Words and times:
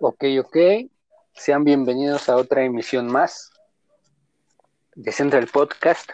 Ok, 0.00 0.26
ok. 0.38 0.56
Sean 1.32 1.64
bienvenidos 1.64 2.28
a 2.28 2.36
otra 2.36 2.62
emisión 2.62 3.10
más 3.10 3.50
de 4.94 5.10
Central 5.10 5.48
Podcast, 5.52 6.12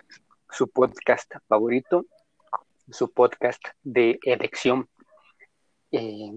su 0.51 0.69
podcast 0.69 1.31
favorito, 1.49 2.07
su 2.91 3.13
podcast 3.13 3.63
de 3.83 4.19
elección. 4.23 4.89
Eh, 5.93 6.33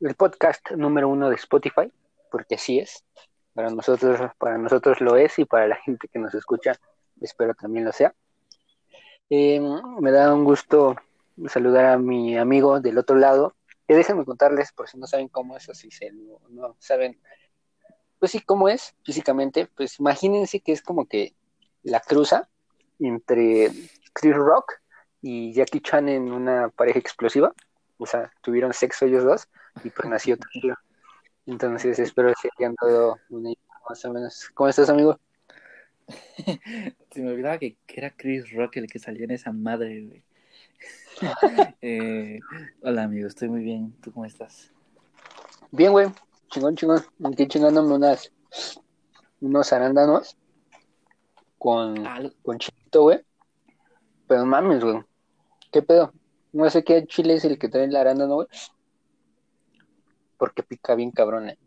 el 0.00 0.14
podcast 0.16 0.72
número 0.72 1.08
uno 1.08 1.30
de 1.30 1.36
Spotify, 1.36 1.92
porque 2.32 2.56
así 2.56 2.80
es. 2.80 3.04
Para 3.54 3.70
nosotros, 3.70 4.32
para 4.36 4.58
nosotros 4.58 5.00
lo 5.00 5.14
es 5.14 5.38
y 5.38 5.44
para 5.44 5.68
la 5.68 5.76
gente 5.76 6.08
que 6.08 6.18
nos 6.18 6.34
escucha, 6.34 6.72
espero 7.20 7.54
también 7.54 7.84
lo 7.84 7.92
sea. 7.92 8.12
Eh, 9.30 9.60
me 10.00 10.10
da 10.10 10.34
un 10.34 10.42
gusto 10.42 10.96
saludar 11.46 11.84
a 11.84 11.98
mi 11.98 12.36
amigo 12.36 12.80
del 12.80 12.98
otro 12.98 13.14
lado, 13.14 13.54
que 13.86 13.94
déjenme 13.94 14.24
contarles, 14.24 14.72
por 14.72 14.88
si 14.88 14.98
no 14.98 15.06
saben 15.06 15.28
cómo 15.28 15.56
es, 15.56 15.68
o 15.68 15.74
si 15.74 15.90
se, 15.90 16.12
no, 16.12 16.40
no 16.50 16.76
saben, 16.78 17.20
pues 18.18 18.32
sí, 18.32 18.40
cómo 18.40 18.68
es 18.68 18.94
físicamente, 19.04 19.66
pues 19.66 19.98
imagínense 19.98 20.60
que 20.60 20.72
es 20.72 20.82
como 20.82 21.06
que 21.06 21.34
la 21.82 22.00
cruza 22.00 22.48
entre 22.98 23.70
Chris 24.12 24.36
Rock 24.36 24.74
y 25.20 25.52
Jackie 25.52 25.80
Chan 25.80 26.08
en 26.08 26.32
una 26.32 26.68
pareja 26.68 26.98
explosiva, 26.98 27.52
o 27.98 28.06
sea, 28.06 28.32
tuvieron 28.42 28.72
sexo 28.72 29.06
ellos 29.06 29.24
dos 29.24 29.48
y 29.84 29.90
pues 29.90 30.08
nació 30.08 30.36
Tokio. 30.36 30.76
Entonces 31.46 31.98
espero 31.98 32.32
que 32.40 32.48
hayan 32.58 32.74
dado 32.80 33.18
una 33.30 33.50
idea 33.50 33.74
más 33.88 34.04
o 34.04 34.12
menos. 34.12 34.50
¿Cómo 34.54 34.68
estás, 34.68 34.88
amigo? 34.88 35.18
Se 37.10 37.22
me 37.22 37.30
olvidaba 37.30 37.58
que, 37.58 37.76
era 37.88 38.10
Chris 38.10 38.52
Rock 38.52 38.76
el 38.76 38.86
que 38.86 38.98
salió 38.98 39.24
en 39.24 39.32
esa 39.32 39.52
madre, 39.52 40.02
güey. 40.02 40.24
Eh, 41.82 42.40
hola, 42.82 43.04
amigo, 43.04 43.26
estoy 43.28 43.48
muy 43.48 43.62
bien. 43.62 43.92
¿Tú 44.02 44.12
cómo 44.12 44.24
estás? 44.24 44.72
Bien, 45.70 45.92
güey. 45.92 46.08
Chingón, 46.50 46.76
chingón. 46.76 47.04
Aquí 47.24 47.46
chingándome 47.46 47.94
unas, 47.94 48.32
unos 49.40 49.72
arándanos 49.72 50.36
con, 51.58 52.06
Ah, 52.06 52.20
con 52.42 52.58
chilito, 52.58 53.02
güey. 53.02 53.20
Pero 54.26 54.46
mames, 54.46 54.82
güey. 54.82 55.00
¿Qué 55.72 55.82
pedo? 55.82 56.12
No 56.52 56.68
sé 56.70 56.84
qué 56.84 57.06
chile 57.06 57.34
es 57.34 57.44
el 57.44 57.58
que 57.58 57.68
trae 57.68 57.84
el 57.84 57.96
arándano, 57.96 58.34
güey. 58.34 58.48
Porque 60.38 60.62
pica 60.62 60.94
bien 60.94 61.10
cabrón, 61.10 61.48
eh. 61.48 61.58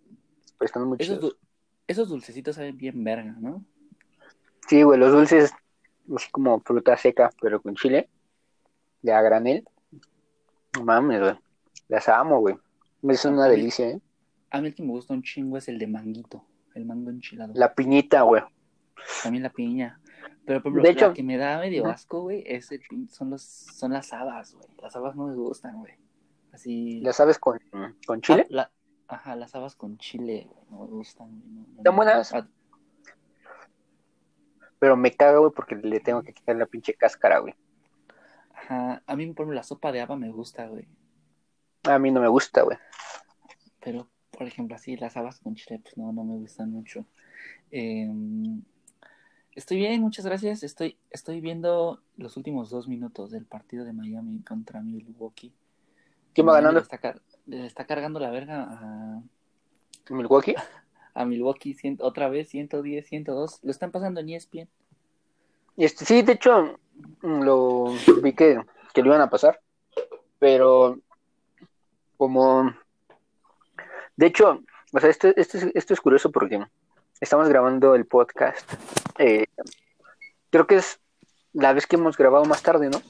Pero 0.57 0.65
están 0.65 0.87
muy 0.87 0.97
esos, 0.99 1.37
esos 1.87 2.09
dulcecitos 2.09 2.55
saben 2.55 2.77
bien 2.77 3.03
verga, 3.03 3.35
¿no? 3.39 3.63
Sí, 4.67 4.83
güey, 4.83 4.99
los 4.99 5.11
dulces, 5.11 5.51
así 6.15 6.29
como 6.31 6.59
fruta 6.59 6.97
seca, 6.97 7.29
pero 7.41 7.61
con 7.61 7.75
chile, 7.75 8.09
de 9.05 9.13
a 9.13 9.21
granel. 9.21 9.63
No 10.75 10.83
mames, 10.83 11.21
güey. 11.21 11.39
Las 11.87 12.09
amo, 12.09 12.39
güey. 12.39 12.55
Es 13.07 13.23
una 13.25 13.45
A 13.45 13.49
mí- 13.49 13.55
delicia, 13.55 13.87
¿eh? 13.89 14.01
A 14.49 14.61
mí 14.61 14.67
el 14.67 14.75
que 14.75 14.83
me 14.83 14.89
gusta 14.89 15.13
un 15.13 15.21
chingo 15.21 15.57
es 15.57 15.67
el 15.67 15.77
de 15.77 15.87
manguito, 15.87 16.43
el 16.73 16.85
mango 16.85 17.09
enchilado. 17.11 17.53
La 17.55 17.73
piñita, 17.73 18.21
güey. 18.21 18.41
También 19.23 19.43
la 19.43 19.49
piña. 19.49 19.99
Pero 20.45 20.61
por 20.61 20.71
ejemplo, 20.71 20.83
De 20.83 20.89
hecho- 20.89 21.07
la 21.09 21.13
que 21.13 21.23
me 21.23 21.37
da 21.37 21.59
medio 21.59 21.85
asco, 21.87 22.21
güey, 22.21 22.43
es 22.45 22.71
el 22.71 22.81
son 23.09 23.29
los 23.31 23.41
son 23.43 23.91
las 23.93 24.11
habas, 24.13 24.53
güey. 24.55 24.67
Las 24.81 24.95
habas 24.95 25.15
no 25.15 25.27
me 25.27 25.35
gustan, 25.35 25.77
güey. 25.79 25.93
Así 26.51 27.01
¿La 27.01 27.13
sabes 27.13 27.37
con, 27.37 27.59
con 28.07 28.21
chile? 28.21 28.43
Ah, 28.43 28.47
la- 28.49 28.71
Ajá, 29.07 29.35
las 29.35 29.53
habas 29.53 29.75
con 29.75 29.97
chile, 29.99 30.47
güey, 30.49 30.65
no 30.71 30.79
me 30.79 30.87
gustan, 30.91 31.29
no- 31.53 31.61
no- 31.67 31.77
Están 31.77 31.95
buenas. 31.95 32.33
Ah, 32.33 32.47
Pero 34.79 34.95
me 34.97 35.11
caga, 35.11 35.39
güey, 35.39 35.51
porque 35.55 35.75
le 35.75 35.99
tengo 35.99 36.21
que 36.23 36.33
quitar 36.33 36.55
la 36.55 36.65
pinche 36.65 36.93
cáscara, 36.93 37.39
güey. 37.39 37.55
Ajá, 38.67 39.03
a 39.05 39.15
mí 39.15 39.25
por 39.27 39.43
ejemplo 39.43 39.53
la 39.55 39.63
sopa 39.63 39.91
de 39.91 40.01
haba 40.01 40.15
me 40.15 40.31
gusta, 40.31 40.67
güey. 40.67 40.87
A 41.83 41.99
mí 41.99 42.09
no 42.11 42.19
me 42.19 42.27
gusta, 42.27 42.63
güey. 42.63 42.77
Pero, 43.79 44.07
por 44.31 44.47
ejemplo, 44.47 44.75
así 44.75 44.97
las 44.97 45.15
habas 45.17 45.39
con 45.39 45.53
chile, 45.53 45.79
pues 45.83 45.95
no, 45.97 46.11
no 46.11 46.23
me 46.23 46.33
gustan 46.35 46.71
mucho. 46.71 47.05
Eh, 47.69 48.09
estoy 49.53 49.77
bien, 49.77 50.01
muchas 50.01 50.25
gracias. 50.25 50.63
Estoy, 50.63 50.97
estoy 51.11 51.41
viendo 51.41 52.01
los 52.17 52.37
últimos 52.37 52.71
dos 52.71 52.87
minutos 52.87 53.29
del 53.29 53.45
partido 53.45 53.85
de 53.85 53.93
Miami 53.93 54.39
contra 54.41 54.81
Milwaukee. 54.81 55.53
¿Quién 56.33 56.47
va 56.47 56.53
ganando? 56.53 56.79
Le 56.79 56.83
está, 56.83 56.97
car- 56.97 57.21
le 57.45 57.65
está 57.67 57.85
cargando 57.85 58.19
la 58.19 58.31
verga 58.31 58.63
a, 58.67 59.21
¿Milwaukee? 60.09 60.55
a 61.13 61.25
Milwaukee 61.25 61.75
cien- 61.75 61.99
otra 62.01 62.29
vez, 62.29 62.49
110, 62.49 63.05
102. 63.07 63.59
Lo 63.61 63.69
están 63.69 63.91
pasando 63.91 64.21
en 64.21 64.29
ESPN. 64.29 64.67
Este, 65.77 66.05
sí, 66.05 66.21
de 66.21 66.33
hecho, 66.33 66.79
mm, 67.21 67.41
lo 67.43 67.93
vi 68.21 68.33
que, 68.33 68.61
que 68.93 69.01
lo 69.01 69.07
iban 69.09 69.21
a 69.21 69.29
pasar. 69.29 69.59
Pero, 70.39 70.97
como. 72.17 72.73
De 74.15 74.27
hecho, 74.27 74.61
o 74.93 74.99
sea, 74.99 75.09
esto, 75.09 75.27
esto, 75.35 75.57
es, 75.57 75.67
esto 75.73 75.93
es 75.93 76.01
curioso 76.01 76.31
porque 76.31 76.63
estamos 77.19 77.49
grabando 77.49 77.95
el 77.95 78.05
podcast. 78.05 78.71
eh, 79.17 79.45
creo 80.49 80.67
que 80.67 80.75
es 80.75 80.99
la 81.53 81.73
vez 81.73 81.85
que 81.87 81.95
hemos 81.97 82.17
grabado 82.17 82.45
más 82.45 82.61
tarde, 82.61 82.89
¿no? 82.89 83.01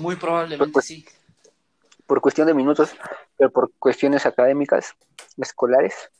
Muy 0.00 0.16
probablemente 0.16 0.72
Pues- 0.72 0.86
sí. 0.86 1.04
por 2.06 2.20
cuestión 2.20 2.46
de 2.46 2.54
minutos, 2.54 2.94
pero 3.36 3.50
por 3.50 3.70
cuestiones 3.78 4.24
académicas, 4.26 4.94
escolares. 5.38 6.10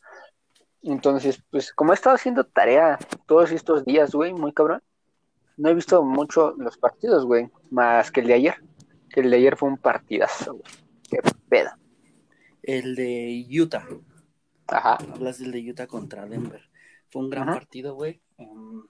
Entonces, 0.83 1.43
pues 1.51 1.73
como 1.73 1.93
he 1.93 1.95
estado 1.95 2.17
haciendo 2.17 2.45
tarea 2.45 2.99
todos 3.27 3.53
estos 3.53 3.85
días, 3.85 4.13
güey, 4.13 4.33
muy 4.35 4.53
cabrón, 4.53 4.83
no 5.57 5.69
he 5.69 5.75
visto 5.75 6.03
mucho 6.03 6.53
los 6.59 6.77
partidos, 6.79 7.25
güey, 7.25 7.51
más 7.71 8.11
que 8.11 8.21
el 8.21 8.27
de 8.29 8.35
ayer. 8.35 8.55
Que 9.09 9.21
el 9.21 9.31
de 9.31 9.37
ayer 9.37 9.57
fue 9.57 9.69
un 9.69 9.79
partidazo, 9.79 10.55
güey. 10.55 10.65
Qué 11.09 11.19
pedo. 11.49 11.71
El 12.63 12.95
de 12.97 13.47
Utah. 13.49 13.87
Ajá. 14.67 14.95
Hablas 15.13 15.39
del 15.39 15.53
de 15.53 15.71
Utah 15.71 15.87
contra 15.87 16.27
Denver. 16.27 16.61
Fue 17.09 17.23
un 17.23 17.31
gran 17.31 17.49
Ajá. 17.49 17.59
partido, 17.59 17.95
güey. 17.95 18.21
Um, 18.39 18.85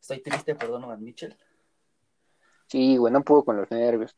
estoy 0.00 0.22
triste 0.22 0.54
por 0.54 0.68
Donovan 0.68 1.02
Mitchell. 1.02 1.36
Sí, 2.68 2.96
güey, 2.96 3.12
no 3.12 3.22
puedo 3.22 3.44
con 3.44 3.56
los 3.56 3.70
nervios. 3.70 4.16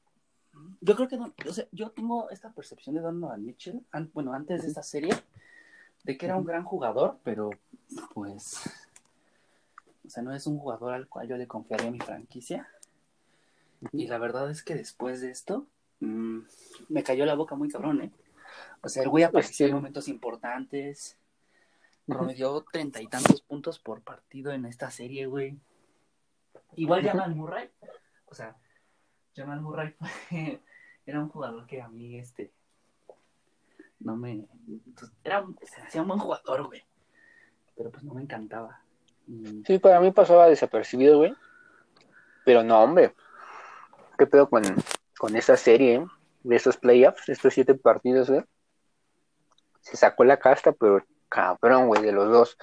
Yo 0.81 0.95
creo 0.95 1.09
que, 1.09 1.17
Don- 1.17 1.35
o 1.49 1.53
sea, 1.53 1.67
yo 1.73 1.91
tengo 1.91 2.31
esta 2.31 2.53
percepción 2.53 2.95
de 2.95 3.01
Donovan 3.03 3.45
Mitchell, 3.45 3.85
an- 3.93 4.11
bueno, 4.15 4.33
antes 4.33 4.63
de 4.63 4.69
esta 4.69 4.83
serie, 4.83 5.15
de 6.05 6.17
que 6.17 6.27
era 6.27 6.37
un 6.37 6.45
gran 6.45 6.65
jugador, 6.65 7.19
pero 7.25 7.51
pues, 8.15 8.86
o 10.07 10.11
sea, 10.11 10.23
no 10.23 10.33
es 10.35 10.47
un 10.47 10.59
jugador 10.59 10.95
al 10.95 11.09
cual 11.09 11.29
yo 11.29 11.37
le 11.37 11.47
confiaría 11.47 11.91
mi 11.91 12.01
franquicia. 12.01 12.69
Y 13.93 14.07
la 14.07 14.19
verdad 14.19 14.51
es 14.51 14.63
que 14.63 14.75
después 14.75 15.21
de 15.21 15.31
esto, 15.31 15.67
mm, 16.01 16.41
me 16.89 17.03
cayó 17.03 17.27
la 17.27 17.35
boca 17.35 17.55
muy 17.55 17.69
cabrón, 17.69 18.01
¿eh? 18.03 18.13
O 18.83 18.89
sea, 18.89 19.03
el 19.03 19.09
güey 19.09 19.25
apareció 19.25 19.67
en 19.67 19.75
momentos 19.75 20.09
importantes, 20.09 21.19
promedió 22.07 22.65
treinta 22.73 23.03
y 23.03 23.07
tantos 23.09 23.43
puntos 23.43 23.79
por 23.79 24.01
partido 24.01 24.53
en 24.53 24.65
esta 24.65 24.91
serie, 24.91 25.27
güey. 25.27 25.59
Igual 26.77 27.03
Jamal 27.13 27.35
Murray, 27.35 27.71
o 28.27 28.35
sea, 28.35 28.57
Jamal 29.35 29.61
Murray 29.61 29.95
fue- 29.99 30.61
era 31.07 31.21
un 31.21 31.29
jugador 31.29 31.67
que 31.67 31.83
a 31.83 31.89
mí, 31.89 32.19
este, 32.19 32.51
no 33.99 34.17
me, 34.17 34.47
pues, 34.97 35.11
era 35.25 35.45
se 35.63 35.81
hacía 35.83 36.03
un 36.03 36.09
buen 36.09 36.21
jugador, 36.21 36.67
güey, 36.67 36.83
pero 37.77 37.91
pues 37.91 38.05
no 38.05 38.15
me 38.15 38.23
encantaba. 38.23 38.81
Y- 39.27 39.63
Sí, 39.67 39.79
para 39.79 40.01
mí 40.01 40.11
pasaba 40.13 40.49
desapercibido, 40.49 41.19
güey. 41.19 41.35
Pero 42.45 42.63
no, 42.63 42.83
hombre. 42.83 43.15
¿Qué 44.19 44.27
pedo 44.27 44.49
con, 44.49 44.63
con 45.19 45.37
esta 45.37 45.57
serie, 45.57 45.97
eh? 45.97 46.07
De 46.43 46.57
estos 46.57 46.77
playoffs, 46.77 47.29
estos 47.29 47.53
siete 47.55 47.75
partidos, 47.75 48.31
güey? 48.31 48.45
Se 49.81 49.97
sacó 49.97 50.25
la 50.25 50.39
casta, 50.39 50.73
pero 50.73 51.05
cabrón, 51.29 51.89
güey, 51.89 52.03
de 52.03 52.13
los 52.13 52.31
dos. 52.31 52.57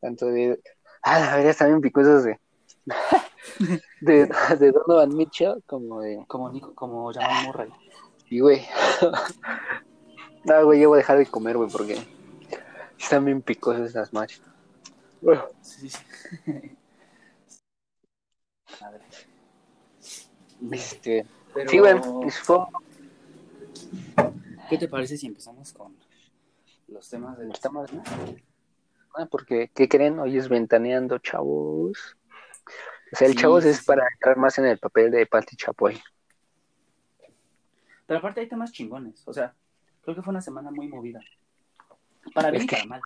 Tanto 0.00 0.26
de. 0.26 0.60
Ah, 1.02 1.20
la 1.20 1.36
verdad, 1.36 1.50
están 1.50 1.68
bien 1.68 1.80
picosos 1.80 2.24
de. 2.24 2.40
de, 4.00 4.26
de 4.58 4.72
Donovan 4.72 5.14
Mitchell, 5.16 5.62
como 5.66 6.00
de. 6.00 6.24
como 6.26 6.50
Nico, 6.50 6.74
como 6.74 7.12
Jamal 7.12 7.46
Murray. 7.46 7.70
Sí, 8.28 8.40
güey. 8.40 8.66
No, 10.44 10.62
güey, 10.66 10.78
yo 10.78 10.90
voy 10.90 10.96
a 10.96 11.00
dejar 11.00 11.16
de 11.16 11.24
comer, 11.24 11.56
güey, 11.56 11.70
porque 11.70 11.96
están 12.98 13.24
bien 13.24 13.40
picosas 13.40 13.88
esas 13.88 14.12
matches. 14.12 14.42
Bueno, 15.20 15.44
Sí, 15.60 15.88
sí. 15.88 15.98
Madre. 18.80 19.04
este. 20.72 21.26
Pero, 21.54 21.70
Sí, 21.70 21.78
güey, 21.78 21.94
fue 22.42 22.58
¿Qué 24.68 24.78
te 24.78 24.88
parece 24.88 25.16
si 25.16 25.26
empezamos 25.26 25.72
con 25.72 25.96
los 26.88 27.08
temas 27.08 27.38
de 27.38 27.46
Los 27.46 27.60
temas, 27.60 27.92
¿no? 27.92 28.02
Ah, 29.16 29.26
porque, 29.30 29.70
¿qué 29.74 29.88
creen? 29.88 30.18
Hoy 30.18 30.36
es 30.36 30.48
ventaneando, 30.48 31.18
chavos. 31.18 32.16
O 33.12 33.16
sea, 33.16 33.28
el 33.28 33.34
Sí, 33.34 33.38
chavos 33.40 33.62
sí, 33.62 33.70
es 33.70 33.84
para 33.84 34.02
entrar 34.14 34.36
más 34.36 34.58
en 34.58 34.66
el 34.66 34.78
papel 34.78 35.10
de 35.12 35.26
Pati 35.26 35.56
Chapoy. 35.56 36.02
Pero 38.06 38.18
aparte 38.18 38.40
hay 38.40 38.48
temas 38.48 38.72
chingones. 38.72 39.22
O 39.26 39.32
sea, 39.32 39.54
creo 40.02 40.16
que 40.16 40.22
fue 40.22 40.32
una 40.32 40.40
semana 40.40 40.70
muy 40.70 40.88
movida. 40.88 41.20
Para 42.34 42.50
bien 42.50 42.64
y 42.64 42.66
para 42.66 42.84
mal. 42.86 43.00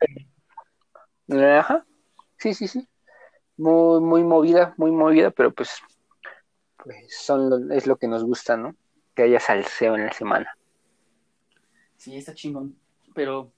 Ajá. 1.58 1.84
Sí, 2.38 2.54
sí, 2.54 2.68
sí. 2.68 2.86
Muy, 3.56 4.00
muy 4.00 4.22
movida, 4.24 4.74
muy 4.76 4.90
movida, 4.92 5.30
pero 5.30 5.52
pues, 5.52 5.70
pues 6.82 6.96
son 7.16 7.50
lo- 7.50 7.74
es 7.74 7.86
lo 7.86 7.96
que 7.96 8.06
nos 8.08 8.24
gusta, 8.24 8.56
¿no? 8.56 8.74
Que 9.14 9.22
haya 9.24 9.40
salseo 9.40 9.96
en 9.96 10.06
la 10.06 10.12
semana. 10.12 10.56
Sí, 11.96 12.16
está 12.16 12.34
chingón. 12.34 12.78
Pero 13.14 13.52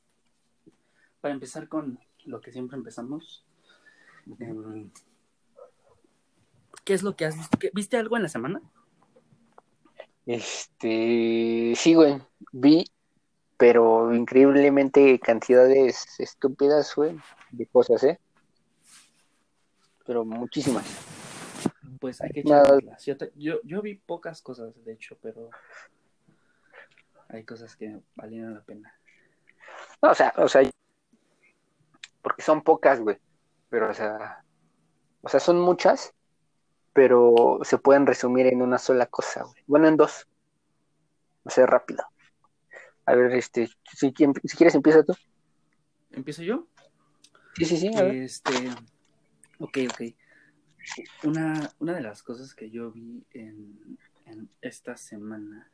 para 1.20 1.34
empezar 1.34 1.68
con 1.68 1.98
lo 2.24 2.40
que 2.40 2.50
siempre 2.52 2.78
empezamos, 2.78 3.44
em, 4.38 4.90
¿qué 6.84 6.94
es 6.94 7.02
lo 7.02 7.14
que 7.16 7.26
has 7.26 7.36
visto? 7.36 7.58
¿Qué- 7.58 7.70
¿Viste 7.74 7.98
algo 7.98 8.16
en 8.16 8.22
la 8.22 8.28
semana? 8.30 8.62
Este, 10.26 11.72
sí, 11.76 11.94
güey, 11.94 12.20
vi, 12.52 12.84
pero 13.58 14.14
increíblemente 14.14 15.18
cantidades 15.18 16.18
estúpidas, 16.20 16.94
güey, 16.94 17.18
de 17.50 17.66
cosas, 17.66 18.02
¿eh? 18.04 18.18
Pero 20.10 20.24
muchísimas. 20.24 20.84
Pues 22.00 22.20
hay 22.20 22.30
que 22.30 22.40
echarlas. 22.40 23.06
Yo, 23.06 23.14
yo, 23.36 23.60
yo 23.62 23.80
vi 23.80 23.94
pocas 23.94 24.42
cosas, 24.42 24.74
de 24.84 24.92
hecho, 24.94 25.16
pero 25.22 25.50
hay 27.28 27.44
cosas 27.44 27.76
que 27.76 27.96
valieron 28.16 28.54
la 28.54 28.60
pena. 28.60 28.92
No, 30.02 30.10
o 30.10 30.14
sea, 30.16 30.34
o 30.36 30.48
sea, 30.48 30.68
porque 32.22 32.42
son 32.42 32.60
pocas, 32.62 32.98
güey, 32.98 33.18
pero, 33.68 33.88
o 33.88 33.94
sea, 33.94 34.44
o 35.22 35.28
sea, 35.28 35.38
son 35.38 35.60
muchas, 35.60 36.12
pero 36.92 37.60
se 37.62 37.78
pueden 37.78 38.04
resumir 38.04 38.48
en 38.48 38.62
una 38.62 38.78
sola 38.78 39.06
cosa, 39.06 39.44
güey. 39.44 39.62
Bueno, 39.68 39.86
en 39.86 39.96
dos. 39.96 40.26
O 41.44 41.50
sea, 41.50 41.66
rápido. 41.66 42.04
A 43.06 43.14
ver, 43.14 43.30
este, 43.36 43.68
si, 43.94 44.12
si 44.12 44.56
quieres 44.56 44.74
empieza 44.74 45.04
tú. 45.04 45.14
¿Empiezo 46.10 46.42
yo? 46.42 46.66
Sí, 47.54 47.64
sí, 47.64 47.76
sí, 47.76 47.96
a 47.96 48.02
ver. 48.02 48.16
Este, 48.16 48.50
ok, 49.60 49.78
ok. 49.90 50.02
Una, 51.24 51.72
una 51.78 51.94
de 51.94 52.00
las 52.00 52.22
cosas 52.22 52.54
que 52.54 52.70
yo 52.70 52.90
vi 52.90 53.24
en, 53.32 53.98
en 54.26 54.48
esta 54.62 54.96
semana 54.96 55.70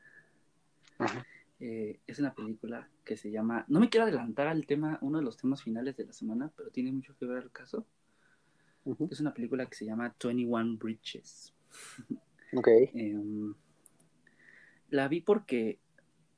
Ajá. 0.99 1.25
eh, 1.61 2.01
es 2.07 2.19
una 2.19 2.35
película 2.35 2.89
que 3.05 3.17
se 3.17 3.31
llama, 3.31 3.65
no 3.69 3.81
me 3.81 3.89
quiero 3.89 4.05
adelantar 4.05 4.49
al 4.49 4.67
tema, 4.67 4.99
uno 5.01 5.19
de 5.19 5.25
los 5.25 5.37
temas 5.37 5.63
finales 5.63 5.97
de 5.97 6.07
la 6.07 6.13
semana, 6.13 6.51
pero 6.57 6.71
tiene 6.71 6.93
mucho 6.93 7.17
que 7.17 7.27
ver 7.27 7.39
al 7.39 7.53
caso. 7.53 7.87
Es 9.11 9.21
una 9.21 9.35
película 9.35 9.67
que 9.67 9.77
se 9.77 9.85
llama 9.85 10.15
21 10.23 10.77
Bridges. 10.77 11.55
Ok. 12.53 12.69
Em, 12.95 13.55
la 14.91 15.09
vi 15.09 15.21
porque 15.21 15.81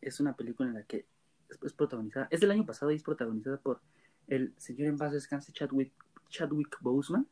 es 0.00 0.20
una 0.20 0.34
película 0.36 0.68
en 0.68 0.74
la 0.74 0.82
que 0.84 1.06
es, 1.48 1.58
es 1.62 1.72
protagonizada, 1.72 2.28
es 2.30 2.40
del 2.40 2.50
año 2.50 2.64
pasado 2.64 2.90
y 2.92 2.96
es 2.96 3.02
protagonizada 3.02 3.58
por 3.58 3.80
el 4.26 4.54
señor 4.58 4.88
en 4.88 4.98
paz 4.98 5.12
descanse 5.12 5.52
Chadwick, 5.52 5.92
Chadwick 6.28 6.78
Boseman 6.80 7.26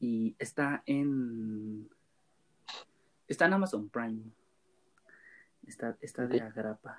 Y 0.00 0.34
está 0.38 0.82
en 0.86 1.88
está 3.28 3.46
en 3.46 3.52
Amazon 3.54 3.88
Prime. 3.88 4.22
Está, 5.66 5.96
está 6.02 6.26
de 6.26 6.40
agrapa 6.42 6.98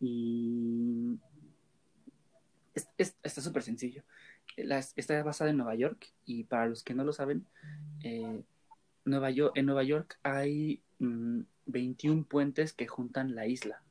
y 0.00 1.18
es- 2.74 2.88
es- 2.98 3.16
está 3.22 3.40
súper 3.40 3.62
sencillo. 3.62 4.02
Las- 4.56 4.92
está 4.96 5.22
basada 5.22 5.50
en 5.50 5.56
Nueva 5.58 5.74
York 5.74 6.12
y 6.24 6.44
para 6.44 6.66
los 6.66 6.82
que 6.82 6.94
no 6.94 7.04
lo 7.04 7.12
saben 7.12 7.46
eh, 8.02 8.42
Nueva 9.04 9.30
York, 9.30 9.52
en 9.56 9.66
Nueva 9.66 9.82
York 9.84 10.18
hay 10.22 10.82
mm, 10.98 11.40
21 11.66 12.24
puentes 12.24 12.72
que 12.72 12.86
juntan 12.88 13.34
la 13.34 13.46
isla 13.46 13.82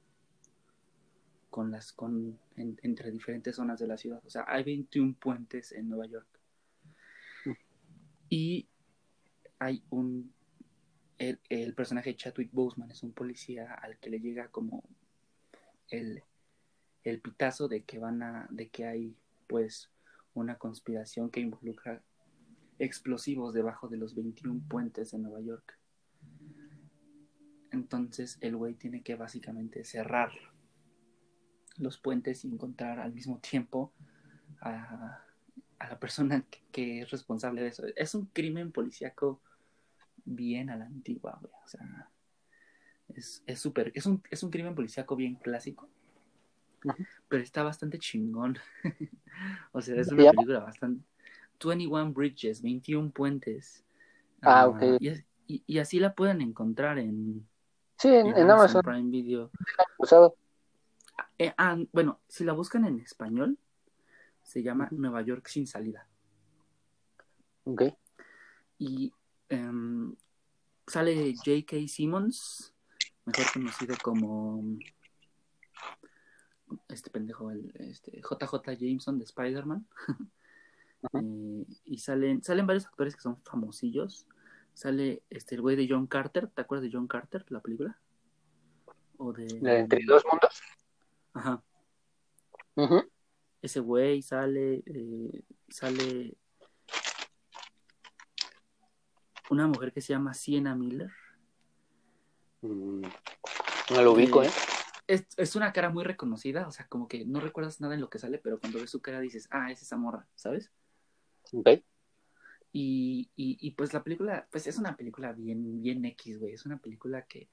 con 1.50 1.72
las 1.72 1.92
con 1.94 2.38
en- 2.58 2.80
entre 2.84 3.12
diferentes 3.12 3.56
zonas 3.56 3.80
de 3.80 3.88
la 3.88 3.98
ciudad. 3.98 4.22
O 4.26 4.30
sea 4.30 4.44
hay 4.48 4.64
21 4.64 5.16
puentes 5.20 5.72
en 5.72 5.90
Nueva 5.90 6.06
York 6.06 6.28
y 8.30 8.68
hay 9.60 9.84
un. 9.90 10.34
El, 11.18 11.40
el 11.50 11.74
personaje 11.74 12.16
Chadwick 12.16 12.52
Boseman 12.52 12.92
es 12.92 13.02
un 13.02 13.12
policía 13.12 13.74
al 13.74 13.98
que 13.98 14.12
le 14.12 14.20
llega 14.20 14.50
como 14.50 14.84
el, 15.90 16.22
el 17.04 17.22
pitazo 17.22 17.68
de 17.68 17.84
que 17.84 18.00
van 18.00 18.22
a. 18.22 18.48
de 18.52 18.70
que 18.70 18.86
hay 18.86 19.16
pues 19.48 19.90
una 20.34 20.58
conspiración 20.58 21.30
que 21.32 21.40
involucra 21.40 22.04
explosivos 22.80 23.54
debajo 23.54 23.88
de 23.88 23.98
los 23.98 24.14
21 24.14 24.62
puentes 24.68 25.12
de 25.12 25.18
Nueva 25.18 25.42
York. 25.42 25.78
Entonces 27.72 28.38
el 28.42 28.56
güey 28.56 28.76
tiene 28.76 29.02
que 29.02 29.16
básicamente 29.16 29.84
cerrar 29.84 30.32
los 31.78 31.98
puentes 31.98 32.44
y 32.46 32.48
encontrar 32.48 33.00
al 33.00 33.14
mismo 33.14 33.40
tiempo 33.40 33.94
a, 34.62 35.24
a 35.80 35.88
la 35.90 36.00
persona 36.00 36.44
que, 36.50 36.62
que 36.72 37.02
es 37.02 37.12
responsable 37.12 37.62
de 37.62 37.68
eso. 37.68 37.84
Es 37.96 38.16
un 38.16 38.26
crimen 38.28 38.72
policíaco 38.72 39.42
bien 40.26 40.70
a 40.70 40.76
la 40.78 40.86
antigua, 40.86 41.38
güey. 41.42 41.52
O 41.64 41.68
sea, 41.68 42.10
es 43.16 43.44
es 43.46 43.60
súper, 43.60 43.92
es, 43.96 44.06
un, 44.06 44.22
es 44.30 44.44
un 44.44 44.50
crimen 44.52 44.76
policíaco 44.76 45.16
bien 45.16 45.36
clásico, 45.36 45.88
pero 47.28 47.44
está 47.44 47.64
bastante 47.64 48.00
chingón. 48.00 48.58
o 49.72 49.82
sea, 49.82 49.96
es 50.00 50.08
¿Se 50.08 50.14
una 50.14 50.32
película 50.32 50.60
bastante... 50.60 51.04
21 51.64 52.14
Bridges, 52.14 52.62
21 52.62 53.10
puentes. 53.12 53.84
Ah, 54.42 54.68
ok. 54.68 54.84
y, 55.00 55.08
es- 55.08 55.24
y- 55.48 55.64
y 55.66 55.80
así 55.80 56.00
la 56.00 56.14
pueden 56.14 56.42
encontrar 56.42 57.00
en, 57.00 57.48
Sí, 57.98 58.10
en, 58.10 58.28
en 58.28 58.38
en 58.38 58.52
Amazon. 58.52 58.84
Prime 58.84 59.10
Video. 59.10 59.50
Usado. 59.98 60.36
Eh, 61.40 61.54
ah, 61.58 61.78
bueno, 61.92 62.20
si 62.28 62.44
la 62.44 62.54
buscan 62.54 62.86
en 62.86 63.00
español, 63.00 63.58
se 64.48 64.64
llama. 64.64 64.88
Nueva 64.92 65.22
York 65.22 65.48
sin 65.48 65.68
salida. 65.68 66.08
Ok. 67.66 67.84
Y 68.80 69.14
em, 69.50 70.16
sale 70.88 71.34
J.K. 71.36 71.88
Simmons, 71.88 72.74
mejor 73.26 73.46
conocido 73.54 73.96
como 74.02 74.64
este 76.88 77.10
pendejo, 77.10 77.52
el 77.52 77.74
este, 77.76 78.22
JJ 78.22 78.78
Jameson 78.80 79.20
de 79.20 79.26
Spider-Man. 79.26 79.88
Eh, 81.14 81.66
y 81.86 82.00
salen, 82.00 82.42
salen 82.42 82.66
varios 82.66 82.88
actores 82.88 83.16
que 83.16 83.22
son 83.22 83.40
famosillos. 83.44 84.26
Sale 84.74 85.22
este 85.30 85.54
el 85.54 85.62
güey 85.62 85.76
de 85.76 85.88
John 85.88 86.08
Carter, 86.08 86.48
¿te 86.48 86.62
acuerdas 86.62 86.84
de 86.84 86.90
John 86.92 87.08
Carter, 87.08 87.46
la 87.50 87.62
película? 87.62 88.00
O 89.18 89.32
de 89.32 89.48
La 89.62 89.74
de 89.74 89.80
Entre 89.82 90.04
dos 90.06 90.26
mundos. 90.26 90.60
Ajá. 91.34 91.64
Ujú. 92.76 93.08
Ese 93.68 93.82
güey 93.82 94.22
sale, 94.22 94.82
eh, 94.86 95.44
sale 95.68 96.38
una 99.50 99.68
mujer 99.68 99.92
que 99.92 100.00
se 100.00 100.14
llama 100.14 100.34
Sienna 100.34 100.74
Miller. 100.74 101.12
Mm, 102.62 103.02
No 103.92 104.02
lo 104.04 104.14
ubico, 104.14 104.42
Eh, 104.42 104.48
¿eh? 104.48 104.52
Es, 105.08 105.28
es 105.36 105.58
una 105.58 105.74
cara 105.74 105.90
muy 105.90 106.06
reconocida, 106.06 106.66
o 106.66 106.72
sea, 106.72 106.88
como 106.88 107.10
que 107.10 107.26
no 107.26 107.42
recuerdas 107.42 107.82
nada 107.82 107.96
en 107.96 108.00
lo 108.00 108.10
que 108.10 108.20
sale, 108.20 108.38
pero 108.38 108.58
cuando 108.58 108.80
ves 108.80 108.90
su 108.90 109.02
cara 109.02 109.20
dices, 109.20 109.50
ah, 109.52 109.70
es 109.70 109.82
esa 109.82 109.98
morra, 109.98 110.26
¿sabes? 110.36 110.72
Ok. 111.52 111.68
Y, 112.72 113.30
y, 113.36 113.58
y 113.60 113.72
pues 113.72 113.94
la 113.94 114.02
película, 114.02 114.48
pues 114.50 114.66
es 114.68 114.78
una 114.78 114.96
película 114.96 115.34
bien, 115.34 115.82
bien 115.82 116.06
X, 116.06 116.40
güey. 116.40 116.54
Es 116.54 116.66
una 116.66 116.78
película 116.78 117.24
que, 117.26 117.50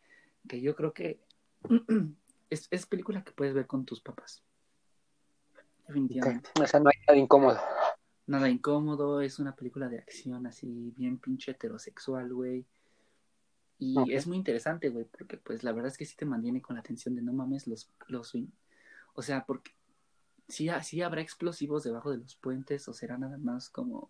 que 0.49 0.61
yo 0.61 0.77
creo 0.77 0.93
que 0.93 1.19
es, 2.51 2.69
es 2.71 2.87
película 2.87 3.25
que 3.25 3.33
puedes 3.33 3.53
ver 3.53 3.67
con 3.67 3.85
tus 3.85 4.01
papás. 4.01 4.45
Definitivamente. 5.87 6.51
O 6.61 6.67
sea, 6.67 6.81
no 6.81 6.91
hay 6.91 7.01
nada 7.07 7.19
incómodo. 7.19 7.61
Nada 8.27 8.49
incómodo, 8.49 9.21
es 9.21 9.39
una 9.39 9.55
película 9.55 9.89
de 9.89 9.99
acción 9.99 10.47
así, 10.47 10.93
bien 10.97 11.19
pinche 11.19 11.53
heterosexual, 11.53 12.33
güey. 12.33 12.65
Y 13.79 14.13
es 14.13 14.27
muy 14.27 14.37
interesante, 14.37 14.89
güey, 14.89 15.05
porque 15.05 15.37
pues 15.37 15.63
la 15.63 15.73
verdad 15.73 15.91
es 15.91 15.99
que 15.99 16.07
sí 16.07 16.17
te 16.17 16.25
mantiene 16.25 16.63
con 16.63 16.77
la 16.77 16.81
atención 16.81 17.15
de 17.15 17.23
no 17.23 17.33
mames 17.33 17.67
los, 17.67 17.91
los 18.07 18.33
o 19.15 19.23
sea, 19.23 19.45
porque 19.45 19.73
sí, 20.49 20.69
sí 20.83 21.03
habrá 21.03 21.21
explosivos 21.21 21.85
debajo 21.85 22.11
de 22.11 22.19
los 22.19 22.37
puentes 22.37 22.89
o 22.89 22.95
será 22.95 23.19
nada 23.19 23.37
más 23.37 23.69
como 23.69 24.09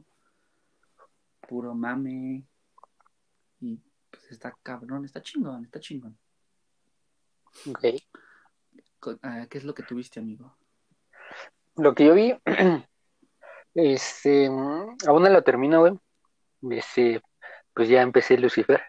puro 1.48 1.74
mame 1.74 2.44
y 3.60 3.80
pues 4.10 4.30
está 4.30 4.56
cabrón, 4.62 5.04
está 5.04 5.20
chingón, 5.22 5.64
está 5.64 5.80
chingón. 5.80 6.16
Ok. 7.68 7.84
Ah, 9.22 9.46
¿Qué 9.50 9.58
es 9.58 9.64
lo 9.64 9.74
que 9.74 9.82
tuviste, 9.82 10.20
amigo? 10.20 10.56
Lo 11.76 11.94
que 11.94 12.06
yo 12.06 12.14
vi, 12.14 12.34
este, 13.74 14.46
aún 14.46 14.96
no 15.22 15.28
lo 15.28 15.42
termino, 15.42 15.80
güey. 15.80 15.98
Este, 16.78 17.20
pues 17.74 17.88
ya 17.88 18.02
empecé 18.02 18.38
Lucifer. 18.38 18.82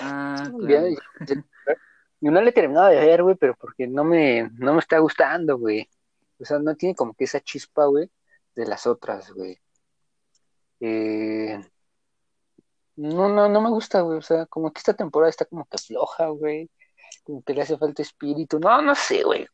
Ah, 0.00 0.36
Ya- 0.68 0.80
claro. 0.80 0.88
ya- 1.26 1.44
no 2.20 2.40
le 2.40 2.50
he 2.50 2.52
terminado 2.52 2.86
de 2.88 2.96
ver, 3.04 3.22
güey, 3.22 3.34
pero 3.36 3.54
porque 3.56 3.86
no 3.88 4.04
me, 4.04 4.48
no 4.58 4.74
me 4.74 4.78
está 4.78 4.98
gustando, 4.98 5.58
güey. 5.58 5.88
O 6.38 6.44
sea, 6.44 6.58
no 6.58 6.76
tiene 6.76 6.94
como 6.94 7.14
que 7.14 7.24
esa 7.24 7.40
chispa, 7.40 7.86
güey, 7.86 8.10
de 8.54 8.66
las 8.66 8.86
otras, 8.86 9.32
güey. 9.32 9.58
Eh, 10.80 11.60
no, 12.96 13.28
no, 13.28 13.48
no 13.48 13.60
me 13.60 13.70
gusta, 13.70 14.02
güey. 14.02 14.18
O 14.18 14.22
sea, 14.22 14.46
como 14.46 14.72
que 14.72 14.78
esta 14.78 14.94
temporada 14.94 15.30
está 15.30 15.44
como 15.46 15.64
que 15.64 15.78
floja, 15.78 16.28
güey. 16.28 16.70
Como 17.24 17.42
que 17.42 17.54
le 17.54 17.62
hace 17.62 17.76
falta 17.78 18.02
espíritu. 18.02 18.58
No, 18.60 18.80
no 18.82 18.94
sé, 18.94 19.22
güey. 19.24 19.46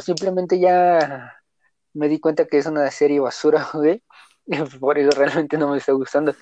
Simplemente 0.00 0.58
ya 0.58 1.34
me 1.92 2.08
di 2.08 2.20
cuenta 2.20 2.46
que 2.46 2.58
es 2.58 2.66
una 2.66 2.90
serie 2.90 3.20
basura, 3.20 3.68
güey. 3.72 4.02
Por 4.80 4.98
eso 4.98 5.10
realmente 5.18 5.56
no 5.58 5.70
me 5.70 5.78
está 5.78 5.92
gustando. 5.92 6.34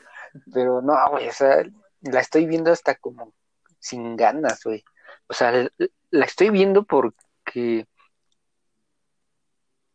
Pero 0.52 0.80
no, 0.82 0.94
güey, 1.10 1.28
o 1.28 1.32
sea, 1.32 1.62
la 2.00 2.20
estoy 2.20 2.46
viendo 2.46 2.72
hasta 2.72 2.94
como 2.96 3.34
sin 3.78 4.16
ganas, 4.16 4.64
güey. 4.64 4.84
O 5.26 5.34
sea, 5.34 5.68
la 6.10 6.24
estoy 6.24 6.50
viendo 6.50 6.84
porque 6.84 7.86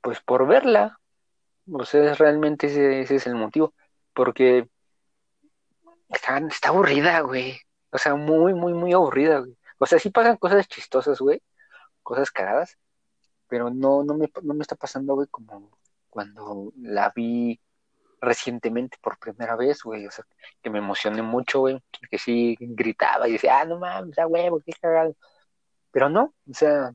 pues 0.01 0.21
por 0.21 0.47
verla. 0.47 0.99
O 1.71 1.85
sea, 1.85 2.13
realmente 2.15 2.67
ese, 2.67 3.01
es 3.15 3.27
el 3.27 3.35
motivo. 3.35 3.73
Porque 4.13 4.69
está, 6.09 6.39
aburrida, 6.69 7.19
güey. 7.21 7.59
O 7.91 7.97
sea, 7.97 8.15
muy, 8.15 8.53
muy, 8.53 8.73
muy 8.73 8.93
aburrida. 8.93 9.43
O 9.77 9.85
sea, 9.85 9.99
sí 9.99 10.09
pasan 10.09 10.37
cosas 10.37 10.67
chistosas, 10.67 11.19
güey. 11.19 11.41
Cosas 12.03 12.31
cagadas. 12.31 12.77
Pero 13.47 13.69
no, 13.69 14.03
no 14.03 14.15
me, 14.15 14.29
no 14.43 14.53
me 14.53 14.61
está 14.61 14.75
pasando, 14.75 15.15
güey, 15.15 15.27
como 15.29 15.71
cuando 16.09 16.73
la 16.77 17.11
vi 17.15 17.59
recientemente 18.21 18.97
por 19.01 19.19
primera 19.19 19.55
vez, 19.55 19.83
güey. 19.83 20.05
O 20.07 20.11
sea, 20.11 20.25
que 20.61 20.69
me 20.69 20.79
emocioné 20.79 21.21
mucho, 21.21 21.59
güey. 21.61 21.81
Que 22.09 22.17
sí 22.17 22.57
gritaba 22.59 23.27
y 23.27 23.33
decía, 23.33 23.61
ah, 23.61 23.65
no 23.65 23.79
mames, 23.79 24.15
da 24.15 24.27
huevo, 24.27 24.61
qué 24.65 24.73
cagado. 24.73 25.15
Pero 25.91 26.09
no, 26.09 26.33
o 26.49 26.53
sea, 26.53 26.93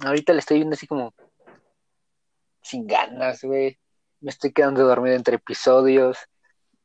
ahorita 0.00 0.32
le 0.32 0.40
estoy 0.40 0.58
viendo 0.58 0.74
así 0.74 0.86
como 0.86 1.14
sin 2.62 2.86
ganas, 2.86 3.42
güey. 3.42 3.78
Me 4.20 4.30
estoy 4.30 4.52
quedando 4.52 4.84
dormido 4.86 5.16
entre 5.16 5.36
episodios. 5.36 6.18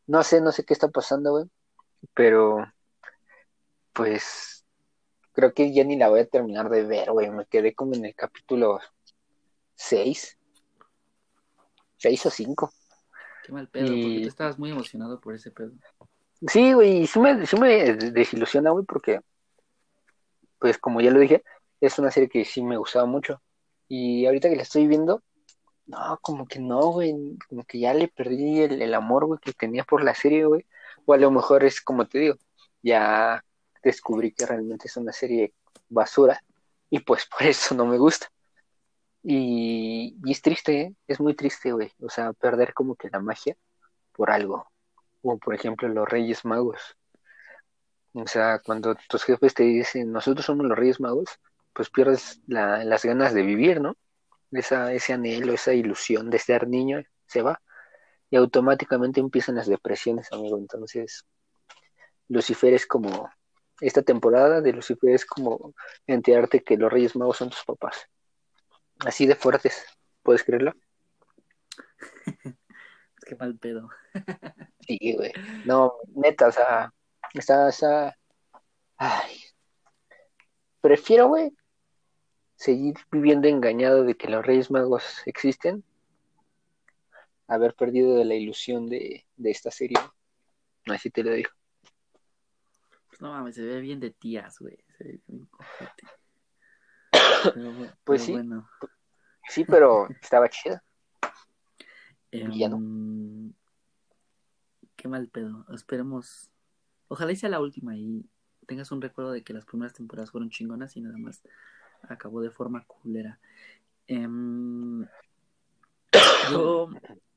No 0.08 0.24
sé, 0.24 0.42
no 0.42 0.52
sé 0.52 0.66
qué 0.66 0.74
está 0.74 0.88
pasando, 0.90 1.32
güey. 1.32 1.46
Pero, 2.14 2.66
pues, 3.94 4.63
creo 5.34 5.54
que 5.54 5.74
ya 5.74 5.84
ni 5.84 5.98
la 5.98 6.10
voy 6.10 6.22
a 6.22 6.28
terminar 6.28 6.70
de 6.70 6.84
ver, 6.84 7.12
güey. 7.12 7.30
Me 7.30 7.46
quedé 7.46 7.74
como 7.74 7.94
en 7.96 8.06
el 8.06 8.16
capítulo 8.16 8.80
6. 9.76 10.38
6 11.98 12.26
o 12.26 12.30
5. 12.30 12.74
Qué 13.46 13.52
mal 13.52 13.68
pedo, 13.68 13.88
porque 13.88 14.20
tú 14.22 14.28
estabas 14.28 14.58
muy 14.58 14.72
emocionado 14.72 15.20
por 15.20 15.36
ese 15.36 15.52
pedo. 15.52 15.72
Sí, 16.48 16.74
güey, 16.74 17.08
sí 17.08 17.20
me, 17.20 17.46
sí 17.46 17.58
me 17.58 17.94
desilusiona, 17.94 18.72
güey, 18.72 18.86
porque, 18.86 19.22
pues, 20.60 20.78
como 20.78 21.02
ya 21.02 21.12
lo 21.12 21.20
dije, 21.20 21.44
es 21.82 22.00
una 22.00 22.12
serie 22.12 22.30
que 22.30 22.46
sí 22.46 22.62
me 22.62 22.78
gustaba 22.78 23.06
mucho. 23.06 23.42
Y 23.88 24.26
ahorita 24.26 24.50
que 24.50 24.56
la 24.56 24.64
estoy 24.64 24.88
viendo, 24.88 25.24
no, 25.86 26.20
como 26.22 26.46
que 26.46 26.60
no, 26.60 26.92
güey, 26.92 27.14
como 27.50 27.64
que 27.64 27.80
ya 27.80 27.94
le 27.94 28.08
perdí 28.08 28.62
el, 28.62 28.94
amor, 28.94 29.26
güey, 29.26 29.40
que 29.40 29.54
tenía 29.54 29.84
por 29.84 30.04
la 30.04 30.16
serie, 30.16 30.46
güey. 30.46 30.66
O 31.06 31.14
a 31.14 31.18
lo 31.18 31.32
mejor 31.32 31.64
es 31.64 31.82
como 31.82 32.08
te 32.08 32.20
digo, 32.20 32.36
ya 32.82 33.44
descubrí 33.84 34.34
que 34.34 34.46
realmente 34.46 34.88
es 34.88 34.98
una 34.98 35.12
serie 35.12 35.54
basura 35.90 36.42
y 36.90 37.00
pues 37.00 37.26
por 37.26 37.44
eso 37.44 37.76
no 37.76 37.86
me 37.86 37.98
gusta. 37.98 38.28
Y, 39.24 40.18
y 40.24 40.32
es 40.32 40.42
triste, 40.42 40.82
¿eh? 40.82 40.96
es 41.08 41.20
muy 41.20 41.36
triste, 41.36 41.72
güey. 41.72 41.92
O 42.02 42.10
sea, 42.10 42.34
perder 42.34 42.74
como 42.74 42.96
que 42.96 43.10
la 43.10 43.20
magia 43.20 43.56
por 44.14 44.32
algo. 44.32 44.68
Como 45.22 45.40
por 45.40 45.56
ejemplo 45.56 45.88
los 45.88 46.08
Reyes 46.08 46.46
Magos. 46.46 46.98
O 48.14 48.28
sea, 48.28 48.60
cuando 48.60 48.96
tus 49.10 49.24
jefes 49.24 49.54
te 49.54 49.64
dicen, 49.64 50.12
nosotros 50.12 50.46
somos 50.46 50.66
los 50.68 50.78
Reyes 50.78 51.00
Magos, 51.00 51.40
pues 51.74 51.90
pierdes 51.90 52.42
las 52.48 53.04
ganas 53.04 53.34
de 53.34 53.42
vivir, 53.42 53.82
¿no? 53.82 53.96
Esa, 54.52 54.94
ese 54.94 55.14
anhelo, 55.14 55.54
esa 55.54 55.74
ilusión 55.74 56.30
de 56.30 56.38
ser 56.38 56.68
niño 56.68 57.04
se 57.26 57.42
va 57.42 57.60
y 58.30 58.36
automáticamente 58.36 59.20
empiezan 59.20 59.56
las 59.56 59.68
depresiones, 59.68 60.32
amigo. 60.32 60.58
Entonces, 60.58 61.26
Lucifer 62.28 62.74
es 62.74 62.86
como, 62.88 63.30
esta 63.82 64.02
temporada 64.02 64.62
de 64.62 64.74
Lucifer 64.74 65.12
es 65.12 65.26
como 65.26 65.74
enterarte 66.08 66.64
que 66.64 66.78
los 66.78 66.92
Reyes 66.92 67.16
Magos 67.16 67.38
son 67.38 67.50
tus 67.50 67.64
papás. 67.64 68.08
Así 69.00 69.26
de 69.26 69.36
fuertes, 69.36 69.86
¿puedes 70.22 70.44
creerlo? 70.44 70.74
es 73.18 73.26
que 73.26 73.36
mal 73.36 73.58
pedo. 73.58 73.90
sí, 74.88 75.16
güey. 75.18 75.32
No, 75.66 75.94
neta, 76.16 76.48
o 76.48 76.52
sea, 76.52 76.94
está, 77.34 77.70
está... 77.70 78.18
Ay. 78.98 79.38
Prefiero, 80.82 81.28
güey, 81.28 81.52
seguir 82.56 82.96
viviendo 83.12 83.48
engañado 83.48 84.04
de 84.04 84.16
que 84.16 84.30
los 84.30 84.46
Reyes 84.46 84.72
Magos 84.72 85.22
existen, 85.26 85.84
haber 87.48 87.74
perdido 87.74 88.16
de 88.16 88.26
la 88.26 88.36
ilusión 88.36 88.90
de, 88.90 89.26
esta 89.44 89.72
serie. 89.72 89.98
Así 90.88 91.10
te 91.10 91.24
lo 91.24 91.32
digo. 91.32 91.50
Pues 93.14 93.22
no 93.22 93.32
mames, 93.32 93.54
se 93.54 93.62
ve 93.62 93.80
bien 93.80 94.00
de 94.00 94.10
tías, 94.10 94.58
güey. 94.58 94.76
Se 94.98 95.04
ve 95.04 95.20
bien 95.28 95.48
pues 98.04 98.24
sí. 98.24 98.36
Sí, 99.50 99.66
pero 99.66 100.08
estaba 100.22 100.50
chido. 100.50 100.82
Em, 102.32 103.54
qué 104.96 105.08
mal 105.08 105.28
pedo. 105.28 105.64
Esperemos. 105.72 106.50
Ojalá 107.08 107.32
y 107.32 107.36
sea 107.36 107.50
la 107.50 107.60
última 107.60 107.96
y 107.96 108.26
tengas 108.66 108.92
un 108.92 109.00
recuerdo 109.00 109.32
de 109.32 109.44
que 109.44 109.54
las 109.54 109.66
primeras 109.66 109.94
temporadas 109.94 110.32
fueron 110.32 110.50
chingonas 110.50 110.98
y 110.98 111.02
nada 111.02 111.20
más 111.20 111.44
acabó 112.02 112.42
de 112.42 112.50
forma 112.50 112.84
culera. 112.86 113.40
Em, 114.08 115.06
yo, 116.52 116.90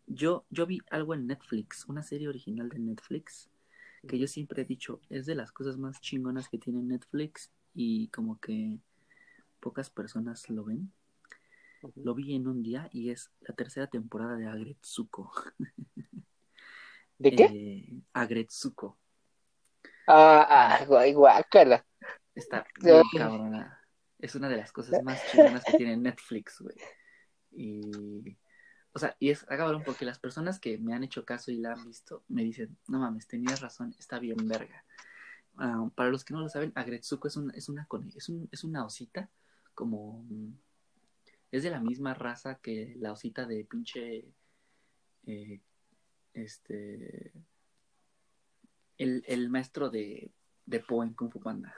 yo, 0.07 0.47
yo 0.49 0.65
vi 0.65 0.81
algo 0.91 1.13
en 1.13 1.27
Netflix, 1.27 1.85
una 1.87 2.03
serie 2.03 2.29
original 2.29 2.71
de 2.71 2.79
Netflix, 2.79 3.51
que 4.07 4.19
yo 4.19 4.27
siempre 4.27 4.63
he 4.63 4.65
dicho, 4.65 5.01
es 5.11 5.27
de 5.27 5.35
las 5.35 5.53
cosas 5.53 5.77
más 5.77 6.01
chingonas 6.01 6.49
que 6.49 6.59
tiene 6.59 6.83
Netflix 6.83 7.51
y 7.75 8.09
como 8.09 8.39
que 8.41 8.79
pocas 9.61 9.91
personas 9.91 10.49
lo 10.49 10.65
ven. 10.65 10.93
Lo 11.95 12.15
vi 12.15 12.35
en 12.35 12.49
un 12.49 12.63
día 12.63 12.89
y 12.93 13.11
es 13.11 13.31
la 13.41 13.55
tercera 13.55 13.87
temporada 13.87 14.37
de 14.37 14.47
Agretsuko. 14.47 15.33
¿De 17.19 17.31
qué? 17.31 17.45
Eh, 17.45 18.03
Agretsuko. 18.13 18.99
Ah, 20.09 20.79
ah, 20.81 20.85
guácala. 21.13 21.87
Está 22.35 22.67
bien 22.83 23.03
cabrona 23.17 23.77
es 24.19 24.35
una 24.35 24.49
de 24.49 24.57
las 24.57 24.73
cosas 24.73 25.03
más 25.03 25.21
chingonas 25.31 25.65
que 25.65 25.77
tiene 25.77 25.97
Netflix, 25.97 26.61
güey. 26.61 26.77
Y, 27.53 28.37
o 28.97 28.99
sea, 28.99 29.15
y 29.21 29.29
es 29.29 29.45
cabrón 29.45 29.83
porque 29.85 30.07
las 30.07 30.19
personas 30.19 30.59
que 30.59 30.79
me 30.79 30.95
han 30.95 31.05
hecho 31.05 31.27
caso 31.27 31.51
y 31.51 31.59
la 31.59 31.75
han 31.75 31.85
visto 31.85 32.25
me 32.29 32.43
dicen, 32.43 32.79
no 32.89 32.99
mames, 32.99 33.27
tenías 33.27 33.61
razón, 33.61 33.95
está 33.99 34.19
bien 34.19 34.39
verga. 34.49 34.87
Ah, 35.59 35.91
para 35.95 36.09
los 36.09 36.25
que 36.25 36.33
no 36.33 36.41
lo 36.41 36.49
saben, 36.49 36.73
Agretsuko 36.75 37.29
es, 37.29 37.37
es, 37.55 37.69
una, 37.69 37.87
es, 38.17 38.29
un, 38.31 38.49
es 38.51 38.65
una 38.65 38.87
osita 38.87 39.29
como... 39.75 40.25
Es 41.53 41.63
de 41.63 41.71
la 41.71 41.81
misma 41.81 42.15
raza 42.15 42.55
que 42.55 42.95
la 42.99 43.13
osita 43.13 43.45
de 43.45 43.67
pinche... 43.67 44.25
Eh, 45.27 45.61
este... 46.33 47.33
El, 48.97 49.25
el 49.27 49.51
maestro 49.51 49.91
de, 49.91 50.31
de 50.65 50.81
Po 50.81 51.03
en 51.03 51.13
Kung 51.13 51.31
Fu 51.31 51.39
Panda. 51.39 51.75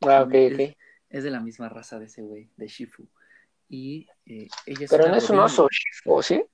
Ah, 0.00 0.22
ok, 0.22 0.34
ok 0.52 0.76
es 1.12 1.24
de 1.24 1.30
la 1.30 1.40
misma 1.40 1.68
raza 1.68 1.98
de 1.98 2.06
ese 2.06 2.22
güey, 2.22 2.50
de 2.56 2.66
Shifu. 2.66 3.06
Y 3.72 4.06
eh, 4.26 4.48
ella 4.66 4.84
es 4.84 4.90
Pero 4.90 5.08
no 5.08 5.16
es 5.16 5.30
un 5.30 5.38
oso, 5.38 5.66
Shifu, 5.70 6.22
¿sí? 6.22 6.44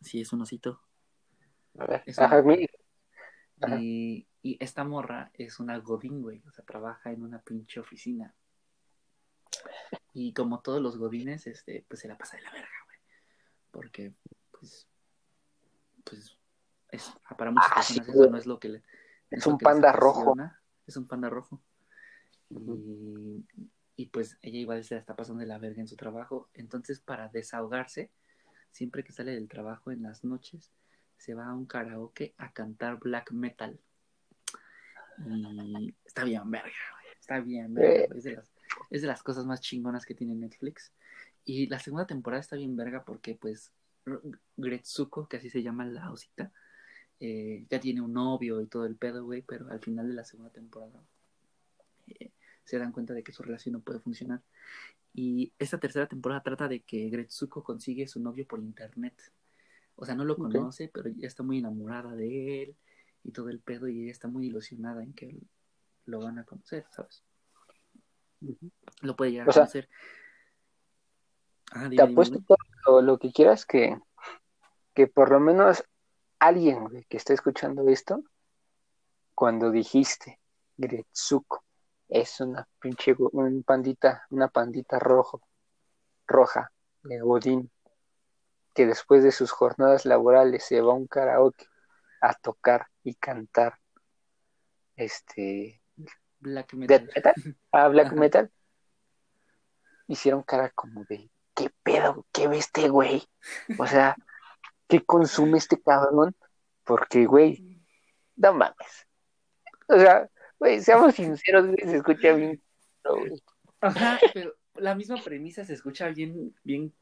Sí, 0.00 0.20
es 0.20 0.32
un 0.32 0.42
osito. 0.42 0.80
A 1.76 1.86
ver, 1.86 2.04
ajá, 2.16 2.40
Y, 3.80 4.28
y, 4.42 4.56
esta 4.62 4.84
morra 4.84 5.32
es 5.34 5.58
una 5.58 5.76
godín, 5.78 6.22
güey, 6.22 6.40
o 6.46 6.52
sea, 6.52 6.64
trabaja 6.64 7.10
en 7.10 7.24
una 7.24 7.42
pinche 7.42 7.80
oficina. 7.80 8.32
Y 10.12 10.32
como 10.32 10.60
todos 10.60 10.80
los 10.80 10.98
godines, 10.98 11.48
este, 11.48 11.84
pues 11.88 12.00
se 12.00 12.06
la 12.06 12.16
pasa 12.16 12.36
de 12.36 12.44
la 12.44 12.52
verga, 12.52 12.68
güey. 12.86 12.98
Porque, 13.72 14.14
pues, 14.52 14.86
pues, 16.04 16.38
es, 16.90 17.12
para 17.36 17.50
muchas 17.50 17.72
ah, 17.72 17.74
personas 17.74 18.08
eso 18.08 18.30
no 18.30 18.38
es 18.38 18.46
lo 18.46 18.60
que 18.60 18.68
le... 18.68 18.84
Es, 19.30 19.44
un 19.48 19.58
panda 19.58 19.90
rojo. 19.90 20.36
Es 20.86 20.96
un 20.96 21.08
panda 21.08 21.28
rojo. 21.28 21.60
Y 22.50 23.44
y 23.98 24.06
pues 24.06 24.38
ella 24.42 24.58
igual 24.58 24.84
se 24.84 24.94
la 24.94 25.00
está 25.00 25.16
pasando 25.16 25.40
de 25.40 25.48
la 25.48 25.58
verga 25.58 25.80
en 25.80 25.88
su 25.88 25.96
trabajo. 25.96 26.48
Entonces, 26.54 27.00
para 27.00 27.28
desahogarse, 27.30 28.12
siempre 28.70 29.02
que 29.02 29.10
sale 29.10 29.32
del 29.32 29.48
trabajo 29.48 29.90
en 29.90 30.04
las 30.04 30.22
noches, 30.22 30.70
se 31.16 31.34
va 31.34 31.46
a 31.46 31.52
un 31.52 31.66
karaoke 31.66 32.32
a 32.38 32.52
cantar 32.52 33.00
black 33.00 33.32
metal. 33.32 33.80
Y 35.26 35.96
está 36.04 36.22
bien 36.22 36.48
verga, 36.48 36.70
Está 37.18 37.40
bien 37.40 37.74
verga. 37.74 38.14
Es, 38.14 38.22
de 38.22 38.36
las, 38.36 38.52
es 38.88 39.02
de 39.02 39.08
las 39.08 39.24
cosas 39.24 39.46
más 39.46 39.60
chingonas 39.60 40.06
que 40.06 40.14
tiene 40.14 40.36
Netflix. 40.36 40.92
Y 41.44 41.66
la 41.66 41.80
segunda 41.80 42.06
temporada 42.06 42.40
está 42.40 42.54
bien 42.54 42.76
verga 42.76 43.02
porque, 43.04 43.34
pues, 43.34 43.72
Gretsuko, 44.56 45.26
que 45.26 45.38
así 45.38 45.50
se 45.50 45.64
llama 45.64 45.84
la 45.84 46.12
osita, 46.12 46.52
eh, 47.18 47.66
ya 47.68 47.80
tiene 47.80 48.00
un 48.00 48.12
novio 48.12 48.60
y 48.60 48.68
todo 48.68 48.86
el 48.86 48.94
pedo, 48.94 49.24
güey, 49.24 49.42
pero 49.42 49.68
al 49.72 49.80
final 49.80 50.06
de 50.06 50.14
la 50.14 50.22
segunda 50.22 50.52
temporada 50.52 51.02
eh, 52.06 52.30
se 52.68 52.78
dan 52.78 52.92
cuenta 52.92 53.14
de 53.14 53.22
que 53.22 53.32
su 53.32 53.42
relación 53.42 53.72
no 53.72 53.80
puede 53.80 53.98
funcionar. 53.98 54.42
Y 55.14 55.54
esta 55.58 55.78
tercera 55.78 56.06
temporada 56.06 56.42
trata 56.42 56.68
de 56.68 56.80
que 56.80 57.08
Gretsuko 57.08 57.64
consigue 57.64 58.06
su 58.06 58.20
novio 58.20 58.46
por 58.46 58.60
internet. 58.60 59.14
O 59.96 60.04
sea, 60.04 60.14
no 60.14 60.26
lo 60.26 60.36
conoce, 60.36 60.90
pero 60.92 61.08
ya 61.08 61.26
está 61.26 61.42
muy 61.42 61.58
enamorada 61.58 62.14
de 62.14 62.62
él 62.62 62.76
y 63.24 63.32
todo 63.32 63.48
el 63.48 63.60
pedo 63.60 63.88
y 63.88 64.02
ella 64.02 64.12
está 64.12 64.28
muy 64.28 64.48
ilusionada 64.48 65.02
en 65.02 65.14
que 65.14 65.40
lo 66.04 66.20
van 66.20 66.38
a 66.38 66.44
conocer, 66.44 66.84
¿sabes? 66.90 67.24
Lo 69.00 69.16
puede 69.16 69.32
llegar 69.32 69.48
a 69.48 69.52
conocer. 69.52 69.88
Ah, 71.72 71.88
te 71.88 72.02
apuesto 72.02 72.44
todo 72.84 73.00
lo, 73.00 73.18
que 73.18 73.32
quieras 73.32 73.64
que, 73.64 73.98
que 74.94 75.06
por 75.06 75.30
lo 75.30 75.40
menos 75.40 75.82
alguien 76.38 76.86
que 77.08 77.16
esté 77.16 77.32
escuchando 77.32 77.88
esto, 77.88 78.22
cuando 79.34 79.70
dijiste 79.70 80.38
Gretsuko, 80.76 81.64
es 82.08 82.40
una 82.40 82.66
pinche 82.80 83.14
un 83.18 83.62
pandita, 83.64 84.26
una 84.30 84.48
pandita 84.48 84.98
rojo, 84.98 85.42
roja, 86.26 86.72
de 87.02 87.20
Godín. 87.20 87.70
que 88.74 88.86
después 88.86 89.22
de 89.24 89.32
sus 89.32 89.50
jornadas 89.50 90.06
laborales 90.06 90.64
se 90.64 90.80
va 90.80 90.92
a 90.92 90.96
un 90.96 91.06
karaoke 91.06 91.66
a 92.20 92.34
tocar 92.34 92.86
y 93.02 93.14
cantar 93.16 93.78
este 94.96 95.82
Black 96.40 96.72
metal. 96.74 97.10
metal, 97.14 97.34
a 97.72 97.88
black 97.88 98.06
Ajá. 98.08 98.16
metal, 98.16 98.52
hicieron 100.06 100.42
cara 100.42 100.70
como 100.70 101.04
de 101.04 101.30
¿qué 101.54 101.70
pedo? 101.82 102.26
¿Qué 102.32 102.46
ve 102.48 102.58
este 102.58 102.88
güey? 102.88 103.24
O 103.78 103.86
sea, 103.86 104.16
¿qué 104.88 105.04
consume 105.04 105.58
este 105.58 105.80
cabrón? 105.82 106.36
Porque, 106.84 107.26
güey, 107.26 107.84
no 108.36 108.52
mames. 108.54 109.06
O 109.88 109.98
sea, 109.98 110.28
güey, 110.58 110.80
seamos 110.80 111.14
sinceros, 111.14 111.74
se 111.76 111.96
escucha 111.96 112.34
bien. 112.34 112.62
Ajá, 113.80 114.18
pero 114.34 114.54
la 114.74 114.94
misma 114.94 115.16
premisa 115.22 115.64
se 115.64 115.74
escucha 115.74 116.08
bien, 116.08 116.54
bien 116.64 116.92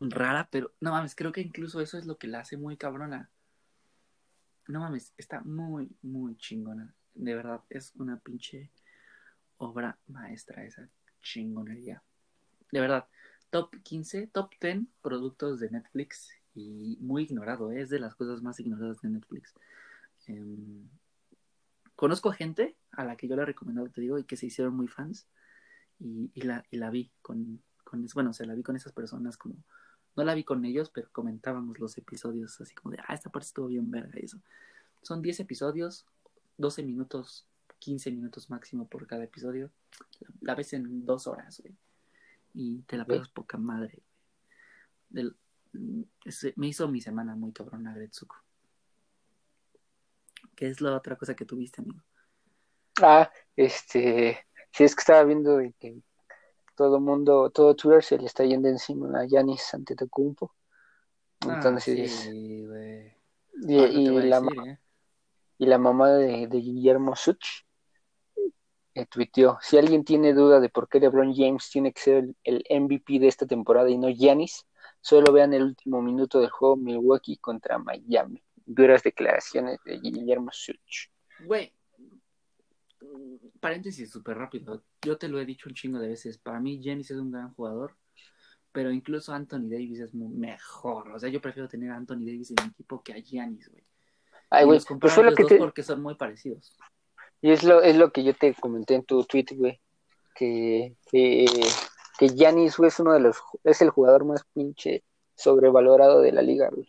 rara, 0.00 0.48
pero 0.50 0.72
no 0.80 0.92
mames, 0.92 1.14
creo 1.14 1.32
que 1.32 1.40
incluso 1.40 1.80
eso 1.80 1.98
es 1.98 2.06
lo 2.06 2.18
que 2.18 2.26
la 2.26 2.40
hace 2.40 2.56
muy 2.56 2.76
cabrona. 2.76 3.30
No 4.68 4.80
mames, 4.80 5.12
está 5.16 5.40
muy, 5.40 5.90
muy 6.02 6.36
chingona. 6.36 6.94
De 7.14 7.34
verdad, 7.34 7.60
es 7.68 7.92
una 7.96 8.18
pinche 8.18 8.70
obra 9.58 9.98
maestra 10.06 10.64
esa 10.64 10.88
chingonería. 11.20 12.02
De 12.70 12.80
verdad, 12.80 13.06
top 13.50 13.76
15, 13.82 14.28
top 14.28 14.50
10 14.60 14.86
productos 15.02 15.60
de 15.60 15.70
Netflix 15.70 16.32
y 16.54 16.96
muy 17.00 17.24
ignorado, 17.24 17.70
¿eh? 17.72 17.82
es 17.82 17.90
de 17.90 18.00
las 18.00 18.14
cosas 18.14 18.42
más 18.42 18.58
ignoradas 18.60 19.00
de 19.02 19.10
Netflix. 19.10 19.54
Em, 20.26 20.88
conozco 22.02 22.32
gente 22.32 22.74
a 22.90 23.04
la 23.04 23.14
que 23.16 23.28
yo 23.28 23.36
le 23.36 23.42
he 23.42 23.46
recomendado, 23.46 23.88
te 23.88 24.00
digo, 24.00 24.18
y 24.18 24.24
que 24.24 24.36
se 24.36 24.46
hicieron 24.46 24.74
muy 24.74 24.88
fans 24.88 25.28
y, 26.00 26.32
y 26.34 26.42
la, 26.42 26.64
y 26.68 26.76
la 26.78 26.90
vi 26.90 27.12
con, 27.22 27.62
con, 27.84 28.04
bueno, 28.14 28.30
o 28.30 28.32
sea, 28.32 28.44
la 28.44 28.56
vi 28.56 28.64
con 28.64 28.74
esas 28.74 28.92
personas 28.92 29.36
como, 29.36 29.54
no 30.16 30.24
la 30.24 30.34
vi 30.34 30.42
con 30.42 30.64
ellos, 30.64 30.90
pero 30.90 31.08
comentábamos 31.12 31.78
los 31.78 31.96
episodios 31.98 32.60
así 32.60 32.74
como 32.74 32.90
de, 32.90 32.98
ah, 33.06 33.14
esta 33.14 33.30
parte 33.30 33.46
estuvo 33.46 33.68
bien 33.68 33.88
verga 33.88 34.18
y 34.20 34.24
eso. 34.24 34.40
Son 35.02 35.22
10 35.22 35.38
episodios, 35.38 36.04
12 36.58 36.82
minutos, 36.82 37.46
15 37.78 38.10
minutos 38.10 38.50
máximo 38.50 38.88
por 38.88 39.06
cada 39.06 39.22
episodio. 39.22 39.70
La 40.40 40.56
ves 40.56 40.72
en 40.72 41.06
dos 41.06 41.28
horas, 41.28 41.60
güey. 41.60 41.76
Y 42.52 42.82
te 42.82 42.96
la 42.96 43.04
pasas 43.06 43.28
poca 43.28 43.58
madre, 43.58 44.02
güey. 45.12 45.32
Ese- 46.24 46.52
me 46.56 46.66
hizo 46.66 46.88
mi 46.88 47.00
semana 47.00 47.36
muy 47.36 47.52
cabrona, 47.52 47.94
Gretsuko. 47.94 48.34
¿Qué 50.54 50.68
es 50.68 50.80
la 50.80 50.96
otra 50.96 51.16
cosa 51.16 51.34
que 51.34 51.44
tuviste, 51.44 51.80
amigo? 51.82 52.00
Ah, 53.02 53.30
este, 53.56 54.46
si 54.70 54.84
es 54.84 54.94
que 54.94 55.00
estaba 55.00 55.24
viendo 55.24 55.56
de 55.56 55.72
que 55.78 55.96
todo 56.76 57.00
mundo, 57.00 57.50
todo 57.50 57.74
Twitter 57.74 58.02
se 58.02 58.18
le 58.18 58.26
está 58.26 58.44
yendo 58.44 58.68
encima 58.68 59.20
a 59.20 59.26
Giannis 59.26 59.72
Antetokounmpo. 59.74 60.54
Entonces, 61.40 62.12
Ah, 62.12 62.22
sí, 62.30 62.66
güey. 62.66 63.16
y, 63.66 63.74
y 63.74 64.06
la, 64.22 64.40
decir, 64.40 64.58
¿eh? 64.68 64.78
y 65.58 65.66
la 65.66 65.78
mamá 65.78 66.10
de, 66.12 66.46
de 66.46 66.58
Guillermo 66.58 67.16
Such 67.16 67.64
eh, 68.94 69.06
tuiteó, 69.06 69.58
si 69.62 69.78
alguien 69.78 70.04
tiene 70.04 70.34
duda 70.34 70.60
de 70.60 70.68
por 70.68 70.88
qué 70.88 71.00
LeBron 71.00 71.34
James 71.34 71.70
tiene 71.70 71.92
que 71.92 72.00
ser 72.00 72.16
el, 72.16 72.36
el 72.44 72.82
MVP 72.82 73.18
de 73.18 73.28
esta 73.28 73.46
temporada 73.46 73.88
y 73.90 73.96
no 73.98 74.08
Giannis, 74.08 74.66
solo 75.00 75.32
vean 75.32 75.54
el 75.54 75.62
último 75.62 76.02
minuto 76.02 76.40
del 76.40 76.50
juego 76.50 76.76
Milwaukee 76.76 77.38
contra 77.38 77.78
Miami. 77.78 78.42
Duras 78.66 79.02
declaraciones 79.02 79.78
de 79.84 79.98
Guillermo 79.98 80.50
Such. 80.52 81.08
Güey, 81.44 81.72
mm, 83.00 83.36
paréntesis 83.60 84.10
súper 84.10 84.38
rápido. 84.38 84.82
Yo 85.02 85.18
te 85.18 85.28
lo 85.28 85.40
he 85.40 85.44
dicho 85.44 85.68
un 85.68 85.74
chingo 85.74 85.98
de 85.98 86.08
veces. 86.08 86.38
Para 86.38 86.60
mí, 86.60 86.80
Giannis 86.80 87.10
es 87.10 87.18
un 87.18 87.30
gran 87.32 87.52
jugador, 87.54 87.96
pero 88.72 88.90
incluso 88.90 89.32
Anthony 89.32 89.68
Davis 89.68 90.00
es 90.00 90.14
mu- 90.14 90.28
mejor. 90.28 91.10
O 91.12 91.18
sea, 91.18 91.28
yo 91.28 91.40
prefiero 91.40 91.68
tener 91.68 91.90
a 91.90 91.96
Anthony 91.96 92.20
Davis 92.24 92.50
en 92.50 92.56
mi 92.64 92.70
equipo 92.70 93.02
que 93.02 93.12
a 93.12 93.18
Giannis, 93.18 93.68
güey. 93.70 93.84
Ay, 94.50 94.64
güey, 94.66 94.80
pues 95.00 95.14
fue 95.14 95.24
lo 95.24 95.34
que 95.34 95.44
te, 95.44 95.56
porque 95.58 95.82
son 95.82 96.02
muy 96.02 96.14
parecidos. 96.14 96.76
Y 97.40 97.50
es 97.50 97.64
lo, 97.64 97.82
es 97.82 97.96
lo 97.96 98.12
que 98.12 98.22
yo 98.22 98.34
te 98.34 98.54
comenté 98.54 98.94
en 98.94 99.04
tu 99.04 99.24
tweet, 99.24 99.46
güey, 99.56 99.80
que, 100.34 100.94
que, 101.10 101.46
que 102.18 102.28
Giannis, 102.28 102.76
güey, 102.76 102.88
es 102.88 103.00
uno 103.00 103.14
de 103.14 103.20
los, 103.20 103.36
es 103.64 103.80
el 103.82 103.90
jugador 103.90 104.24
más 104.24 104.44
pinche 104.54 105.02
sobrevalorado 105.34 106.20
de 106.20 106.32
la 106.32 106.42
liga, 106.42 106.68
güey. 106.70 106.86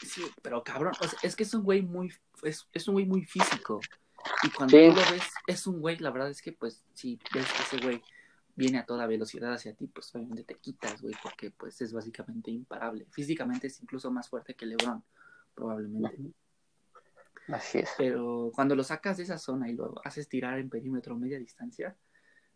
Sí, 0.00 0.22
pero 0.42 0.62
cabrón, 0.62 0.92
o 1.00 1.08
sea, 1.08 1.18
es 1.22 1.36
que 1.36 1.44
es 1.44 1.54
un 1.54 1.62
güey 1.62 1.82
muy, 1.82 2.12
es, 2.42 2.68
es 2.72 2.88
un 2.88 2.94
güey 2.94 3.06
muy 3.06 3.24
físico. 3.24 3.80
Y 4.42 4.50
cuando 4.50 4.76
Sí. 4.76 4.88
tú 4.88 4.96
lo 4.96 5.10
ves, 5.12 5.22
es 5.46 5.66
un 5.66 5.80
güey, 5.80 5.98
la 5.98 6.10
verdad 6.10 6.30
es 6.30 6.40
que, 6.42 6.52
pues, 6.52 6.82
si 6.94 7.18
ves 7.32 7.46
que 7.52 7.76
ese 7.76 7.84
güey 7.84 8.02
viene 8.56 8.78
a 8.78 8.86
toda 8.86 9.06
velocidad 9.06 9.52
hacia 9.52 9.74
ti, 9.74 9.86
pues 9.88 10.14
obviamente 10.14 10.44
te 10.44 10.54
quitas, 10.56 11.02
güey, 11.02 11.14
porque 11.22 11.50
pues 11.50 11.80
es 11.80 11.92
básicamente 11.92 12.50
imparable. 12.50 13.06
Físicamente 13.10 13.66
es 13.66 13.80
incluso 13.82 14.10
más 14.10 14.28
fuerte 14.28 14.54
que 14.54 14.66
LeBron, 14.66 15.02
probablemente. 15.54 16.32
Así 17.48 17.78
es. 17.78 17.90
Pero 17.98 18.50
cuando 18.54 18.74
lo 18.74 18.84
sacas 18.84 19.16
de 19.16 19.24
esa 19.24 19.38
zona 19.38 19.68
y 19.68 19.74
lo 19.74 19.94
haces 20.04 20.28
tirar 20.28 20.58
en 20.58 20.70
perímetro 20.70 21.16
media 21.16 21.38
distancia, 21.38 21.96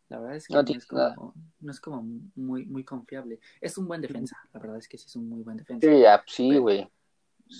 la 0.08 0.18
verdad 0.20 0.36
es 0.36 0.46
que 0.46 0.54
No 0.54 0.60
es 0.62 0.86
como, 0.86 1.34
no 1.60 1.72
es 1.72 1.80
como 1.80 2.02
muy, 2.36 2.64
muy 2.64 2.84
confiable. 2.84 3.40
Es 3.60 3.76
un 3.76 3.86
buen 3.86 4.00
defensa, 4.00 4.38
la 4.52 4.60
verdad 4.60 4.78
es 4.78 4.88
que 4.88 4.96
sí 4.96 5.06
es 5.06 5.16
un 5.16 5.28
muy 5.28 5.42
buen 5.42 5.56
defensa. 5.56 5.86
Sí, 5.86 6.04
sí, 6.34 6.56
güey. 6.58 6.90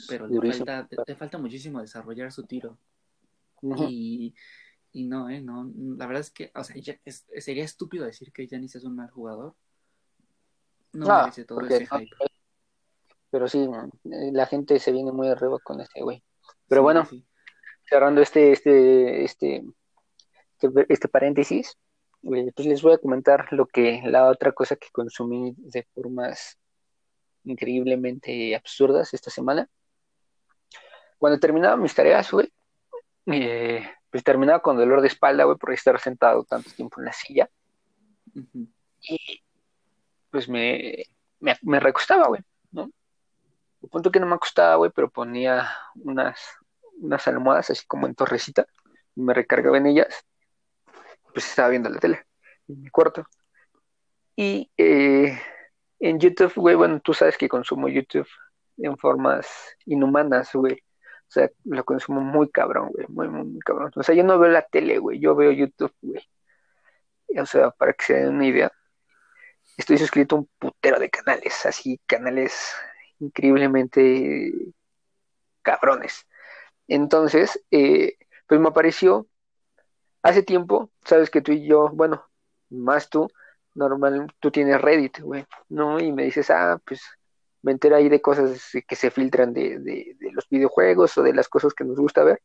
Pero 0.09 0.27
le 0.27 0.53
falta, 0.53 0.89
le 1.07 1.17
falta 1.17 1.39
muchísimo 1.39 1.81
desarrollar 1.81 2.33
su 2.33 2.45
tiro. 2.45 2.79
Y, 3.63 4.35
y 4.93 5.05
no, 5.05 5.29
eh, 5.29 5.41
no, 5.41 5.71
la 5.97 6.07
verdad 6.07 6.21
es 6.21 6.31
que, 6.31 6.51
o 6.55 6.63
sea, 6.63 6.77
ya 6.77 6.99
es- 7.05 7.27
sería 7.39 7.65
estúpido 7.65 8.05
decir 8.05 8.33
que 8.33 8.47
Giannis 8.47 8.77
es 8.77 8.85
un 8.85 8.97
mal 8.97 9.11
jugador. 9.11 9.55
No 10.93 11.07
merece 11.23 11.45
todo 11.45 11.61
ese 11.63 11.87
no, 11.91 11.99
hype. 11.99 12.17
Pero 13.31 13.49
sí, 13.49 13.69
eh, 14.05 14.31
la 14.33 14.47
gente 14.47 14.79
se 14.79 14.93
viene 14.93 15.13
muy 15.13 15.29
arriba 15.29 15.59
con 15.59 15.81
ese 15.81 16.01
güey. 16.01 16.23
Pero 16.67 16.81
Sí, 16.81 16.83
bueno, 16.83 17.05
sí. 17.05 17.27
cerrando 17.89 18.23
este, 18.23 18.53
este, 18.53 19.25
este, 19.25 19.65
este, 20.61 20.87
este 20.89 21.09
paréntesis, 21.09 21.77
eh, 22.23 22.53
pues 22.55 22.67
les 22.67 22.81
voy 22.83 22.95
a 22.95 22.99
comentar 22.99 23.53
lo 23.53 23.67
que, 23.67 24.01
la 24.07 24.29
otra 24.29 24.53
cosa 24.53 24.77
que 24.77 24.89
consumí 24.93 25.55
de 25.59 25.87
formas 25.95 26.59
increíblemente 27.45 28.55
absurdas 28.57 29.13
esta 29.15 29.31
semana. 29.31 29.69
Cuando 31.19 31.39
terminaba 31.39 31.77
mis 31.77 31.95
tareas, 31.95 32.31
güey, 32.31 32.53
eh, 33.27 33.89
pues 34.11 34.25
terminaba 34.25 34.61
con 34.61 34.77
dolor 34.77 35.01
de 35.01 35.09
espalda, 35.09 35.45
güey, 35.45 35.59
por 35.59 35.73
estar 35.73 35.99
sentado 36.01 36.45
tanto 36.45 36.71
tiempo 36.71 37.01
en 37.01 37.07
la 37.07 37.13
silla. 37.13 37.51
Y 39.03 39.43
pues 40.31 40.49
me, 40.49 41.05
me, 41.41 41.57
me 41.63 41.81
recostaba, 41.81 42.29
güey, 42.29 42.41
¿no? 42.73 42.91
El 43.83 43.89
punto 43.89 44.11
que 44.11 44.21
no 44.21 44.27
me 44.27 44.35
acostaba, 44.35 44.77
güey, 44.77 44.91
pero 44.95 45.11
ponía 45.11 45.71
unas, 45.97 46.41
unas 47.01 47.27
almohadas 47.29 47.71
así 47.71 47.87
como 47.87 48.07
en 48.07 48.15
torrecita 48.15 48.67
y 49.15 49.21
me 49.21 49.35
recargaba 49.35 49.79
en 49.79 49.87
ellas. 49.87 50.25
Pues 51.33 51.49
estaba 51.49 51.69
viendo 51.69 51.89
la 51.89 51.99
tele 51.99 52.25
en 52.69 52.83
mi 52.83 52.91
cuarto. 52.91 53.27
Y 54.37 54.71
eh, 54.77 55.39
en 56.01 56.21
YouTube, 56.21 56.55
güey, 56.55 56.77
bueno, 56.77 57.01
tú 57.01 57.13
sabes 57.13 57.37
que 57.37 57.49
consumo 57.49 57.89
YouTube 57.89 58.29
en 58.77 58.97
formas 58.97 59.49
inhumanas, 59.85 60.53
güey. 60.55 60.83
O 61.29 61.31
sea, 61.31 61.51
lo 61.65 61.85
consumo 61.85 62.21
muy 62.23 62.51
cabrón, 62.51 62.91
güey, 62.91 63.07
muy, 63.09 63.29
muy, 63.29 63.61
cabrón. 63.61 63.93
O 63.95 64.03
sea, 64.03 64.15
yo 64.15 64.25
no 64.25 64.39
veo 64.39 64.51
la 64.51 64.63
tele, 64.63 64.99
güey, 64.99 65.21
yo 65.21 65.35
veo 65.37 65.53
YouTube, 65.53 65.93
güey. 66.01 66.23
O 67.39 67.47
sea, 67.47 67.71
para 67.71 67.93
que 67.93 68.05
se 68.05 68.15
den 68.15 68.35
una 68.37 68.47
idea, 68.47 68.73
estoy 69.77 69.99
suscrito 69.99 70.37
a 70.37 70.39
un 70.41 70.51
putero 70.59 70.99
de 70.99 71.11
canales, 71.11 71.67
así, 71.67 72.01
canales 72.07 72.75
increíblemente 73.21 74.53
cabrones. 75.63 76.27
Entonces, 76.89 77.61
eh, 77.71 78.15
pues 78.47 78.61
me 78.61 78.69
apareció 78.69 79.29
hace 80.23 80.43
tiempo, 80.43 80.91
sabes 81.05 81.31
que 81.31 81.43
tú 81.43 81.53
y 81.53 81.67
yo, 81.67 81.91
bueno, 81.91 82.25
más 82.71 83.11
tú, 83.11 83.29
normal, 83.75 84.33
tú 84.41 84.51
tienes 84.51 84.81
Reddit, 84.81 85.21
güey, 85.21 85.47
¿no? 85.69 86.01
Y 86.01 86.13
me 86.13 86.25
dices, 86.25 86.51
ah, 86.51 86.81
pues 86.85 87.03
me 87.63 87.73
entero 87.73 87.97
ahí 87.97 88.09
de 88.09 88.21
cosas 88.21 88.71
que 88.87 88.97
se 88.97 89.11
filtran 89.11 89.53
de, 89.53 89.79
de, 89.79 90.17
los 90.33 90.49
videojuegos 90.49 91.17
o 91.19 91.23
de 91.23 91.35
las 91.35 91.49
cosas 91.49 91.75
que 91.75 91.85
nos 91.85 91.99
gusta 91.99 92.25
ver, 92.25 92.41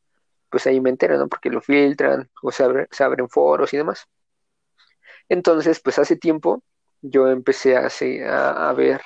pues 0.49 0.67
ahí 0.67 0.80
me 0.82 0.89
entero, 0.89 1.17
¿no? 1.17 1.28
Porque 1.28 1.49
lo 1.49 1.62
filtran 1.62 2.30
o 2.41 2.52
se, 2.52 2.63
abre- 2.63 2.88
se 2.91 3.04
abren 3.04 3.30
foros 3.30 3.73
y 3.73 3.78
demás. 3.78 4.08
Entonces, 5.30 5.80
pues 5.82 5.99
hace 5.99 6.15
tiempo 6.15 6.63
yo 7.02 7.28
empecé 7.28 7.76
a, 7.78 8.69
a, 8.69 8.73
ver 8.73 9.02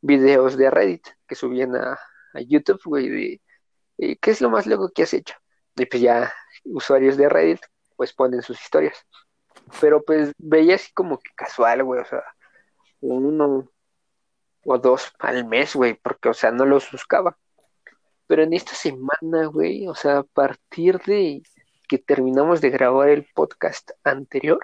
videos 0.00 0.56
de 0.56 0.70
Reddit 0.70 1.06
que 1.26 1.34
subían 1.34 1.76
a, 1.76 1.98
a 2.34 2.40
YouTube, 2.40 2.80
güey, 2.84 3.08
de 3.08 3.40
¿qué 4.20 4.30
es 4.30 4.40
lo 4.40 4.50
más 4.50 4.66
loco 4.66 4.90
que 4.94 5.02
has 5.02 5.14
hecho? 5.14 5.34
Y 5.76 5.86
pues 5.86 6.02
ya 6.02 6.32
usuarios 6.64 7.16
de 7.16 7.28
Reddit 7.28 7.60
pues 7.96 8.12
ponen 8.12 8.42
sus 8.42 8.60
historias. 8.60 9.06
Pero 9.80 10.02
pues 10.02 10.32
veía 10.38 10.76
así 10.76 10.92
como 10.92 11.18
que 11.18 11.30
casual, 11.34 11.84
güey, 11.84 12.00
o 12.00 12.04
sea, 12.04 12.22
uno 13.00 13.70
o 14.64 14.78
dos 14.78 15.12
al 15.18 15.46
mes, 15.46 15.74
güey, 15.74 15.94
porque, 15.94 16.28
o 16.30 16.34
sea, 16.34 16.50
no 16.50 16.64
los 16.64 16.90
buscaba. 16.90 17.38
Pero 18.26 18.42
en 18.42 18.52
esta 18.52 18.74
semana, 18.74 19.46
güey, 19.46 19.88
o 19.88 19.94
sea, 19.94 20.18
a 20.18 20.22
partir 20.22 20.98
de 21.00 21.42
que 21.88 21.98
terminamos 21.98 22.60
de 22.60 22.70
grabar 22.70 23.08
el 23.08 23.26
podcast 23.34 23.90
anterior, 24.04 24.60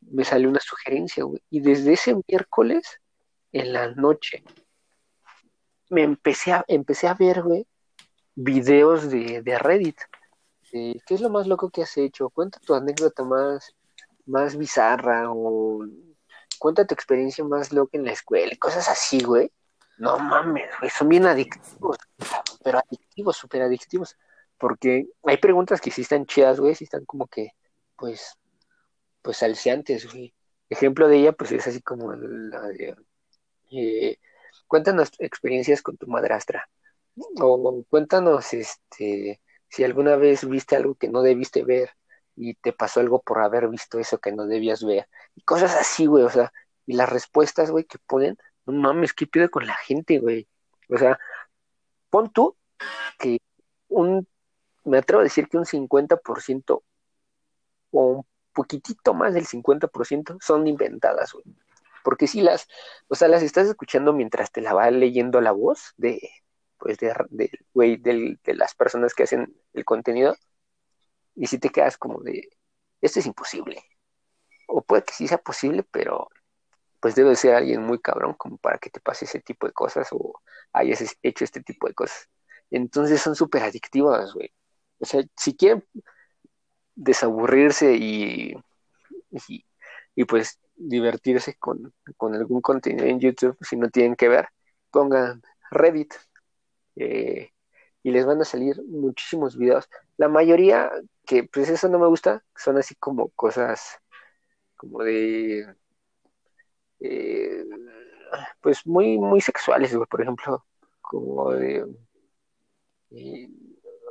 me 0.00 0.24
salió 0.24 0.48
una 0.48 0.60
sugerencia, 0.60 1.24
güey. 1.24 1.42
Y 1.50 1.60
desde 1.60 1.94
ese 1.94 2.14
miércoles 2.28 3.00
en 3.52 3.72
la 3.72 3.88
noche, 3.92 4.44
me 5.88 6.02
empecé 6.02 6.52
a, 6.52 6.64
empecé 6.68 7.08
a 7.08 7.14
ver, 7.14 7.42
güey, 7.42 7.66
videos 8.34 9.10
de, 9.10 9.42
de 9.42 9.58
Reddit. 9.58 9.98
¿Qué 10.70 11.00
es 11.08 11.20
lo 11.20 11.30
más 11.30 11.46
loco 11.46 11.70
que 11.70 11.82
has 11.82 11.96
hecho? 11.96 12.28
Cuenta 12.28 12.60
tu 12.60 12.74
anécdota 12.74 13.24
más, 13.24 13.74
más 14.26 14.56
bizarra 14.56 15.32
o 15.32 15.86
cuenta 16.58 16.86
tu 16.86 16.94
experiencia 16.94 17.44
más 17.44 17.72
loca 17.72 17.96
en 17.96 18.04
la 18.04 18.12
escuela, 18.12 18.54
cosas 18.58 18.88
así, 18.88 19.20
güey. 19.22 19.50
No 19.98 20.18
mames, 20.18 20.70
güey, 20.78 20.90
son 20.90 21.08
bien 21.08 21.26
adictivos, 21.26 21.96
pero 22.62 22.78
adictivos, 22.78 23.36
súper 23.36 23.62
adictivos. 23.62 24.16
Porque 24.58 25.06
hay 25.24 25.36
preguntas 25.38 25.80
que 25.80 25.90
sí 25.90 26.02
están 26.02 26.26
chidas, 26.26 26.60
güey, 26.60 26.74
sí 26.74 26.84
están 26.84 27.04
como 27.04 27.26
que, 27.26 27.52
pues, 27.96 28.38
pues 29.22 29.42
alceantes, 29.42 30.10
güey. 30.10 30.34
Ejemplo 30.68 31.08
de 31.08 31.18
ella, 31.18 31.32
pues 31.32 31.52
es 31.52 31.66
así 31.66 31.80
como 31.82 32.12
la 32.12 32.62
de, 32.62 32.96
eh, 33.72 34.18
cuéntanos 34.66 35.10
experiencias 35.18 35.82
con 35.82 35.96
tu 35.96 36.06
madrastra. 36.06 36.68
O 37.40 37.84
cuéntanos, 37.88 38.52
este, 38.52 39.40
si 39.68 39.84
alguna 39.84 40.16
vez 40.16 40.46
viste 40.48 40.76
algo 40.76 40.94
que 40.94 41.08
no 41.08 41.22
debiste 41.22 41.64
ver 41.64 41.90
y 42.36 42.54
te 42.54 42.72
pasó 42.72 43.00
algo 43.00 43.20
por 43.22 43.40
haber 43.40 43.68
visto 43.68 43.98
eso 43.98 44.18
que 44.18 44.32
no 44.32 44.46
debías 44.46 44.84
ver. 44.84 45.08
Y 45.34 45.42
cosas 45.42 45.74
así, 45.74 46.06
güey, 46.06 46.24
o 46.24 46.30
sea, 46.30 46.52
y 46.86 46.94
las 46.94 47.08
respuestas, 47.08 47.70
güey, 47.70 47.84
que 47.84 47.98
ponen, 48.06 48.36
no 48.66 48.72
mames, 48.74 49.12
¿qué 49.14 49.26
pido 49.26 49.50
con 49.50 49.66
la 49.66 49.74
gente, 49.74 50.18
güey? 50.18 50.46
O 50.88 50.98
sea, 50.98 51.18
pon 52.10 52.30
tú 52.32 52.56
que 53.18 53.38
un, 53.88 54.28
me 54.84 54.98
atrevo 54.98 55.20
a 55.20 55.24
decir 55.24 55.48
que 55.48 55.58
un 55.58 55.64
50% 55.64 56.82
o 57.90 58.06
un 58.06 58.26
poquitito 58.52 59.14
más 59.14 59.34
del 59.34 59.46
50% 59.46 60.38
son 60.40 60.66
inventadas, 60.66 61.32
güey. 61.32 61.44
Porque 62.04 62.28
si 62.28 62.40
las, 62.40 62.68
o 63.08 63.16
sea, 63.16 63.28
las 63.28 63.42
estás 63.42 63.68
escuchando 63.68 64.12
mientras 64.12 64.52
te 64.52 64.60
la 64.60 64.74
va 64.74 64.90
leyendo 64.90 65.40
la 65.40 65.50
voz 65.52 65.92
de, 65.96 66.20
pues, 66.78 66.98
de, 66.98 67.12
güey, 67.74 67.96
de 67.96 68.38
las 68.54 68.74
personas 68.74 69.14
que 69.14 69.24
hacen 69.24 69.56
el 69.72 69.84
contenido, 69.84 70.36
y 71.36 71.46
si 71.46 71.58
te 71.58 71.70
quedas 71.70 71.98
como 71.98 72.20
de, 72.22 72.48
esto 73.00 73.20
es 73.20 73.26
imposible. 73.26 73.82
O 74.68 74.82
puede 74.82 75.04
que 75.04 75.14
sí 75.14 75.28
sea 75.28 75.38
posible, 75.38 75.84
pero 75.84 76.28
pues 77.00 77.14
debe 77.14 77.36
ser 77.36 77.54
alguien 77.54 77.82
muy 77.82 78.00
cabrón 78.00 78.34
como 78.34 78.58
para 78.58 78.78
que 78.78 78.90
te 78.90 79.00
pase 79.00 79.26
ese 79.26 79.40
tipo 79.40 79.66
de 79.66 79.72
cosas 79.72 80.08
o 80.12 80.40
hayas 80.72 81.16
hecho 81.22 81.44
este 81.44 81.62
tipo 81.62 81.86
de 81.86 81.94
cosas. 81.94 82.28
Entonces 82.70 83.20
son 83.20 83.36
súper 83.36 83.62
adictivas, 83.62 84.32
güey. 84.34 84.52
O 84.98 85.04
sea, 85.04 85.22
si 85.36 85.54
quieren 85.56 85.84
desaburrirse 86.94 87.94
y, 87.94 88.56
y, 90.14 90.24
pues 90.24 90.58
divertirse 90.74 91.56
con, 91.58 91.94
con, 92.16 92.34
algún 92.34 92.60
contenido 92.62 93.06
en 93.06 93.20
YouTube, 93.20 93.56
si 93.60 93.76
no 93.76 93.90
tienen 93.90 94.16
que 94.16 94.28
ver, 94.28 94.48
pongan 94.90 95.42
Reddit 95.70 96.14
eh, 96.96 97.50
y 98.06 98.12
les 98.12 98.24
van 98.24 98.40
a 98.40 98.44
salir 98.44 98.80
muchísimos 98.84 99.56
videos. 99.56 99.88
La 100.16 100.28
mayoría, 100.28 100.92
que 101.24 101.42
pues 101.42 101.68
eso 101.68 101.88
no 101.88 101.98
me 101.98 102.06
gusta, 102.06 102.44
son 102.54 102.78
así 102.78 102.94
como 102.94 103.30
cosas 103.30 103.98
como 104.76 105.02
de 105.02 105.66
eh, 107.00 107.64
pues 108.60 108.86
muy 108.86 109.18
muy 109.18 109.40
sexuales, 109.40 109.92
por 110.08 110.22
ejemplo, 110.22 110.64
como 111.00 111.50
de 111.50 111.84
eh, 113.10 113.48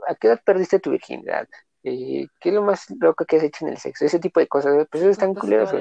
¿a 0.09 0.15
qué 0.15 0.27
edad 0.27 0.41
perdiste 0.43 0.81
tu 0.81 0.91
virginidad? 0.91 1.47
Eh, 1.83 2.27
¿Qué 2.41 2.49
es 2.49 2.55
lo 2.55 2.63
más 2.63 2.89
loco 2.99 3.23
que 3.23 3.37
has 3.37 3.43
hecho 3.43 3.65
en 3.65 3.71
el 3.71 3.77
sexo? 3.77 4.03
Ese 4.03 4.19
tipo 4.19 4.41
de 4.41 4.49
cosas, 4.49 4.85
pues 4.91 5.03
eso 5.03 5.11
están 5.11 5.33
pues, 5.33 5.39
culeros, 5.41 5.71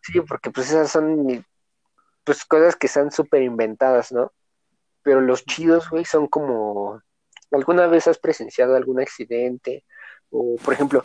Sí, 0.00 0.20
porque 0.22 0.50
pues 0.50 0.70
esas 0.70 0.90
son 0.90 1.46
pues 2.24 2.44
cosas 2.44 2.74
que 2.74 2.88
están 2.88 3.12
súper 3.12 3.42
inventadas, 3.42 4.10
¿no? 4.10 4.32
Pero 5.06 5.20
los 5.20 5.44
chidos, 5.44 5.88
güey, 5.88 6.04
son 6.04 6.26
como 6.26 7.00
¿Alguna 7.52 7.86
vez 7.86 8.08
has 8.08 8.18
presenciado 8.18 8.74
algún 8.74 9.00
accidente? 9.00 9.84
O, 10.30 10.56
por 10.56 10.74
ejemplo, 10.74 11.00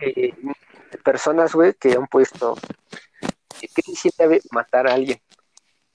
eh, 0.00 0.32
personas, 1.02 1.52
güey, 1.52 1.74
que 1.74 1.94
han 1.94 2.06
puesto, 2.06 2.54
¿qué 3.60 3.82
se 3.82 3.94
siente 3.96 4.40
matar 4.52 4.86
a 4.86 4.94
alguien? 4.94 5.18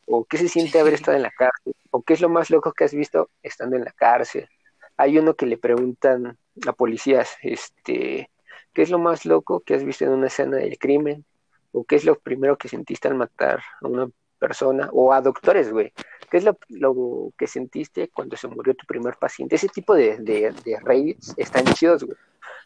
¿O 0.06 0.26
qué 0.26 0.38
se 0.38 0.50
siente 0.50 0.80
haber 0.80 0.96
estado 0.96 1.16
en 1.16 1.24
la 1.24 1.32
cárcel? 1.32 1.74
¿O 1.92 2.02
qué 2.04 2.14
es 2.14 2.22
lo 2.22 2.30
más 2.30 2.50
loco 2.50 2.74
que 2.74 2.84
has 2.84 2.94
visto 2.94 3.30
estando 3.42 3.78
en 3.78 3.86
la 3.86 3.92
cárcel? 3.94 4.50
Hay 4.98 5.18
uno 5.18 5.36
que 5.36 5.46
le 5.46 5.58
preguntan 5.58 6.38
a 6.68 6.74
policías, 6.74 7.38
este, 7.42 8.30
¿qué 8.74 8.82
es 8.82 8.90
lo 8.90 9.00
más 9.00 9.26
loco 9.26 9.62
que 9.62 9.76
has 9.76 9.86
visto 9.86 10.04
en 10.04 10.12
una 10.12 10.28
escena 10.28 10.58
del 10.58 10.78
crimen? 10.78 11.26
¿O 11.72 11.86
qué 11.86 11.96
es 11.96 12.04
lo 12.04 12.20
primero 12.20 12.58
que 12.58 12.68
sentiste 12.68 13.08
al 13.08 13.16
matar 13.16 13.64
a 13.82 13.88
una 13.88 14.10
persona? 14.38 14.90
O 14.94 15.14
a 15.14 15.22
doctores, 15.22 15.72
güey. 15.72 15.94
¿Qué 16.30 16.38
es 16.38 16.44
lo, 16.44 17.32
que 17.38 17.48
sentiste 17.48 18.10
cuando 18.10 18.36
se 18.36 18.48
murió 18.48 18.76
tu 18.76 18.86
primer 18.86 19.16
paciente? 19.16 19.56
Ese 19.56 19.70
tipo 19.70 19.94
de, 19.94 20.18
de, 20.18 21.18
están 21.38 21.66
chidos, 21.74 22.04
güey, 22.04 22.18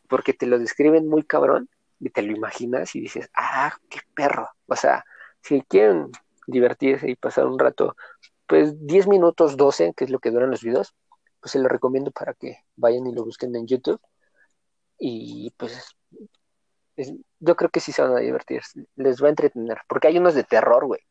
porque 0.08 0.34
te 0.34 0.48
lo 0.48 0.58
describen 0.58 1.08
muy 1.08 1.24
cabrón 1.24 1.70
y 2.00 2.10
te 2.10 2.22
lo 2.24 2.32
imaginas 2.32 2.96
y 2.96 3.02
dices, 3.02 3.30
ah, 3.36 3.78
qué 3.90 4.00
perro. 4.16 4.50
O 4.68 4.76
sea, 4.76 5.06
si 5.42 5.62
quieren 5.62 6.10
divertirse 6.48 7.10
y 7.10 7.16
pasar 7.16 7.46
un 7.46 7.60
rato, 7.60 7.96
pues 8.48 8.86
10 8.86 9.08
minutos, 9.08 9.58
12, 9.58 9.94
que 9.96 10.06
es 10.06 10.10
lo 10.10 10.20
que 10.20 10.32
duran 10.32 10.50
los 10.50 10.64
videos, 10.64 10.96
pues 11.40 11.52
se 11.52 11.60
lo 11.60 11.70
recomiendo 11.70 12.12
para 12.12 12.34
que 12.34 12.58
vayan 12.76 13.06
y 13.08 13.14
lo 13.14 13.24
busquen 13.24 13.56
en 13.56 13.68
YouTube. 13.68 14.02
Y 14.98 15.54
pues 15.58 15.96
yo 17.40 17.56
creo 17.56 17.70
que 17.70 17.80
sí 17.80 17.92
se 17.92 18.02
van 18.02 18.16
a 18.16 18.20
divertir, 18.20 18.62
les 18.96 19.22
va 19.22 19.28
a 19.28 19.30
entretener, 19.30 19.80
porque 19.88 20.08
hay 20.08 20.18
unos 20.18 20.36
de 20.36 20.44
terror, 20.44 20.86
güey 20.86 21.02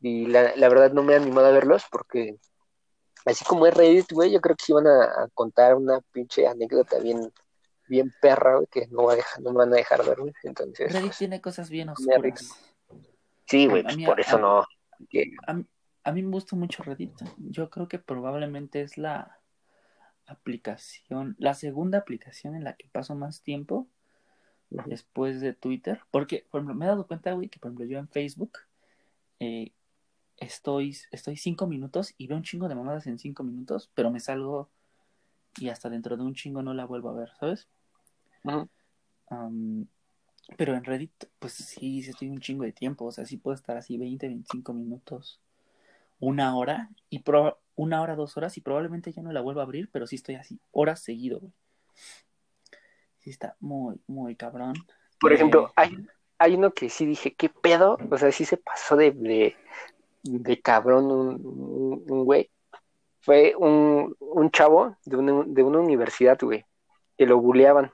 y 0.00 0.26
la, 0.26 0.52
verdad 0.68 0.92
no 0.92 1.02
me 1.02 1.14
he 1.14 1.16
animado 1.16 1.46
a 1.46 1.52
verlos 1.52 1.84
porque 1.90 2.36
así 3.24 3.44
como 3.44 3.66
es 3.66 3.74
Reddit, 3.74 4.12
güey, 4.12 4.30
yo 4.30 4.40
creo 4.40 4.56
que 4.56 4.64
sí 4.64 4.72
van 4.72 4.86
a, 4.86 5.28
contar 5.34 5.74
una 5.74 6.00
pinche 6.12 6.46
anécdota 6.46 6.98
bien, 6.98 7.32
bien 7.88 8.12
perra, 8.20 8.56
güey, 8.56 8.66
que 8.70 8.86
no, 8.88 9.04
va 9.04 9.14
a 9.14 9.16
dejar, 9.16 9.42
no 9.42 9.50
me 9.52 9.58
van 9.58 9.72
a 9.72 9.76
dejar 9.76 10.04
ver, 10.04 10.18
güey. 10.18 10.32
Entonces. 10.42 10.92
Reddit 10.92 11.08
pues, 11.08 11.18
tiene 11.18 11.40
cosas 11.40 11.70
bien 11.70 11.88
oscuras. 11.88 12.56
Sí, 13.46 13.66
güey, 13.66 13.82
pues 13.82 13.96
por 14.04 14.20
eso 14.20 14.38
no. 14.38 14.64
A, 16.04 16.12
mí 16.12 16.22
me 16.22 16.30
gusta 16.30 16.56
mucho 16.56 16.82
Reddit. 16.82 17.12
Yo 17.38 17.70
creo 17.70 17.88
que 17.88 17.98
probablemente 17.98 18.82
es 18.82 18.98
la 18.98 19.40
aplicación, 20.26 21.36
la 21.38 21.54
segunda 21.54 21.98
aplicación 21.98 22.54
en 22.54 22.64
la 22.64 22.74
que 22.74 22.88
paso 22.88 23.14
más 23.14 23.42
tiempo 23.42 23.88
después 24.70 25.40
de 25.40 25.52
Twitter. 25.52 26.00
Porque, 26.10 26.46
por 26.50 26.60
ejemplo, 26.60 26.74
me 26.74 26.84
he 26.84 26.88
dado 26.88 27.06
cuenta, 27.06 27.32
güey, 27.32 27.48
que 27.48 27.58
por 27.58 27.70
ejemplo 27.70 27.86
yo 27.86 27.98
en 27.98 28.08
Facebook 28.08 28.58
eh, 29.40 29.72
estoy, 30.38 30.96
estoy 31.10 31.36
cinco 31.36 31.66
minutos 31.66 32.14
y 32.18 32.26
veo 32.26 32.36
un 32.36 32.42
chingo 32.42 32.68
de 32.68 32.74
mamadas 32.74 33.06
en 33.06 33.18
cinco 33.18 33.42
minutos, 33.42 33.90
pero 33.94 34.10
me 34.10 34.20
salgo 34.20 34.68
y 35.56 35.68
hasta 35.68 35.88
dentro 35.88 36.16
de 36.16 36.22
un 36.22 36.34
chingo 36.34 36.62
no 36.62 36.74
la 36.74 36.84
vuelvo 36.84 37.10
a 37.10 37.14
ver, 37.14 37.30
¿sabes? 37.38 37.68
pero 40.56 40.76
en 40.76 40.84
Reddit, 40.84 41.24
pues 41.40 41.54
sí, 41.54 42.00
estoy 42.00 42.28
un 42.28 42.40
chingo 42.40 42.64
de 42.64 42.72
tiempo, 42.72 43.06
o 43.06 43.12
sea, 43.12 43.26
sí 43.26 43.36
puedo 43.36 43.54
estar 43.56 43.76
así 43.76 43.98
20, 43.98 44.28
25 44.28 44.72
minutos, 44.72 45.40
una 46.20 46.56
hora, 46.56 46.90
y 47.10 47.20
pro 47.20 47.58
una 47.74 48.00
hora, 48.00 48.14
dos 48.14 48.36
horas, 48.36 48.56
y 48.56 48.60
probablemente 48.60 49.12
ya 49.12 49.22
no 49.22 49.32
la 49.32 49.40
vuelvo 49.40 49.60
a 49.60 49.64
abrir, 49.64 49.90
pero 49.90 50.06
sí 50.06 50.16
estoy 50.16 50.36
así, 50.36 50.60
horas 50.70 51.00
seguido, 51.00 51.40
güey. 51.40 51.52
Sí 53.18 53.30
está 53.30 53.56
muy, 53.58 54.00
muy 54.06 54.36
cabrón. 54.36 54.74
Por 55.18 55.32
ejemplo, 55.32 55.68
eh, 55.68 55.72
hay, 55.74 56.06
hay 56.38 56.54
uno 56.54 56.72
que 56.72 56.88
sí 56.88 57.04
dije, 57.04 57.34
¿qué 57.34 57.48
pedo? 57.48 57.98
O 58.10 58.18
sea, 58.18 58.30
sí 58.30 58.44
se 58.44 58.56
pasó 58.56 58.96
de, 58.96 59.10
de 59.10 59.56
cabrón 60.62 61.10
un, 61.10 62.24
güey. 62.24 62.50
Fue 63.20 63.54
un, 63.56 64.14
un 64.20 64.50
chavo 64.50 64.96
de 65.04 65.16
una, 65.16 65.44
de 65.46 65.62
una 65.62 65.80
universidad, 65.80 66.38
güey, 66.40 66.64
que 67.16 67.26
lo 67.26 67.38
buleaban. 67.40 67.92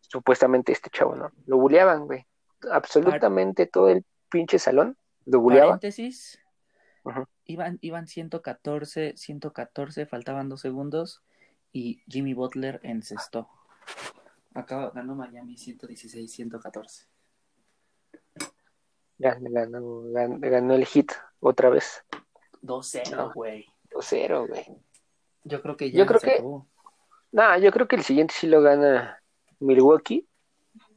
Supuestamente 0.00 0.72
este 0.72 0.90
chavo, 0.90 1.16
¿no? 1.16 1.32
Lo 1.46 1.56
buleaban, 1.58 2.06
güey. 2.06 2.26
Absolutamente 2.70 3.66
todo 3.66 3.88
el 3.88 4.04
pinche 4.28 4.58
salón 4.58 4.96
lo 5.26 5.40
buleaban. 5.40 5.78
Paréntesis. 5.78 6.38
Iban, 7.44 7.78
iban 7.82 8.06
114, 8.06 9.14
114, 9.16 10.06
faltaban 10.06 10.48
dos 10.48 10.62
segundos 10.62 11.22
y 11.72 12.02
Jimmy 12.08 12.32
Butler 12.32 12.80
encestó. 12.82 13.48
Acaba 14.54 14.90
ganó 14.90 15.14
Miami 15.14 15.58
116, 15.58 16.32
114. 16.32 17.06
Ganó, 19.18 20.02
ganó, 20.10 20.74
el 20.74 20.86
hit 20.86 21.12
otra 21.40 21.70
vez. 21.70 22.04
2-0, 22.62 23.32
güey. 23.34 23.66
2-0, 23.90 24.48
güey. 24.48 24.64
Yo 25.44 25.62
creo 25.62 25.76
que 25.76 25.90
ya 25.90 25.98
yo 25.98 26.06
creo 26.06 26.20
que, 26.20 26.42
No, 27.32 27.58
yo 27.58 27.70
creo 27.70 27.86
que 27.86 27.96
el 27.96 28.02
siguiente 28.02 28.34
sí 28.36 28.46
lo 28.46 28.62
gana 28.62 29.22
Milwaukee, 29.60 30.26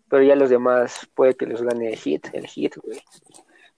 pero 0.09 0.23
ya 0.23 0.35
los 0.35 0.49
demás 0.49 1.07
puede 1.13 1.35
que 1.35 1.45
los 1.45 1.61
gane 1.61 1.89
el 1.89 1.97
hit, 1.97 2.27
el 2.33 2.47
hit, 2.47 2.75
güey. 2.77 3.01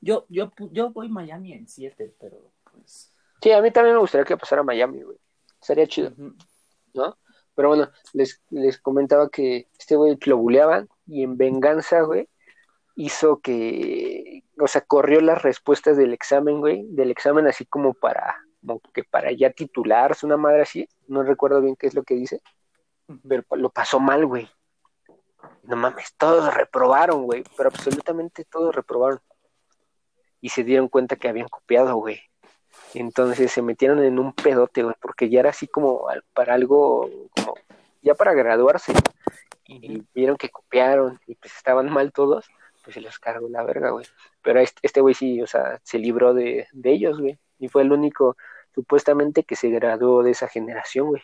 Yo, 0.01 0.25
yo, 0.29 0.51
yo 0.71 0.91
voy 0.91 1.09
Miami 1.09 1.53
en 1.53 1.67
7, 1.67 2.15
pero 2.19 2.51
pues. 2.71 3.11
Sí, 3.41 3.51
a 3.51 3.61
mí 3.61 3.71
también 3.71 3.95
me 3.95 4.01
gustaría 4.01 4.25
que 4.25 4.37
pasara 4.37 4.63
Miami, 4.63 5.01
güey. 5.01 5.17
Sería 5.59 5.87
chido, 5.87 6.13
¿no? 6.93 7.17
Pero 7.55 7.69
bueno, 7.69 7.89
les, 8.13 8.41
les 8.49 8.79
comentaba 8.79 9.29
que 9.29 9.67
este 9.77 9.95
güey 9.95 10.17
lo 10.25 10.37
buleaban 10.37 10.87
y 11.05 11.23
en 11.23 11.35
venganza, 11.35 12.01
güey, 12.01 12.29
hizo 12.99 13.39
que 13.39 14.43
o 14.59 14.67
sea, 14.67 14.81
corrió 14.81 15.21
las 15.21 15.41
respuestas 15.41 15.97
del 15.97 16.13
examen, 16.13 16.59
güey, 16.59 16.85
del 16.89 17.11
examen 17.11 17.47
así 17.47 17.65
como 17.65 17.93
para, 17.93 18.37
como 18.65 18.81
que 18.93 19.03
para 19.03 19.31
ya 19.31 19.51
titularse, 19.51 20.25
una 20.25 20.37
madre 20.37 20.63
así, 20.63 20.87
no 21.07 21.23
recuerdo 21.23 21.61
bien 21.61 21.75
qué 21.75 21.87
es 21.87 21.93
lo 21.93 22.03
que 22.03 22.15
dice, 22.15 22.41
pero 23.27 23.43
lo 23.51 23.69
pasó 23.69 23.99
mal, 23.99 24.25
güey. 24.25 24.49
No 25.63 25.77
mames, 25.77 26.13
todos 26.17 26.53
reprobaron, 26.53 27.23
güey, 27.23 27.43
pero 27.55 27.69
absolutamente 27.69 28.43
todos 28.43 28.75
reprobaron. 28.75 29.21
Y 30.41 30.49
se 30.49 30.63
dieron 30.63 30.89
cuenta 30.89 31.15
que 31.15 31.29
habían 31.29 31.47
copiado, 31.47 31.95
güey. 31.95 32.19
Entonces 32.93 33.51
se 33.51 33.61
metieron 33.61 34.03
en 34.03 34.19
un 34.19 34.33
pedote, 34.33 34.83
güey, 34.83 34.95
porque 35.01 35.29
ya 35.29 35.39
era 35.39 35.51
así 35.51 35.67
como 35.67 36.07
para 36.33 36.53
algo, 36.53 37.09
como 37.35 37.55
ya 38.01 38.15
para 38.15 38.33
graduarse. 38.33 38.93
Y 39.65 40.03
vieron 40.13 40.35
que 40.35 40.49
copiaron 40.49 41.19
y 41.27 41.35
pues 41.35 41.55
estaban 41.55 41.89
mal 41.89 42.11
todos, 42.11 42.49
pues 42.89 42.95
se 42.95 43.01
los 43.01 43.19
cargó 43.19 43.47
la 43.49 43.63
verga, 43.63 43.91
güey. 43.91 44.05
Pero 44.41 44.59
este, 44.59 44.79
este 44.81 45.01
güey 45.01 45.13
sí, 45.13 45.41
o 45.41 45.47
sea, 45.47 45.79
se 45.83 45.99
libró 45.99 46.33
de, 46.33 46.67
de 46.71 46.91
ellos, 46.91 47.19
güey. 47.19 47.37
Y 47.59 47.67
fue 47.67 47.83
el 47.83 47.91
único, 47.91 48.35
supuestamente, 48.73 49.43
que 49.43 49.55
se 49.55 49.69
graduó 49.69 50.23
de 50.23 50.31
esa 50.31 50.47
generación, 50.47 51.07
güey. 51.07 51.21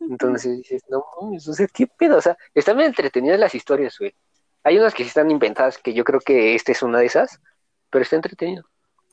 Entonces 0.00 0.56
dices, 0.58 0.82
no 0.88 1.04
mames, 1.20 1.46
o 1.46 1.52
sea, 1.52 1.66
¿qué 1.66 1.86
pedo? 1.86 2.16
O 2.16 2.20
sea, 2.20 2.38
están 2.54 2.76
bien 2.76 2.88
entretenidas 2.88 3.38
las 3.38 3.54
historias, 3.54 3.98
güey. 3.98 4.14
Hay 4.62 4.78
unas 4.78 4.94
que 4.94 5.02
sí 5.02 5.08
están 5.08 5.30
inventadas, 5.30 5.76
que 5.76 5.92
yo 5.92 6.04
creo 6.04 6.20
que 6.20 6.54
esta 6.54 6.72
es 6.72 6.82
una 6.82 7.00
de 7.00 7.06
esas, 7.06 7.40
pero 7.90 8.02
está 8.02 8.16
entretenido. 8.16 8.64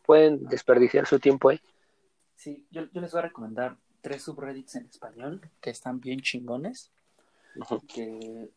Pueden 0.05 0.45
desperdiciar 0.45 1.07
su 1.07 1.19
tiempo 1.19 1.49
ahí. 1.49 1.59
Sí, 2.35 2.65
yo, 2.71 2.83
les 2.93 3.11
voy 3.11 3.19
a 3.19 3.23
recomendar 3.23 3.77
tres 4.01 4.23
subreddits 4.23 4.75
en 4.75 4.85
español 4.85 5.41
que 5.59 5.71
están 5.71 5.99
bien 5.99 6.21
chingones. 6.21 6.91
Que 7.93 8.49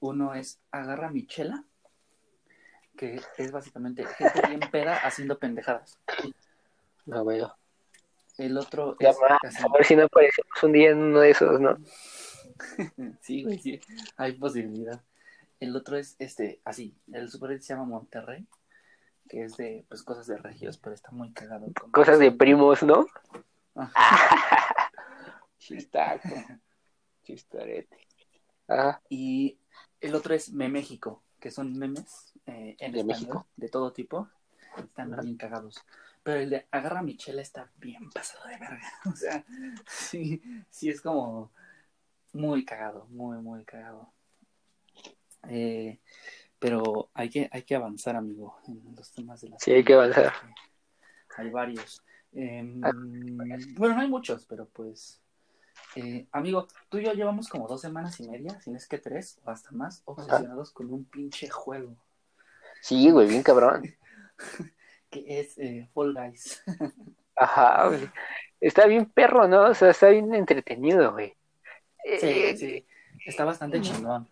uno 0.00 0.34
es 0.34 0.60
Agarra 0.70 1.10
Michela, 1.10 1.64
que 2.96 3.20
es 3.38 3.52
básicamente 3.52 4.04
gente 4.04 4.42
bien 4.48 4.60
peda 4.70 4.96
haciendo 4.96 5.38
pendejadas. 5.38 5.98
No 7.06 7.24
veo. 7.24 7.56
El 8.38 8.58
otro 8.58 8.96
es. 8.98 9.16
A 9.16 9.68
ver 9.72 9.84
si 9.84 9.96
no 9.96 10.04
aparecemos 10.04 10.62
un 10.62 10.72
día 10.72 10.90
en 10.90 10.98
uno 10.98 11.20
de 11.20 11.30
esos, 11.30 11.60
¿no? 11.60 11.76
sí, 13.20 13.44
güey, 13.44 13.58
sí. 13.58 13.80
Hay 14.16 14.32
posibilidad. 14.32 15.00
El 15.60 15.74
otro 15.76 15.96
es 15.96 16.16
este, 16.18 16.60
así. 16.64 16.96
El 17.12 17.30
super 17.30 17.60
se 17.60 17.74
llama 17.74 17.84
Monterrey, 17.84 18.46
que 19.28 19.44
es 19.44 19.56
de 19.56 19.84
pues 19.88 20.02
cosas 20.02 20.26
de 20.26 20.36
regios, 20.36 20.78
pero 20.78 20.94
está 20.94 21.10
muy 21.12 21.32
cagado. 21.32 21.66
Cosas 21.92 22.18
de 22.18 22.32
primos, 22.32 22.82
¿no? 22.82 23.06
Chistaco. 25.58 26.28
Chistarete. 27.22 27.96
Y 29.08 29.58
el 30.00 30.14
otro 30.14 30.34
es 30.34 30.52
Me 30.52 30.68
México, 30.68 31.22
que 31.40 31.50
son 31.50 31.76
memes 31.78 32.32
eh, 32.46 32.76
en 32.78 32.92
¿De 32.92 33.04
México? 33.04 33.46
de 33.56 33.68
todo 33.68 33.92
tipo. 33.92 34.28
Están 34.76 35.16
bien 35.20 35.36
cagados. 35.36 35.84
Pero 36.22 36.40
el 36.40 36.50
de 36.50 36.66
agarra 36.70 37.00
a 37.00 37.02
Michelle 37.02 37.42
está 37.42 37.70
bien 37.76 38.10
pasado 38.10 38.48
de 38.48 38.58
verga. 38.58 38.80
O 39.12 39.16
sea, 39.16 39.44
sí, 39.86 40.42
sí 40.70 40.88
es 40.88 41.00
como 41.00 41.52
muy 42.32 42.64
cagado, 42.64 43.06
muy, 43.10 43.38
muy 43.38 43.64
cagado. 43.64 44.12
Eh, 45.48 46.00
pero 46.58 47.10
hay 47.12 47.28
que, 47.28 47.48
hay 47.52 47.62
que 47.62 47.74
avanzar, 47.74 48.16
amigo, 48.16 48.58
en 48.66 48.94
los 48.96 49.12
temas 49.12 49.40
de 49.42 49.50
la 49.50 49.58
Sí, 49.58 49.72
hay 49.72 49.84
que 49.84 49.94
avanzar. 49.94 50.32
Hay 51.36 51.50
varios. 51.50 52.02
Em, 52.32 52.82
ah, 52.84 52.90
bueno, 53.76 53.96
no 53.96 54.00
hay 54.00 54.08
muchos, 54.08 54.46
pero 54.46 54.66
pues. 54.66 55.20
Eh, 55.96 56.26
amigo, 56.32 56.66
tú 56.88 56.98
y 56.98 57.04
yo 57.04 57.12
llevamos 57.12 57.48
como 57.48 57.68
dos 57.68 57.80
semanas 57.80 58.18
y 58.20 58.28
media, 58.28 58.60
si 58.60 58.70
no 58.70 58.76
es 58.76 58.88
que 58.88 58.98
tres 58.98 59.38
o 59.44 59.50
hasta 59.50 59.70
más, 59.72 60.02
obsesionados 60.04 60.72
con 60.72 60.92
un 60.92 61.04
pinche 61.04 61.48
juego. 61.48 61.94
Sí, 62.80 63.10
güey, 63.10 63.28
bien 63.28 63.42
cabrón. 63.42 63.94
que 65.10 65.40
es 65.40 65.56
eh, 65.58 65.88
Fall 65.94 66.14
Guys. 66.14 66.62
Ajá, 67.36 67.88
güey. 67.88 68.10
Está 68.60 68.86
bien 68.86 69.06
perro, 69.06 69.46
¿no? 69.46 69.70
O 69.70 69.74
sea, 69.74 69.90
está 69.90 70.08
bien 70.08 70.34
entretenido, 70.34 71.12
güey. 71.12 71.36
Sí, 72.18 72.28
eh, 72.28 72.56
sí. 72.56 72.86
Está 73.24 73.44
bastante 73.44 73.80
chingón. 73.80 74.28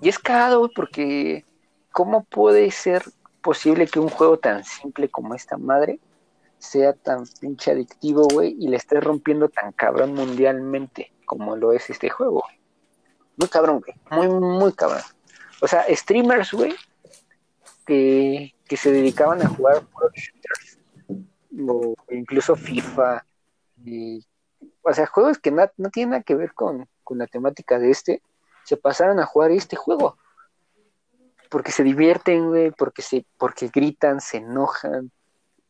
Y 0.00 0.08
es 0.08 0.18
cagado, 0.18 0.60
güey, 0.60 0.70
porque 0.74 1.44
¿cómo 1.90 2.24
puede 2.24 2.70
ser 2.70 3.02
posible 3.40 3.86
que 3.86 3.98
un 3.98 4.08
juego 4.08 4.38
tan 4.38 4.64
simple 4.64 5.08
como 5.08 5.34
esta 5.34 5.56
madre 5.56 5.98
sea 6.62 6.92
tan 6.92 7.24
pinche 7.40 7.72
adictivo, 7.72 8.26
güey, 8.32 8.56
y 8.58 8.68
le 8.68 8.76
esté 8.76 9.00
rompiendo 9.00 9.48
tan 9.48 9.72
cabrón 9.72 10.14
mundialmente 10.14 11.12
como 11.24 11.56
lo 11.56 11.72
es 11.72 11.90
este 11.90 12.10
juego? 12.10 12.44
Muy 13.36 13.48
cabrón, 13.48 13.80
güey. 13.80 13.98
Muy, 14.10 14.28
muy 14.40 14.72
cabrón. 14.72 15.02
O 15.60 15.68
sea, 15.68 15.84
streamers, 15.94 16.52
güey, 16.52 16.74
que 17.86 18.54
que 18.72 18.78
se 18.78 18.90
dedicaban 18.90 19.42
a 19.42 19.48
jugar 19.48 19.86
shooters 20.14 20.78
o 21.68 21.94
incluso 22.08 22.56
FIFA. 22.56 23.22
o 24.80 24.92
sea, 24.94 25.04
juegos 25.04 25.38
que 25.38 25.50
no, 25.50 25.68
tienen 25.92 26.12
nada 26.12 26.22
que 26.22 26.34
ver 26.34 26.54
con, 26.54 26.88
la 27.10 27.26
temática 27.26 27.78
de 27.78 27.90
este, 27.90 28.22
se 28.64 28.78
pasaron 28.78 29.20
a 29.20 29.26
jugar 29.26 29.50
este 29.50 29.76
juego. 29.76 30.16
Porque 31.50 31.70
se 31.70 31.82
divierten, 31.82 32.48
güey, 32.48 32.70
porque, 32.70 33.02
se, 33.02 33.26
porque 33.36 33.68
gritan, 33.68 34.22
se 34.22 34.38
enojan, 34.38 35.12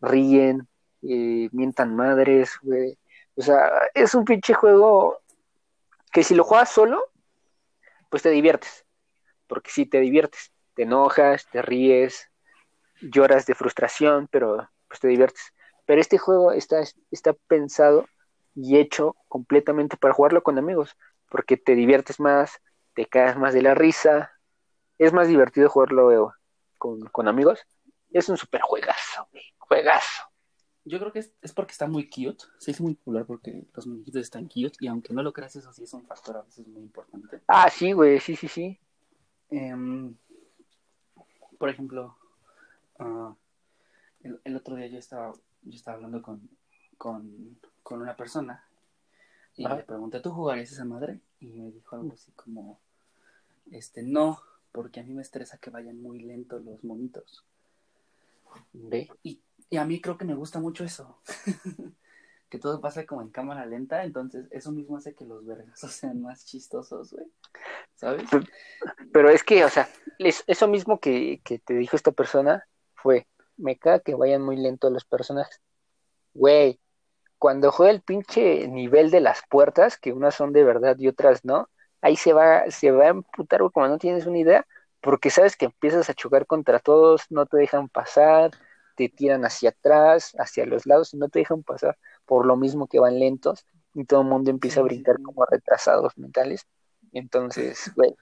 ríen, 0.01 0.69
eh, 1.03 1.49
mientan 1.53 1.95
madres, 1.97 2.59
güey. 2.63 2.99
O 3.37 3.43
sea, 3.43 3.71
es 3.95 4.15
un 4.15 4.25
pinche 4.25 4.55
juego 4.55 5.21
que 6.13 6.23
si 6.23 6.35
lo 6.35 6.45
juegas 6.45 6.71
solo, 6.71 7.03
pues 8.11 8.23
te 8.23 8.31
diviertes. 8.31 8.85
Porque 9.47 9.71
si 9.71 9.87
te 9.87 10.01
diviertes, 10.01 10.53
te 10.75 10.83
enojas, 10.83 11.47
te 11.51 11.63
ríes, 11.63 12.31
lloras 13.01 13.47
de 13.47 13.55
frustración, 13.55 14.29
pero 14.31 14.69
pues 14.89 15.01
te 15.01 15.09
diviertes. 15.09 15.53
Pero 15.87 16.01
este 16.01 16.19
juego 16.19 16.53
está, 16.53 16.83
está 17.11 17.33
pensado 17.49 18.07
y 18.55 18.79
hecho 18.79 19.17
completamente 19.29 19.97
para 19.97 20.15
jugarlo 20.15 20.43
con 20.43 20.59
amigos, 20.59 20.97
porque 21.29 21.57
te 21.57 21.75
diviertes 21.75 22.21
más, 22.21 22.61
te 22.95 23.07
caes 23.07 23.37
más 23.37 23.55
de 23.55 23.63
la 23.63 23.75
risa, 23.75 24.33
es 24.99 25.13
más 25.13 25.29
divertido 25.29 25.69
jugarlo 25.69 26.35
con, 26.79 27.01
con 27.07 27.29
amigos. 27.29 27.67
Es 28.11 28.29
un 28.29 28.37
super 28.37 28.61
juegazo, 28.61 29.29
juegazo. 29.59 30.32
Yo 30.85 30.99
creo 30.99 31.13
que 31.13 31.21
es, 31.21 31.33
es, 31.43 31.53
porque 31.53 31.73
está 31.73 31.87
muy 31.87 32.11
cute, 32.11 32.45
se 32.59 32.73
hizo 32.73 32.83
muy 32.83 32.95
popular 32.95 33.25
porque 33.25 33.65
los 33.75 33.87
muñequitos 33.87 34.23
están 34.23 34.45
cute 34.49 34.73
y 34.81 34.89
aunque 34.89 35.15
no 35.15 35.23
lo 35.23 35.33
creas, 35.33 35.55
eso 35.57 35.73
sí 35.73 35.85
es 35.85 35.95
un 35.95 36.05
factor 36.05 36.37
a 36.39 36.43
veces 36.43 36.67
muy 36.67 36.83
importante. 36.83 37.41
Ah, 37.47 37.71
sí, 37.71 37.93
güey, 37.93 38.19
sí, 38.19 38.35
sí, 38.35 38.49
sí. 38.49 38.79
Em, 39.51 40.15
por 41.59 41.69
ejemplo, 41.69 42.17
Ah, 43.03 43.35
el, 44.23 44.57
otro 44.57 44.77
día 44.77 44.87
yo 44.87 44.99
estaba, 44.99 45.33
yo 45.63 45.75
estaba 45.75 45.97
hablando 45.97 46.23
con, 46.23 46.49
con, 46.97 47.47
una 47.91 48.17
persona 48.17 48.65
y 49.57 49.67
le 49.67 49.83
pregunté, 49.83 50.21
¿tú 50.21 50.31
jugarías 50.31 50.71
esa 50.71 50.85
madre? 50.85 51.21
Y 51.41 51.47
me 51.47 51.71
dijo 51.71 51.97
algo 51.97 52.13
así 52.13 52.31
como, 52.33 52.79
este, 53.71 54.03
no, 54.03 54.41
porque 54.71 55.01
a 55.01 55.03
mí 55.03 55.13
me 55.13 55.23
estresa 55.23 55.59
que 55.59 55.71
vayan 55.71 56.01
muy 56.01 56.21
lentos 56.21 56.65
los 56.65 56.83
monitos. 56.85 57.45
¿Ve? 58.73 59.09
Y, 59.23 59.41
a 59.77 59.85
mí 59.85 60.01
creo 60.01 60.19
que 60.19 60.25
me 60.25 60.35
gusta 60.35 60.61
mucho 60.61 60.85
eso. 60.85 61.19
que 62.53 62.59
todo 62.59 62.83
pasa 62.83 63.07
como 63.07 63.23
en 63.23 63.31
cámara 63.31 63.65
lenta, 63.65 64.05
entonces 64.05 64.47
eso 64.51 64.73
mismo 64.73 64.99
hace 64.99 65.15
que 65.15 65.25
los 65.25 65.47
vergas 65.47 65.81
sean 65.91 66.21
más 66.21 66.45
chistosos, 66.45 67.13
güey. 67.13 67.27
¿Sabes? 67.95 68.25
Pero, 69.13 69.31
es 69.31 69.43
que, 69.43 69.65
o 69.65 69.71
sea, 69.71 69.89
eso 70.19 70.69
mismo 70.69 71.01
que, 71.01 71.41
que 71.45 71.59
te 71.59 71.73
dijo 71.75 71.97
esta 71.97 72.13
persona, 72.13 72.67
fue, 72.95 73.27
me 73.57 73.79
caga 73.79 74.01
que 74.01 74.15
vayan 74.15 74.43
muy 74.43 74.57
lentos 74.57 74.93
los 74.93 75.07
personajes. 75.07 75.63
Güey, 76.35 76.79
cuando 77.39 77.73
juega 77.73 77.91
el 77.93 78.03
pinche 78.03 78.69
nivel 78.69 79.11
de 79.11 79.21
las 79.21 79.43
puertas, 79.49 79.97
que 79.97 80.13
unas 80.13 80.35
son 80.35 80.53
de 80.53 80.63
verdad 80.63 80.97
y 80.99 81.09
otras 81.09 81.45
no, 81.47 81.71
ahí 82.03 82.17
se 82.17 82.35
va, 82.35 82.71
se 82.71 82.91
va 82.91 83.05
a 83.05 83.09
emputar, 83.09 83.63
como 83.73 83.89
no 83.89 83.97
tienes 83.99 84.27
una 84.27 84.39
idea, 84.39 84.67
porque 85.01 85.31
sabes 85.31 85.57
que 85.57 85.65
empiezas 85.67 86.11
a 86.11 86.15
chocar 86.15 86.47
contra 86.47 86.81
todos, 86.81 87.23
no 87.31 87.47
te 87.47 87.57
dejan 87.57 87.89
pasar, 87.89 88.51
te 88.97 89.09
tiran 89.09 89.45
hacia 89.45 89.71
atrás, 89.71 90.33
hacia 90.39 90.67
los 90.67 90.87
lados 90.87 91.15
y 91.15 91.19
no 91.19 91.29
te 91.29 91.41
dejan 91.41 91.63
pasar 91.63 91.99
por 92.25 92.47
lo 92.47 92.57
mismo 92.57 92.87
que 92.87 93.01
van 93.01 93.19
lentos 93.19 93.67
y 93.95 94.05
todo 94.05 94.23
el 94.23 94.29
mundo 94.29 94.51
empieza 94.51 94.81
a 94.81 94.85
brincar 94.85 95.21
como 95.23 95.45
retrasados 95.45 96.17
mentales. 96.17 96.67
Entonces, 97.13 97.93
güey, 97.97 98.15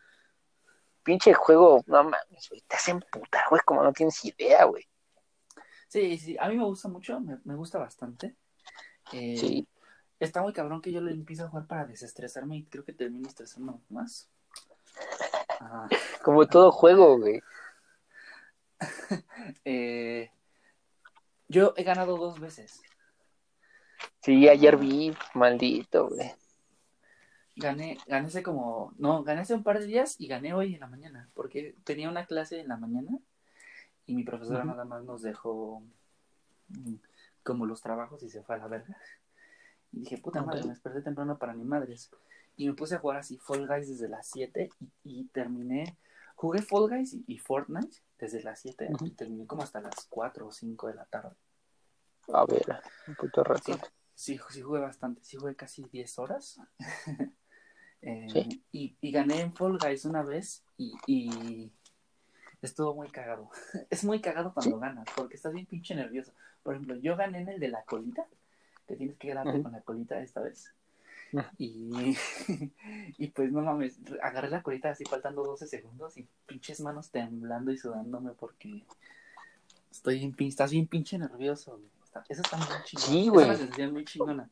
pinche 1.03 1.35
juego, 1.35 1.83
no 1.87 2.05
mames, 2.05 2.49
güey, 2.49 2.63
te 2.67 2.77
hacen 2.77 3.01
puta, 3.01 3.45
güey, 3.49 3.63
como 3.65 3.83
no 3.83 3.93
tienes 3.93 4.25
idea, 4.25 4.65
güey. 4.65 4.85
Sí, 5.89 6.19
sí, 6.19 6.37
a 6.39 6.49
mí 6.49 6.57
me 6.57 6.65
gusta 6.65 6.89
mucho, 6.89 7.21
me, 7.21 7.55
gusta 7.57 7.79
bastante. 7.79 8.37
Eh, 9.13 9.37
sí. 9.37 9.69
Está 10.21 10.43
muy 10.43 10.53
cabrón 10.53 10.83
que 10.83 10.93
yo 10.93 11.01
le 11.01 11.13
empiezo 11.13 11.45
a 11.45 11.49
jugar 11.49 11.67
para 11.67 11.87
desestresarme 11.87 12.59
y 12.59 12.65
creo 12.67 12.85
que 12.85 12.93
termino 12.93 13.27
estresando 13.27 13.81
más. 13.89 14.31
Como 16.23 16.47
todo 16.47 16.71
juego, 16.71 17.19
güey. 17.19 17.41
Eh, 19.65 20.31
yo 21.51 21.75
he 21.77 21.83
ganado 21.83 22.17
dos 22.17 22.41
veces. 22.41 22.81
Sí, 24.23 24.49
ayer 24.49 24.77
vi, 24.77 25.13
maldito, 25.35 26.09
güey. 26.09 26.33
Gané, 27.57 27.99
gané 28.07 28.29
hace 28.29 28.43
como, 28.43 28.95
no, 28.97 29.23
gané 29.23 29.43
hace 29.43 29.55
un 29.55 29.63
par 29.63 29.81
de 29.81 29.87
días 29.87 30.17
y 30.19 30.29
gané 30.29 30.55
hoy 30.55 30.75
en 30.75 30.81
la 30.81 30.87
mañana, 30.87 31.29
porque 31.35 31.75
tenía 31.85 32.09
una 32.09 32.25
clase 32.25 32.61
en 32.61 32.69
la 32.69 32.79
mañana 32.79 33.19
y 34.07 34.15
mi 34.15 34.25
profesora 34.25 34.65
nada 34.65 34.85
más 34.85 35.05
nos 35.05 35.23
dejó 35.23 35.83
mm, 36.69 36.95
como 37.43 37.67
los 37.67 37.83
trabajos 37.83 38.23
y 38.23 38.31
se 38.31 38.43
fue 38.43 38.55
a 38.55 38.59
la 38.59 38.69
verga. 38.69 38.97
Y 39.93 40.01
dije, 40.01 40.19
puta 40.19 40.43
madre, 40.43 40.63
me 40.63 40.71
desperté 40.71 41.03
temprano 41.03 41.37
para 41.37 41.53
ni 41.53 41.65
madres. 41.65 42.11
Y 42.57 42.69
me 42.69 42.75
puse 42.75 42.95
a 42.95 42.99
jugar 42.99 43.19
así 43.19 43.39
Fall 43.39 43.67
Guys 43.67 43.89
desde 43.89 44.09
las 44.09 44.29
7 44.29 44.71
y, 45.05 45.25
terminé. 45.27 45.97
Jugué 46.41 46.63
Fall 46.63 46.89
Guys 46.89 47.19
y, 47.27 47.37
Fortnite 47.37 47.99
desde 48.19 48.43
las 48.43 48.61
7 48.61 48.89
y 49.05 49.11
terminé 49.11 49.47
como 49.47 49.63
hasta 49.63 49.79
las 49.83 50.07
4 50.09 50.47
o 50.47 50.51
5 50.51 50.89
de 50.89 50.95
la 50.95 51.05
tarde. 51.05 51.37
A 52.33 52.47
ver, 52.47 52.65
un 53.09 53.15
puto 53.15 53.45
rato. 53.45 53.79
Sí, 54.15 54.41
sí, 54.49 54.63
jugué 54.63 54.81
bastante. 54.81 55.23
Sí 55.23 55.37
jugué 55.37 55.55
casi 55.55 55.85
10 55.85 56.19
horas. 56.19 56.59
Eh, 58.03 58.49
y, 58.73 58.97
y, 59.03 59.13
gané 59.13 59.43
en 59.43 59.55
Fall 59.55 59.77
Guys 59.77 60.07
una 60.07 60.23
vez 60.23 60.65
y, 60.79 60.95
y 61.07 61.71
estuvo 62.63 62.95
muy 62.95 63.11
cagado. 63.11 63.51
es 63.91 64.05
muy 64.05 64.23
cagado 64.23 64.55
cuando 64.55 64.79
ganas 64.79 65.07
porque 65.15 65.37
estás 65.37 65.53
bien 65.53 65.67
pinche 65.67 65.95
nervioso. 65.95 66.33
Por 66.63 66.73
ejemplo, 66.73 66.97
yo 66.97 67.15
gané 67.15 67.43
en 67.43 67.51
el 67.51 67.61
de 67.61 67.69
la 67.69 67.85
colita 67.85 68.27
que 68.89 68.97
tienes 68.97 69.19
que 69.19 69.29
ganarte 69.29 69.63
con 69.63 69.73
la 69.73 69.83
colita 69.83 70.19
esta 70.19 70.41
vez. 70.41 70.73
Y, 71.59 72.17
y 73.19 73.29
pues 73.29 73.53
no 73.53 73.63
mames, 73.63 73.99
agarré 74.23 74.51
la 74.51 74.63
colita 74.63 74.91
así 74.91 75.05
faltando 75.05 75.45
12 75.45 75.67
segundos 75.67 76.17
y 76.17 76.27
pinches 76.47 76.81
manos 76.81 77.11
temblando 77.11 77.71
y 77.71 77.79
sudándome 77.79 78.33
porque 78.33 78.85
estoy 79.91 80.19
bien, 80.19 80.35
estás 80.49 80.71
bien 80.71 80.87
pinche 80.87 81.19
nervioso. 81.19 81.81
eso 82.29 82.43
está 82.43 82.57
muy 82.57 82.67
chingón. 82.85 83.07
Sí, 83.07 83.29
güey. 83.29 83.57
Sensación 83.57 83.93
muy 83.93 84.05
chingona. 84.05 84.51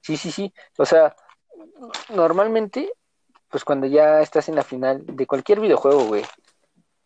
Sí, 0.00 0.16
sí, 0.16 0.30
sí. 0.30 0.52
O 0.78 0.86
sea, 0.86 1.14
normalmente, 2.14 2.92
pues 3.48 3.64
cuando 3.64 3.86
ya 3.86 4.20
estás 4.20 4.48
en 4.48 4.56
la 4.56 4.64
final 4.64 5.04
de 5.06 5.26
cualquier 5.26 5.60
videojuego, 5.60 6.04
güey, 6.06 6.24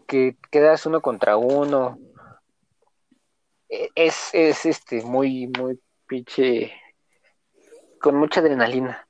que 0.07 0.37
quedas 0.51 0.87
uno 0.87 1.01
contra 1.01 1.37
uno, 1.37 1.99
e, 3.68 3.90
es, 3.94 4.31
es 4.33 4.66
este 4.66 5.03
muy, 5.03 5.49
muy 5.59 5.81
pinche, 6.07 6.72
con 8.07 8.14
mucha 8.14 8.38
adrenalina. 8.38 9.09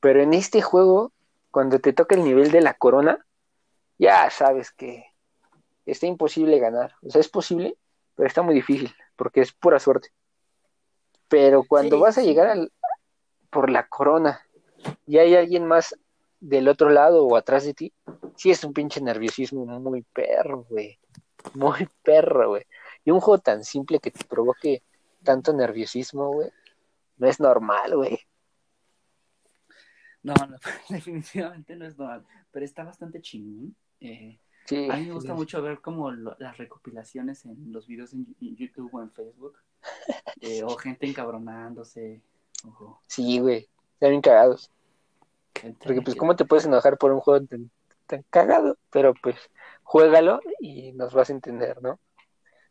Pero 0.00 0.20
en 0.20 0.34
este 0.34 0.60
juego, 0.60 1.12
cuando 1.52 1.78
te 1.78 1.92
toca 1.92 2.16
el 2.16 2.24
nivel 2.24 2.50
de 2.50 2.62
la 2.62 2.74
corona, 2.74 3.24
ya 3.96 4.28
sabes 4.28 4.72
que 4.72 5.04
está 5.86 6.06
imposible 6.06 6.58
ganar. 6.58 6.96
O 7.06 7.10
sea, 7.10 7.20
es 7.20 7.28
posible, 7.28 7.76
pero 8.16 8.26
está 8.26 8.42
muy 8.42 8.56
difícil, 8.56 8.92
porque 9.14 9.40
es 9.40 9.52
pura 9.52 9.78
suerte. 9.78 10.08
Pero 11.28 11.62
cuando 11.62 12.00
vas 12.00 12.18
a 12.18 12.22
llegar 12.22 12.48
al, 12.48 12.72
por 13.50 13.70
la 13.70 13.86
corona 13.86 14.40
y 15.06 15.18
hay 15.18 15.36
alguien 15.36 15.64
más 15.64 15.96
del 16.40 16.66
otro 16.66 16.90
lado 16.90 17.24
o 17.24 17.36
atrás 17.36 17.62
de 17.62 17.74
ti, 17.74 17.92
sí 18.34 18.50
es 18.50 18.64
un 18.64 18.72
pinche 18.72 19.00
nerviosismo 19.00 19.64
muy 19.78 20.02
perro, 20.02 20.66
güey. 20.68 20.98
Muy 21.54 21.88
perro, 22.02 22.48
güey. 22.48 22.66
Y 23.04 23.12
un 23.12 23.20
juego 23.20 23.40
tan 23.40 23.62
simple 23.62 24.00
que 24.00 24.10
te 24.10 24.24
provoque 24.24 24.82
tanto 25.22 25.52
nerviosismo, 25.52 26.32
güey, 26.32 26.50
no 27.16 27.28
es 27.28 27.40
normal, 27.40 27.96
güey. 27.96 28.18
No, 30.22 30.34
no, 30.34 30.56
definitivamente 30.88 31.76
no 31.76 31.86
es 31.86 31.98
normal, 31.98 32.24
pero 32.50 32.64
está 32.64 32.84
bastante 32.84 33.20
chingón. 33.20 33.74
Eh, 34.00 34.38
a 34.90 34.96
mí 34.96 35.06
me 35.06 35.12
gusta 35.12 35.34
mucho 35.34 35.60
ver 35.60 35.80
como 35.80 36.10
las 36.10 36.56
recopilaciones 36.56 37.44
en 37.44 37.70
los 37.72 37.86
videos 37.86 38.14
en, 38.14 38.34
YouTube 38.40 38.88
o 38.94 39.02
en 39.02 39.10
Facebook, 39.10 39.58
eh, 40.40 40.62
o 40.64 40.76
gente 40.76 41.06
encabronándose. 41.06 42.22
Sí, 43.06 43.38
güey, 43.38 43.68
están 43.94 44.10
bien 44.10 44.22
cagados. 44.22 44.70
Porque 45.82 46.02
pues 46.02 46.16
cómo 46.16 46.34
te 46.34 46.44
puedes 46.44 46.64
enojar 46.64 46.98
por 46.98 47.12
un 47.12 47.20
juego 47.20 47.46
tan, 47.46 47.70
tan, 48.06 48.24
cagado, 48.30 48.76
pero 48.90 49.14
pues 49.22 49.36
juégalo 49.82 50.40
y 50.58 50.92
nos 50.92 51.12
vas 51.12 51.28
a 51.28 51.34
entender, 51.34 51.80
¿no? 51.82 52.00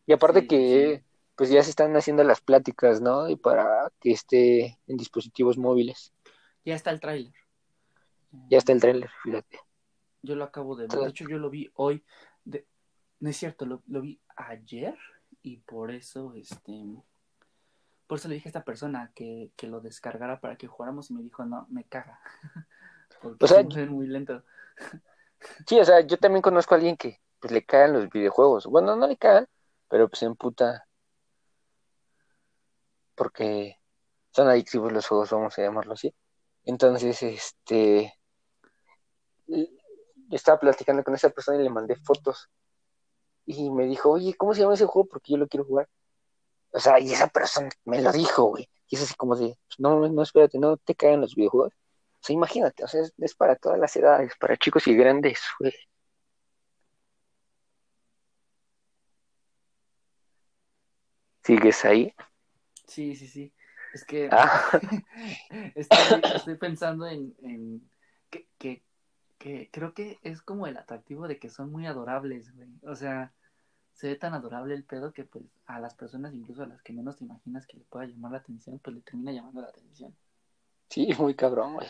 Y 0.06 0.13
aparte 0.13 0.47
que 0.47 1.03
pues 1.36 1.50
ya 1.50 1.63
se 1.63 1.69
están 1.69 1.96
haciendo 1.96 2.24
las 2.24 2.41
pláticas, 2.41 3.02
¿no? 3.02 3.30
Y 3.30 3.36
para 3.36 3.91
que 4.00 4.12
esté 4.12 4.80
en 4.88 4.98
dispositivos 4.98 5.58
móviles. 5.58 6.13
Ya 6.63 6.76
está 6.76 6.91
el 6.91 7.00
tráiler. 7.00 7.34
Ya 8.50 8.58
está 8.58 8.72
el 8.72 8.82
tráiler, 8.82 9.10
fíjate. 9.24 9.60
Yo 10.22 10.36
lo 10.36 10.43
acabo 10.43 10.76
de 10.76 10.88
ver. 10.88 11.00
De 11.00 11.10
hecho, 11.10 11.26
yo 11.28 11.38
lo 11.38 11.50
vi 11.50 11.69
hoy. 11.76 12.04
De... 12.46 12.67
No 13.19 13.30
es 13.30 13.38
cierto, 13.38 13.65
lo, 13.65 13.82
vi 13.86 14.19
ayer 14.36 14.98
y 15.41 15.58
por 15.58 15.91
eso, 15.91 16.34
este... 16.36 17.04
Por 18.08 18.17
eso 18.19 18.28
le 18.28 18.36
dije 18.36 18.50
a 18.50 18.52
esta 18.52 18.63
persona 18.63 19.12
que, 19.15 19.52
que 19.56 19.67
lo 19.67 19.80
descargara 19.80 20.39
para 20.39 20.58
que 20.58 20.67
jugáramos 20.67 21.10
y 21.10 21.13
me 21.13 21.24
dijo, 21.24 21.46
no, 21.46 21.65
me 21.69 21.84
caga. 21.86 22.19
Porque 23.22 23.46
o 23.46 23.48
sea, 23.48 23.62
es 23.62 23.89
muy 23.89 24.08
lento. 24.08 24.43
Sí, 25.67 25.78
o 25.78 25.84
sea, 25.84 26.00
yo 26.00 26.17
también 26.17 26.41
conozco 26.41 26.74
a 26.74 26.78
alguien 26.78 26.96
que 26.96 27.19
pues 27.41 27.52
le 27.52 27.65
cagan 27.65 27.91
los 27.91 28.10
videojuegos. 28.10 28.65
Bueno, 28.65 28.96
no 28.96 29.06
le 29.06 29.17
cagan, 29.17 29.46
pero 29.89 30.08
pues 30.08 30.24
en 30.24 30.38
puta 30.38 30.88
porque 33.15 33.78
son 34.32 34.47
adictivos 34.49 34.91
los 34.91 35.08
juegos, 35.08 35.32
vamos 35.32 35.58
a 35.58 35.62
llamarlo 35.62 35.93
así. 35.93 36.13
Entonces, 36.65 37.21
este, 37.23 38.13
estaba 40.32 40.60
platicando 40.60 41.04
con 41.04 41.15
esa 41.15 41.30
persona 41.30 41.60
y 41.60 41.63
le 41.63 41.69
mandé 41.69 41.95
fotos. 41.95 42.49
Y 43.45 43.69
me 43.71 43.86
dijo, 43.86 44.12
oye, 44.12 44.34
¿cómo 44.36 44.54
se 44.54 44.62
llama 44.62 44.73
ese 44.76 44.86
juego? 44.86 45.08
Porque 45.10 45.34
yo 45.34 45.38
lo 45.38 45.47
quiero 45.47 45.65
jugar. 45.65 45.89
O 46.71 46.80
sea, 46.80 46.99
y 46.99 47.12
esa 47.13 47.28
persona 47.28 47.69
me 47.86 48.02
lo 48.02 48.12
dijo, 48.12 48.45
güey. 48.45 48.69
Y 48.89 48.95
es 48.95 49.04
así 49.04 49.15
como 49.15 49.36
de, 49.36 49.58
no, 49.78 50.08
no, 50.10 50.23
espérate, 50.23 50.60
no 50.60 50.78
te 50.78 50.95
caen 50.95 51.21
los 51.21 51.36
videojuegos. 51.36 51.73
O 51.73 52.26
sea, 52.26 52.34
imagínate, 52.34 52.84
o 52.84 52.88
sea, 52.88 53.02
es 53.17 53.36
para 53.36 53.56
todas 53.58 53.80
las 53.80 53.95
edades, 53.95 54.34
para 54.39 54.58
chicos 54.58 54.88
y 54.88 54.95
grandes, 54.95 55.39
güey. 55.60 55.73
¿Sigues 61.43 61.86
ahí? 61.86 62.13
Sí, 62.88 63.15
sí, 63.15 63.28
sí. 63.28 63.54
Es 63.93 64.06
que 64.06 64.28
ah. 64.32 64.62
estoy, 65.76 66.56
pensando 66.56 67.08
en, 67.08 67.36
en 67.43 67.89
que, 68.30 68.48
que, 68.58 68.84
que, 69.38 69.69
creo 69.72 69.93
que 69.93 70.19
es 70.24 70.41
como 70.41 70.65
el 70.65 70.78
atractivo 70.78 71.28
de 71.28 71.38
que 71.38 71.50
son 71.50 71.72
muy 71.72 71.86
adorables, 71.86 72.54
güey. 72.56 72.69
O 72.84 72.96
sea, 72.96 73.32
se 73.93 74.08
ve 74.08 74.15
tan 74.15 74.34
adorable 74.34 74.74
el 74.74 74.84
pedo 74.84 75.13
que 75.13 75.24
pues 75.24 75.46
a 75.67 75.80
las 75.80 75.93
personas, 75.93 76.34
incluso 76.34 76.63
a 76.63 76.67
las 76.67 76.82
que 76.82 76.93
menos 76.93 77.17
te 77.17 77.26
imaginas 77.26 77.67
que 77.67 77.78
le 77.78 77.84
pueda 77.84 78.06
llamar 78.06 78.32
la 78.32 78.39
atención, 78.39 78.80
pues 78.80 78.96
le 78.96 79.02
termina 79.02 79.32
llamando 79.32 79.62
la 79.62 79.67
atención. 79.67 80.15
Sí, 80.89 81.10
muy 81.17 81.36
cabrón, 81.36 81.76
güey. 81.76 81.88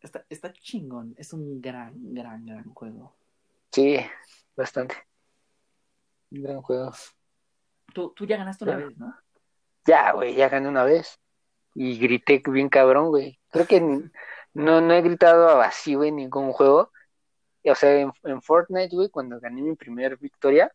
Está, 0.00 0.24
está, 0.28 0.52
chingón. 0.52 1.14
Es 1.18 1.32
un 1.32 1.60
gran, 1.60 1.92
gran, 2.14 2.46
gran 2.46 2.72
juego. 2.72 3.14
Sí, 3.72 3.96
bastante. 4.56 4.94
Un 6.30 6.42
gran 6.42 6.62
juego. 6.62 6.92
Tú, 7.92 8.12
tú 8.14 8.26
ya 8.26 8.36
ganaste 8.36 8.64
una 8.64 8.76
vez, 8.76 8.96
¿no? 8.96 9.14
Ya, 9.88 10.12
güey, 10.12 10.34
ya 10.34 10.48
gané 10.50 10.68
una 10.68 10.84
vez. 10.84 11.18
Y 11.74 11.98
grité 11.98 12.42
bien 12.46 12.68
cabrón, 12.68 13.08
güey. 13.08 13.40
Creo 13.50 13.66
que 13.66 13.80
no, 13.80 14.80
no 14.80 14.94
he 14.94 15.02
gritado 15.02 15.60
así, 15.62 15.94
güey, 15.94 16.10
en 16.10 16.16
ningún 16.16 16.52
juego. 16.52 16.92
O 17.64 17.74
sea, 17.74 17.94
en, 18.00 18.42
Fortnite, 18.42 18.94
güey, 18.94 19.08
cuando 19.10 19.40
gané 19.40 19.62
mi 19.62 19.76
primera 19.76 20.16
victoria 20.16 20.70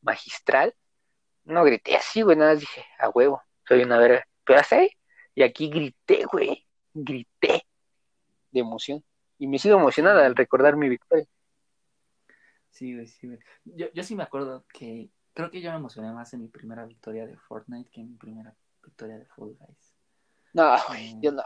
magistral, 0.00 0.74
no 1.44 1.64
grité 1.64 1.96
así, 1.96 2.22
güey, 2.22 2.36
nada 2.36 2.52
más 2.52 2.60
dije, 2.60 2.84
a 2.98 3.08
huevo, 3.10 3.42
soy 3.66 3.82
una 3.82 3.98
verga. 3.98 4.26
Pero 4.44 4.60
ahí, 4.70 4.90
y 5.34 5.42
aquí 5.42 5.68
grité, 5.68 6.24
güey, 6.30 6.66
grité 6.94 7.66
de 8.52 8.60
emoción. 8.60 9.04
Y 9.38 9.48
me 9.48 9.58
sigo 9.58 9.78
emocionada 9.78 10.26
al 10.26 10.36
recordar 10.36 10.76
mi 10.76 10.88
victoria. 10.88 11.26
Sí, 12.70 12.94
güey, 12.94 13.06
sí, 13.06 13.26
güey. 13.26 13.38
Yo, 13.64 13.86
yo 13.92 14.02
sí 14.04 14.14
me 14.14 14.22
acuerdo 14.22 14.64
que 14.72 15.10
Creo 15.34 15.50
que 15.50 15.60
yo 15.60 15.70
me 15.70 15.76
emocioné 15.76 16.12
más 16.12 16.32
en 16.34 16.42
mi 16.42 16.48
primera 16.48 16.84
victoria 16.84 17.26
de 17.26 17.36
Fortnite 17.36 17.90
que 17.90 18.00
en 18.00 18.10
mi 18.10 18.16
primera 18.16 18.54
victoria 18.82 19.18
de 19.18 19.24
Fall 19.26 19.56
Guys. 19.58 19.94
No, 20.52 20.74
güey, 20.88 21.18
yo 21.20 21.32
no. 21.32 21.42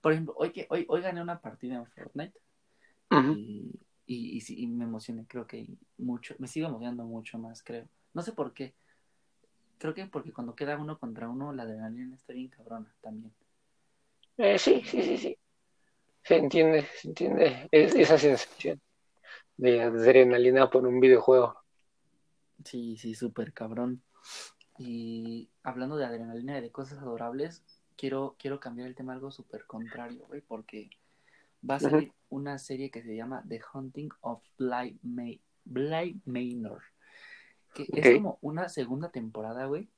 Por 0.00 0.12
ejemplo, 0.12 0.34
hoy, 0.36 0.50
que, 0.50 0.66
hoy, 0.70 0.84
hoy 0.88 1.00
gané 1.00 1.22
una 1.22 1.40
partida 1.40 1.76
en 1.76 1.86
Fortnite 1.86 2.38
y, 3.10 3.80
y, 4.06 4.62
y, 4.62 4.66
me 4.66 4.84
emocioné, 4.84 5.26
creo 5.26 5.46
que 5.46 5.66
mucho, 5.98 6.34
me 6.38 6.48
sigo 6.48 6.68
emocionando 6.68 7.04
mucho 7.04 7.38
más, 7.38 7.62
creo. 7.62 7.88
No 8.12 8.22
sé 8.22 8.32
por 8.32 8.52
qué. 8.52 8.74
Creo 9.78 9.94
que 9.94 10.06
porque 10.06 10.32
cuando 10.32 10.54
queda 10.54 10.78
uno 10.78 10.98
contra 10.98 11.28
uno, 11.28 11.52
la 11.52 11.64
adrenalina 11.64 12.16
está 12.16 12.32
bien 12.32 12.48
cabrona 12.48 12.92
también. 13.00 13.32
Eh, 14.38 14.58
sí, 14.58 14.82
sí, 14.84 15.02
sí, 15.02 15.18
sí. 15.18 15.38
Se 16.22 16.36
entiende, 16.36 16.88
se 16.96 17.08
entiende 17.08 17.68
esa 17.70 18.18
sensación 18.18 18.80
de 19.56 19.82
adrenalina 19.82 20.70
por 20.70 20.86
un 20.86 21.00
videojuego. 21.00 21.63
Sí, 22.62 22.96
sí, 22.96 23.14
súper 23.14 23.52
cabrón. 23.52 24.02
Y 24.78 25.50
hablando 25.62 25.96
de 25.96 26.04
adrenalina 26.04 26.58
y 26.58 26.62
de 26.62 26.70
cosas 26.70 26.98
adorables, 26.98 27.62
quiero, 27.96 28.36
quiero 28.38 28.60
cambiar 28.60 28.88
el 28.88 28.94
tema 28.94 29.12
a 29.12 29.16
algo 29.16 29.30
súper 29.30 29.66
contrario, 29.66 30.24
güey, 30.26 30.40
porque 30.40 30.90
va 31.68 31.76
a 31.76 31.80
salir 31.80 32.12
una 32.28 32.58
serie 32.58 32.90
que 32.90 33.02
se 33.02 33.16
llama 33.16 33.44
The 33.48 33.60
Hunting 33.72 34.10
of 34.20 34.42
Bly, 34.58 34.98
May 35.02 35.40
Manor, 36.24 36.82
que 37.72 37.86
es 37.92 38.16
como 38.16 38.38
una 38.40 38.68
segunda 38.68 39.10
temporada, 39.10 39.66
güey, 39.66 39.88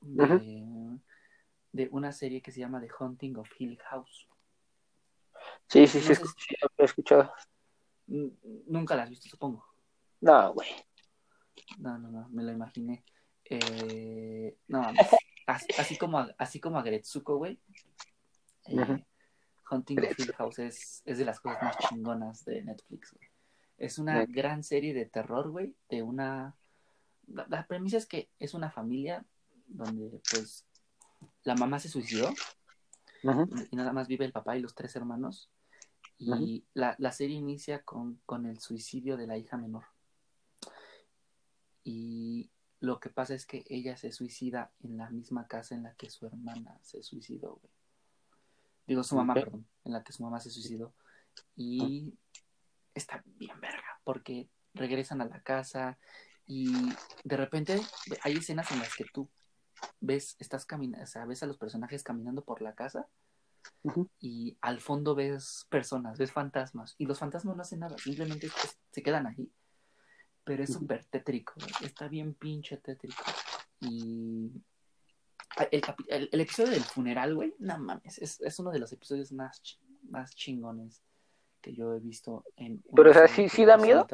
de, 0.00 1.88
una 1.90 2.12
serie 2.12 2.42
que 2.42 2.52
se 2.52 2.60
llama 2.60 2.80
The 2.80 2.90
Hunting 2.98 3.36
of 3.36 3.50
Hill 3.58 3.78
House. 3.90 4.28
Sí, 5.68 5.86
sí, 5.86 6.00
sí, 6.00 6.12
he 6.78 6.84
escuchado. 6.84 7.32
Nunca 8.06 8.96
la 8.96 9.04
has 9.04 9.10
visto, 9.10 9.28
supongo. 9.28 9.64
No, 10.20 10.54
güey. 10.54 10.68
No, 11.78 11.98
no, 11.98 12.10
no, 12.10 12.28
me 12.30 12.42
lo 12.42 12.52
imaginé. 12.52 13.04
Eh, 13.44 14.56
no, 14.68 14.82
así, 15.46 15.96
como 15.96 16.18
a, 16.18 16.34
así 16.38 16.60
como 16.60 16.78
a 16.78 16.82
Gretsuko, 16.82 17.36
güey. 17.36 17.58
Eh, 18.68 19.04
Hunting 19.70 19.98
of 19.98 20.18
Hill 20.18 20.32
House 20.34 20.58
es, 20.58 21.02
de 21.04 21.24
las 21.24 21.40
cosas 21.40 21.62
más 21.62 21.78
chingonas 21.78 22.44
de 22.44 22.62
Netflix, 22.62 23.12
güey. 23.12 23.28
Es 23.78 23.98
una 23.98 24.24
gran 24.24 24.62
serie 24.62 24.94
de 24.94 25.04
terror, 25.04 25.50
güey, 25.50 25.76
de 25.90 26.02
una... 26.02 26.56
La, 27.26 27.66
premisa 27.66 27.96
es 27.98 28.06
que 28.06 28.30
es 28.38 28.54
una 28.54 28.70
familia 28.70 29.24
donde, 29.66 30.20
pues, 30.30 30.64
la 31.42 31.56
mamá 31.56 31.78
se 31.78 31.88
suicidó 31.88 32.30
y 33.22 33.76
nada 33.76 33.92
más 33.92 34.06
vive 34.06 34.24
el 34.24 34.32
papá 34.32 34.56
y 34.56 34.60
los 34.60 34.74
tres 34.74 34.94
hermanos. 34.96 35.50
Y 36.18 36.64
la, 36.72 36.94
la, 36.98 37.12
serie 37.12 37.36
inicia 37.36 37.82
con, 37.82 38.20
con 38.24 38.46
el 38.46 38.60
suicidio 38.60 39.16
de 39.16 39.26
la 39.26 39.36
hija 39.36 39.58
menor. 39.58 39.84
Y 41.88 42.50
lo 42.80 42.98
que 42.98 43.10
pasa 43.10 43.32
es 43.32 43.46
que 43.46 43.64
ella 43.68 43.96
se 43.96 44.10
suicida 44.10 44.72
en 44.80 44.96
la 44.96 45.08
misma 45.08 45.46
casa 45.46 45.76
en 45.76 45.84
la 45.84 45.94
que 45.94 46.10
su 46.10 46.26
hermana 46.26 46.76
se 46.82 47.00
suicidó, 47.04 47.60
güey. 47.62 47.72
Digo, 48.88 49.04
su 49.04 49.14
mamá, 49.14 49.34
perdón, 49.34 49.68
en 49.84 49.92
la 49.92 50.02
que 50.02 50.12
su 50.12 50.24
mamá 50.24 50.40
se 50.40 50.50
suicidó. 50.50 50.92
Y 51.54 52.12
está 52.92 53.22
bien 53.24 53.60
verga, 53.60 54.00
porque 54.02 54.50
regresan 54.74 55.20
a 55.20 55.26
la 55.26 55.40
casa 55.42 55.96
y 56.44 56.72
de 57.22 57.36
repente 57.36 57.80
hay 58.22 58.32
escenas 58.32 58.72
en 58.72 58.80
las 58.80 58.92
que 58.96 59.04
tú 59.14 59.30
ves, 60.00 60.34
estás 60.40 60.66
caminando, 60.66 61.04
o 61.04 61.06
sea, 61.06 61.24
ves 61.24 61.44
a 61.44 61.46
los 61.46 61.58
personajes 61.58 62.02
caminando 62.02 62.42
por 62.42 62.62
la 62.62 62.74
casa 62.74 63.06
y 64.18 64.58
al 64.60 64.80
fondo 64.80 65.14
ves 65.14 65.66
personas, 65.68 66.18
ves 66.18 66.32
fantasmas 66.32 66.96
y 66.98 67.06
los 67.06 67.20
fantasmas 67.20 67.54
no 67.56 67.62
hacen 67.62 67.80
nada, 67.80 67.96
simplemente 67.98 68.48
se 68.90 69.02
quedan 69.04 69.28
ahí 69.28 69.52
pero 70.46 70.62
es 70.62 70.72
súper 70.72 71.04
tétrico, 71.06 71.54
está 71.82 72.06
bien 72.06 72.32
pinche 72.34 72.76
tétrico. 72.76 73.24
Y 73.80 74.52
el, 75.72 75.82
el, 76.30 76.40
episodio 76.40 76.70
del 76.70 76.84
funeral, 76.84 77.34
güey, 77.34 77.52
no 77.58 77.76
mames, 77.78 78.18
es, 78.18 78.58
uno 78.60 78.70
de 78.70 78.78
los 78.78 78.92
episodios 78.92 79.32
más, 79.32 79.80
más 80.08 80.36
chingones 80.36 81.02
que 81.60 81.74
yo 81.74 81.96
he 81.96 81.98
visto 81.98 82.44
en... 82.54 82.80
Pero, 82.94 83.10
o 83.10 83.12
sea, 83.12 83.26
¿sí, 83.26 83.48
sí 83.48 83.64
da 83.64 83.76
miedo? 83.76 84.06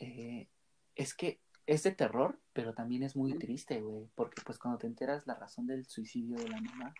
Eh, 0.00 0.48
es 0.94 1.14
que 1.14 1.38
es 1.66 1.82
de 1.82 1.90
terror, 1.90 2.40
pero 2.54 2.72
también 2.72 3.02
es 3.02 3.14
muy 3.14 3.36
triste, 3.38 3.82
güey, 3.82 4.08
porque 4.14 4.40
pues 4.40 4.58
cuando 4.58 4.78
te 4.78 4.86
enteras 4.86 5.26
la 5.26 5.34
razón 5.34 5.66
del 5.66 5.84
suicidio 5.84 6.38
de 6.38 6.48
la 6.48 6.62
mamá 6.62 6.94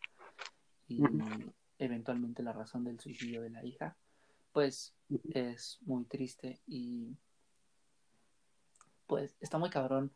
y 0.89 1.01
eventualmente 1.79 2.43
la 2.43 2.53
razón 2.53 2.85
del 2.85 3.01
suicidio 3.01 3.41
de 3.41 3.49
la 3.49 3.65
hija, 3.65 3.97
pues 4.53 4.95
es 5.33 5.79
muy 5.87 6.05
triste 6.05 6.61
y 6.67 7.17
pues 9.09 9.37
está 9.41 9.59
muy 9.59 9.71
cabrón 9.71 10.13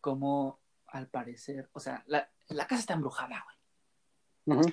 como 0.00 0.60
al 0.86 1.08
parecer, 1.08 1.68
o 1.72 1.80
sea, 1.80 2.04
la, 2.06 2.28
casa 2.68 2.76
está 2.76 2.94
embrujada, 2.94 3.44
güey. 4.44 4.72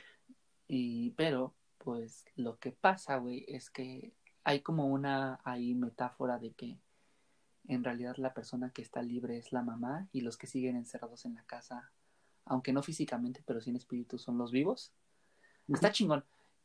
Y, 0.67 1.11
pero, 1.11 1.55
pues, 1.79 2.25
lo 2.35 2.59
que 2.59 2.71
pasa, 2.71 3.17
güey, 3.17 3.43
es 3.47 3.71
que 3.71 4.13
hay 4.43 4.59
como 4.59 4.85
una 4.85 5.39
ahí 5.43 5.73
metáfora 5.73 6.37
de 6.37 6.51
que 6.51 6.79
en 7.67 7.83
realidad 7.83 8.17
la 8.17 8.33
persona 8.33 8.71
que 8.71 8.81
está 8.81 9.01
libre 9.01 9.37
es 9.37 9.51
la 9.51 9.63
mamá 9.63 10.07
y 10.11 10.21
los 10.21 10.37
que 10.37 10.47
siguen 10.47 10.75
encerrados 10.75 11.25
en 11.25 11.35
la 11.35 11.43
casa, 11.43 11.91
aunque 12.45 12.73
no 12.73 12.83
físicamente, 12.83 13.41
pero 13.45 13.61
sin 13.61 13.75
espíritu, 13.75 14.19
son 14.19 14.37
los 14.37 14.51
vivos. 14.51 14.93
Está 15.67 15.91
chingón. 15.91 16.23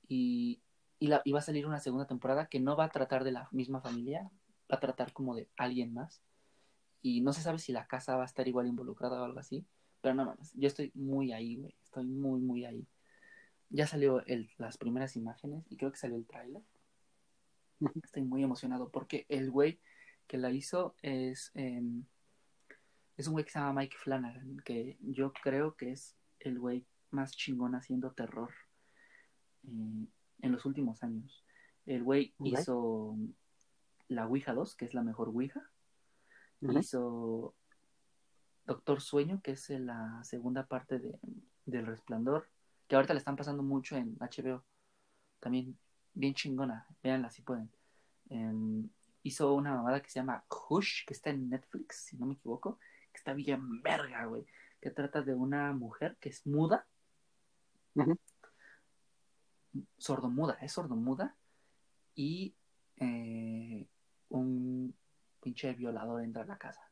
Y, 0.09 0.61
y, 0.99 1.07
la, 1.07 1.23
y 1.25 1.33
va 1.33 1.39
a 1.39 1.43
salir 1.43 1.67
una 1.67 1.81
segunda 1.81 2.07
temporada 2.07 2.47
que 2.47 2.61
no 2.61 2.77
va 2.77 2.85
a 2.85 2.91
tratar 2.91 3.25
de 3.25 3.33
la 3.33 3.49
misma 3.53 3.81
familia, 3.81 4.31
va 4.71 4.77
a 4.77 4.81
tratar 4.81 5.13
como 5.13 5.35
de 5.35 5.49
alguien 5.57 5.95
más 5.95 6.21
y 7.07 7.21
no 7.21 7.33
se 7.33 7.41
sabe 7.41 7.61
si 7.61 7.71
la 7.71 7.87
casa 7.87 8.17
va 8.17 8.25
a 8.25 8.27
estar 8.27 8.49
igual 8.49 8.67
involucrada 8.67 9.23
o 9.23 9.25
algo 9.25 9.39
así, 9.39 9.65
pero 10.01 10.17
no 10.17 10.25
mames, 10.25 10.53
yo 10.55 10.67
estoy 10.67 10.91
muy 10.95 11.33
ahí, 11.33 11.55
güey, 11.55 11.77
estoy 11.85 12.05
muy, 12.05 12.41
muy 12.41 12.65
ahí. 12.65 12.85
Ya 13.71 13.87
salió 13.87 14.27
el, 14.27 14.51
las 14.59 14.77
primeras 14.77 15.15
imágenes 15.15 15.65
y 15.71 15.77
creo 15.77 15.93
que 15.93 15.99
salió 15.99 16.17
el 16.17 16.27
tráiler. 16.27 16.63
Estoy 18.03 18.23
muy 18.23 18.43
emocionado 18.43 18.89
porque 18.89 19.25
el 19.29 19.53
güey 19.53 19.79
que 20.27 20.37
la 20.37 20.51
hizo 20.51 20.97
es, 21.01 21.53
em, 21.55 22.05
es 23.17 23.29
un 23.29 23.35
güey 23.35 23.45
que 23.45 23.53
se 23.53 23.61
llama 23.61 23.83
Mike 23.83 23.97
Flanagan, 23.99 24.57
que 24.65 24.97
yo 25.01 25.33
creo 25.33 25.77
que 25.77 25.93
es 25.93 26.17
el 26.41 26.59
güey 26.59 26.85
más 27.13 27.37
chingón 27.37 27.77
haciendo 27.77 28.11
terror 28.11 28.51
eh, 29.63 30.07
en 30.41 30.53
los 30.53 30.65
últimos 30.65 31.05
años. 31.05 31.45
El 31.85 32.03
güey 32.03 32.35
hizo 32.41 33.17
la 34.09 34.27
Ouija 34.27 34.55
2, 34.55 34.75
que 34.75 34.87
es 34.87 34.95
la 34.95 35.05
mejor 35.05 35.29
Ouija 35.29 35.71
hizo 36.61 37.55
Doctor 38.67 39.01
Sueño, 39.01 39.41
que 39.43 39.53
es 39.53 39.71
la 39.71 40.21
segunda 40.25 40.67
parte 40.67 40.99
de, 40.99 41.19
del 41.65 41.87
Resplandor, 41.87 42.49
que 42.89 42.97
ahorita 42.97 43.15
le 43.15 43.19
están 43.19 43.37
pasando 43.37 43.63
mucho 43.63 43.97
en 43.97 44.17
HBO. 44.19 44.65
También 45.41 45.79
bien 46.15 46.35
chingona, 46.35 46.87
véanla 47.03 47.31
si 47.31 47.43
pueden. 47.43 47.71
Em, 48.31 48.89
hizo 49.23 49.55
una 49.55 49.75
mamada 49.75 50.01
que 50.03 50.11
se 50.11 50.21
llama 50.21 50.45
Hush, 50.49 51.05
que 51.07 51.15
está 51.15 51.31
en 51.31 51.49
Netflix, 51.49 51.97
si 52.07 52.17
no 52.17 52.27
me 52.27 52.35
equivoco, 52.35 52.79
que 53.13 53.19
está 53.19 53.35
bien 53.35 53.83
verga, 53.83 54.25
güey. 54.27 54.47
Que 54.81 54.91
trata 54.91 55.23
de 55.23 55.35
una 55.35 55.73
mujer 55.73 56.17
que 56.21 56.29
es 56.29 56.47
muda. 56.47 56.87
Sordomuda, 59.99 60.55
es 60.61 60.73
sordomuda. 60.73 61.37
Y 62.15 62.55
eh, 62.97 63.87
un 64.29 64.95
pinche 65.47 65.73
violador 65.75 66.25
entra 66.25 66.43
a 66.43 66.47
la 66.47 66.59
casa. 66.59 66.91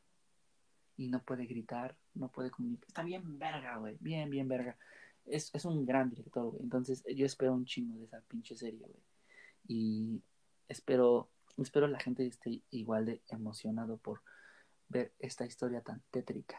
Y 0.95 1.09
no 1.09 1.21
puede 1.21 1.45
gritar, 1.45 1.97
no 2.13 2.29
puede 2.29 2.49
comunicar. 2.49 2.87
Está 2.87 3.03
bien 3.03 3.37
verga, 3.37 3.75
güey. 3.75 3.97
Bien, 3.99 4.29
bien 4.29 4.47
verga. 4.47 4.77
Es, 5.25 5.51
un 5.65 5.85
gran 5.85 6.09
director, 6.09 6.51
güey. 6.51 6.63
Entonces 6.63 7.03
yo 7.13 7.25
espero 7.25 7.53
un 7.53 7.65
chingo 7.65 7.97
de 7.97 8.05
esa 8.05 8.21
pinche 8.21 8.55
serie, 8.55 8.79
güey. 8.79 9.03
Y 9.67 10.21
espero, 10.69 11.27
espero 11.57 11.87
la 11.87 11.99
gente 11.99 12.25
esté 12.25 12.61
igual 12.71 13.05
de 13.07 13.21
emocionado 13.27 13.97
por 13.97 14.21
ver 14.87 15.11
esta 15.19 15.45
historia 15.45 15.81
tan 15.81 16.01
tétrica. 16.09 16.57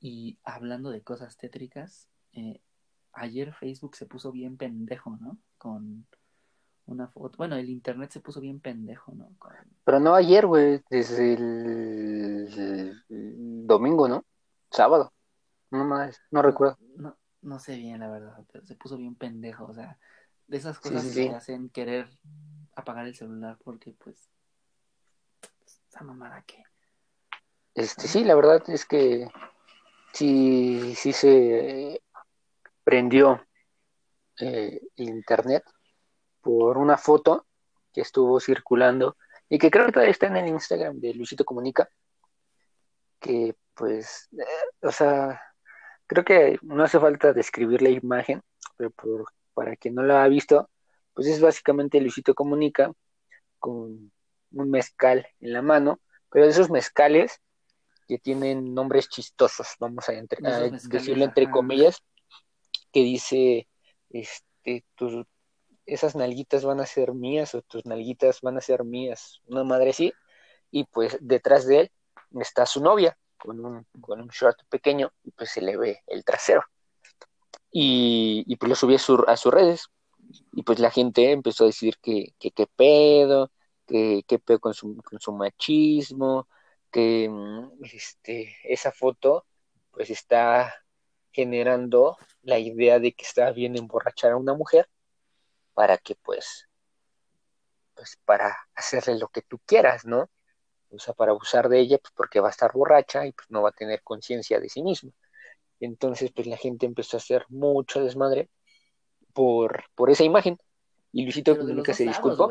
Y 0.00 0.38
hablando 0.44 0.88
de 0.88 1.02
cosas 1.02 1.36
tétricas, 1.36 2.08
eh, 2.32 2.62
ayer 3.12 3.52
Facebook 3.52 3.96
se 3.96 4.06
puso 4.06 4.32
bien 4.32 4.56
pendejo, 4.56 5.18
¿no? 5.20 5.36
Con 5.58 6.06
una 6.86 7.08
foto. 7.08 7.36
Bueno, 7.38 7.56
el 7.56 7.68
internet 7.70 8.10
se 8.10 8.20
puso 8.20 8.40
bien 8.40 8.60
pendejo, 8.60 9.12
¿no? 9.14 9.30
Pero 9.84 10.00
no 10.00 10.14
ayer, 10.14 10.46
güey, 10.46 10.82
desde 10.90 11.34
el... 11.34 13.02
domingo, 13.66 14.08
¿no? 14.08 14.24
Sábado. 14.70 15.12
No 15.70 15.84
más, 15.84 16.20
no, 16.30 16.42
recuerdo. 16.42 16.78
No, 16.96 17.16
no 17.42 17.58
sé 17.58 17.76
bien, 17.76 18.00
la 18.00 18.10
verdad, 18.10 18.44
pero 18.52 18.64
se 18.66 18.76
puso 18.76 18.96
bien 18.96 19.14
pendejo, 19.14 19.64
o 19.66 19.74
sea, 19.74 19.98
de 20.46 20.56
esas 20.56 20.78
cosas 20.78 21.12
que 21.12 21.30
hacen 21.30 21.68
querer 21.70 22.08
apagar 22.76 23.06
el 23.06 23.14
celular 23.14 23.58
porque, 23.64 23.92
pues, 23.92 24.30
esa 25.88 26.04
mamada 26.04 26.42
que... 26.42 26.62
Este, 27.74 28.06
sí, 28.06 28.24
la 28.24 28.36
verdad 28.36 28.62
es 28.68 28.84
que 28.84 29.28
sí, 30.12 30.94
sí 30.94 31.12
se 31.12 32.00
prendió 32.84 33.44
eh, 34.38 34.80
el 34.96 35.08
internet 35.08 35.64
por 36.44 36.76
una 36.76 36.98
foto 36.98 37.46
que 37.92 38.02
estuvo 38.02 38.38
circulando 38.38 39.16
y 39.48 39.58
que 39.58 39.70
creo 39.70 39.86
que 39.86 39.92
todavía 39.92 40.12
está 40.12 40.26
en 40.26 40.36
el 40.36 40.48
Instagram 40.48 41.00
de 41.00 41.14
Luisito 41.14 41.44
Comunica, 41.44 41.88
que 43.18 43.56
pues, 43.74 44.28
eh, 44.38 44.86
o 44.86 44.92
sea, 44.92 45.40
creo 46.06 46.24
que 46.24 46.58
no 46.62 46.84
hace 46.84 47.00
falta 47.00 47.32
describir 47.32 47.80
la 47.82 47.88
imagen, 47.88 48.42
pero 48.76 48.90
por, 48.90 49.24
para 49.54 49.74
quien 49.76 49.94
no 49.94 50.02
la 50.02 50.22
ha 50.22 50.28
visto, 50.28 50.68
pues 51.14 51.28
es 51.28 51.40
básicamente 51.40 52.00
Luisito 52.00 52.34
Comunica 52.34 52.92
con 53.58 54.12
un 54.52 54.70
mezcal 54.70 55.26
en 55.40 55.52
la 55.52 55.62
mano, 55.62 56.00
pero 56.30 56.44
de 56.44 56.50
esos 56.50 56.70
mezcales 56.70 57.40
que 58.06 58.18
tienen 58.18 58.74
nombres 58.74 59.08
chistosos, 59.08 59.68
vamos 59.80 60.06
a, 60.10 60.12
decirlo 60.12 61.24
entre 61.24 61.50
comillas, 61.50 62.02
que 62.92 63.00
dice, 63.00 63.66
este, 64.10 64.84
esas 65.86 66.14
nalguitas 66.16 66.64
van 66.64 66.80
a 66.80 66.86
ser 66.86 67.12
mías 67.12 67.54
o 67.54 67.62
tus 67.62 67.86
nalguitas 67.86 68.40
van 68.40 68.56
a 68.56 68.60
ser 68.60 68.84
mías, 68.84 69.40
una 69.46 69.64
madre 69.64 69.90
así, 69.90 70.12
y 70.70 70.84
pues 70.84 71.18
detrás 71.20 71.66
de 71.66 71.80
él 71.80 71.92
está 72.40 72.66
su 72.66 72.82
novia 72.82 73.16
con 73.38 73.64
un, 73.64 73.86
con 74.00 74.20
un 74.20 74.28
short 74.28 74.58
pequeño 74.68 75.12
y 75.22 75.30
pues 75.30 75.50
se 75.50 75.60
le 75.60 75.76
ve 75.76 76.02
el 76.06 76.24
trasero. 76.24 76.62
Y, 77.70 78.56
pues 78.56 78.68
lo 78.68 78.76
subí 78.76 78.94
a, 78.94 79.32
a, 79.32 79.36
sus 79.36 79.52
redes 79.52 79.88
y 80.52 80.62
pues 80.62 80.78
la 80.78 80.90
gente 80.90 81.32
empezó 81.32 81.64
a 81.64 81.66
decir 81.68 81.98
que 82.00 82.34
qué 82.38 82.66
pedo, 82.76 83.50
que 83.86 84.22
qué 84.26 84.38
pedo 84.38 84.60
con 84.60 84.74
su, 84.74 84.96
con 85.02 85.20
su 85.20 85.32
machismo, 85.32 86.48
que 86.90 87.28
mm, 87.28 87.84
este, 87.84 88.56
esa 88.64 88.92
foto 88.92 89.46
pues 89.90 90.10
está 90.10 90.72
generando 91.32 92.16
la 92.42 92.58
idea 92.58 93.00
de 93.00 93.12
que 93.12 93.24
está 93.24 93.50
bien 93.50 93.76
emborrachar 93.76 94.32
a 94.32 94.36
una 94.36 94.54
mujer 94.54 94.88
para 95.74 95.98
que 95.98 96.14
pues, 96.16 96.68
pues 97.94 98.18
para 98.24 98.56
hacerle 98.74 99.18
lo 99.18 99.28
que 99.28 99.42
tú 99.42 99.58
quieras, 99.66 100.04
¿no? 100.04 100.30
o 100.94 100.98
sea, 100.98 101.14
para 101.14 101.32
abusar 101.32 101.68
de 101.68 101.80
ella, 101.80 101.98
pues 101.98 102.12
porque 102.16 102.40
va 102.40 102.48
a 102.48 102.50
estar 102.50 102.72
borracha 102.72 103.26
y 103.26 103.32
pues 103.32 103.50
no 103.50 103.62
va 103.62 103.70
a 103.70 103.72
tener 103.72 104.02
conciencia 104.02 104.60
de 104.60 104.68
sí 104.68 104.82
misma. 104.82 105.10
Entonces, 105.80 106.30
pues 106.32 106.46
la 106.46 106.56
gente 106.56 106.86
empezó 106.86 107.16
a 107.16 107.18
hacer 107.18 107.44
mucho 107.48 108.02
desmadre 108.02 108.48
por, 109.32 109.84
por 109.94 110.10
esa 110.10 110.24
imagen. 110.24 110.58
Y 111.12 111.22
Luisito 111.22 111.56
Comunica 111.56 111.92
se 111.92 112.04
disculpó. 112.04 112.50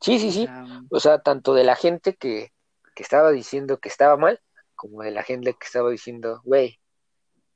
Sí, 0.00 0.18
sí, 0.18 0.32
sí. 0.32 0.48
O 0.90 0.98
sea, 0.98 1.20
tanto 1.20 1.54
de 1.54 1.64
la 1.64 1.76
gente 1.76 2.14
que, 2.16 2.52
que 2.94 3.02
estaba 3.02 3.30
diciendo 3.30 3.78
que 3.78 3.88
estaba 3.88 4.16
mal, 4.16 4.40
como 4.74 5.02
de 5.02 5.10
la 5.10 5.22
gente 5.22 5.52
que 5.52 5.66
estaba 5.66 5.90
diciendo, 5.90 6.40
güey, 6.44 6.80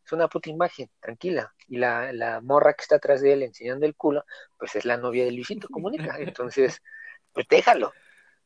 es 0.06 0.12
una 0.12 0.28
puta 0.28 0.50
imagen, 0.50 0.88
tranquila. 1.00 1.52
Y 1.66 1.78
la, 1.78 2.12
la 2.12 2.40
morra 2.40 2.74
que 2.74 2.82
está 2.82 2.96
atrás 2.96 3.20
de 3.20 3.32
él 3.32 3.42
enseñando 3.42 3.86
el 3.86 3.96
culo, 3.96 4.24
pues 4.56 4.76
es 4.76 4.84
la 4.84 4.96
novia 4.96 5.24
de 5.24 5.32
Luisito 5.32 5.68
Comunica. 5.68 6.16
Entonces, 6.18 6.80
pues 7.32 7.46
déjalo. 7.48 7.92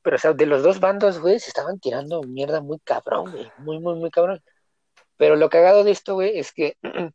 Pero, 0.03 0.17
o 0.17 0.19
sea, 0.19 0.33
de 0.33 0.47
los 0.47 0.63
dos 0.63 0.81
bandos, 0.81 1.19
güey, 1.21 1.39
se 1.39 1.49
estaban 1.49 1.79
tirando 1.79 2.23
mierda 2.23 2.63
muy 2.63 2.79
cabrón, 2.81 3.31
güey. 3.31 3.53
Muy, 3.59 3.79
muy, 3.79 3.95
muy 3.97 4.11
cabrón. 4.11 4.43
Pero 5.19 5.37
lo 5.37 5.51
cagado 5.51 5.85
de 5.85 5.91
esto, 5.91 6.15
güey, 6.15 6.39
es 6.39 6.53
que 6.53 6.79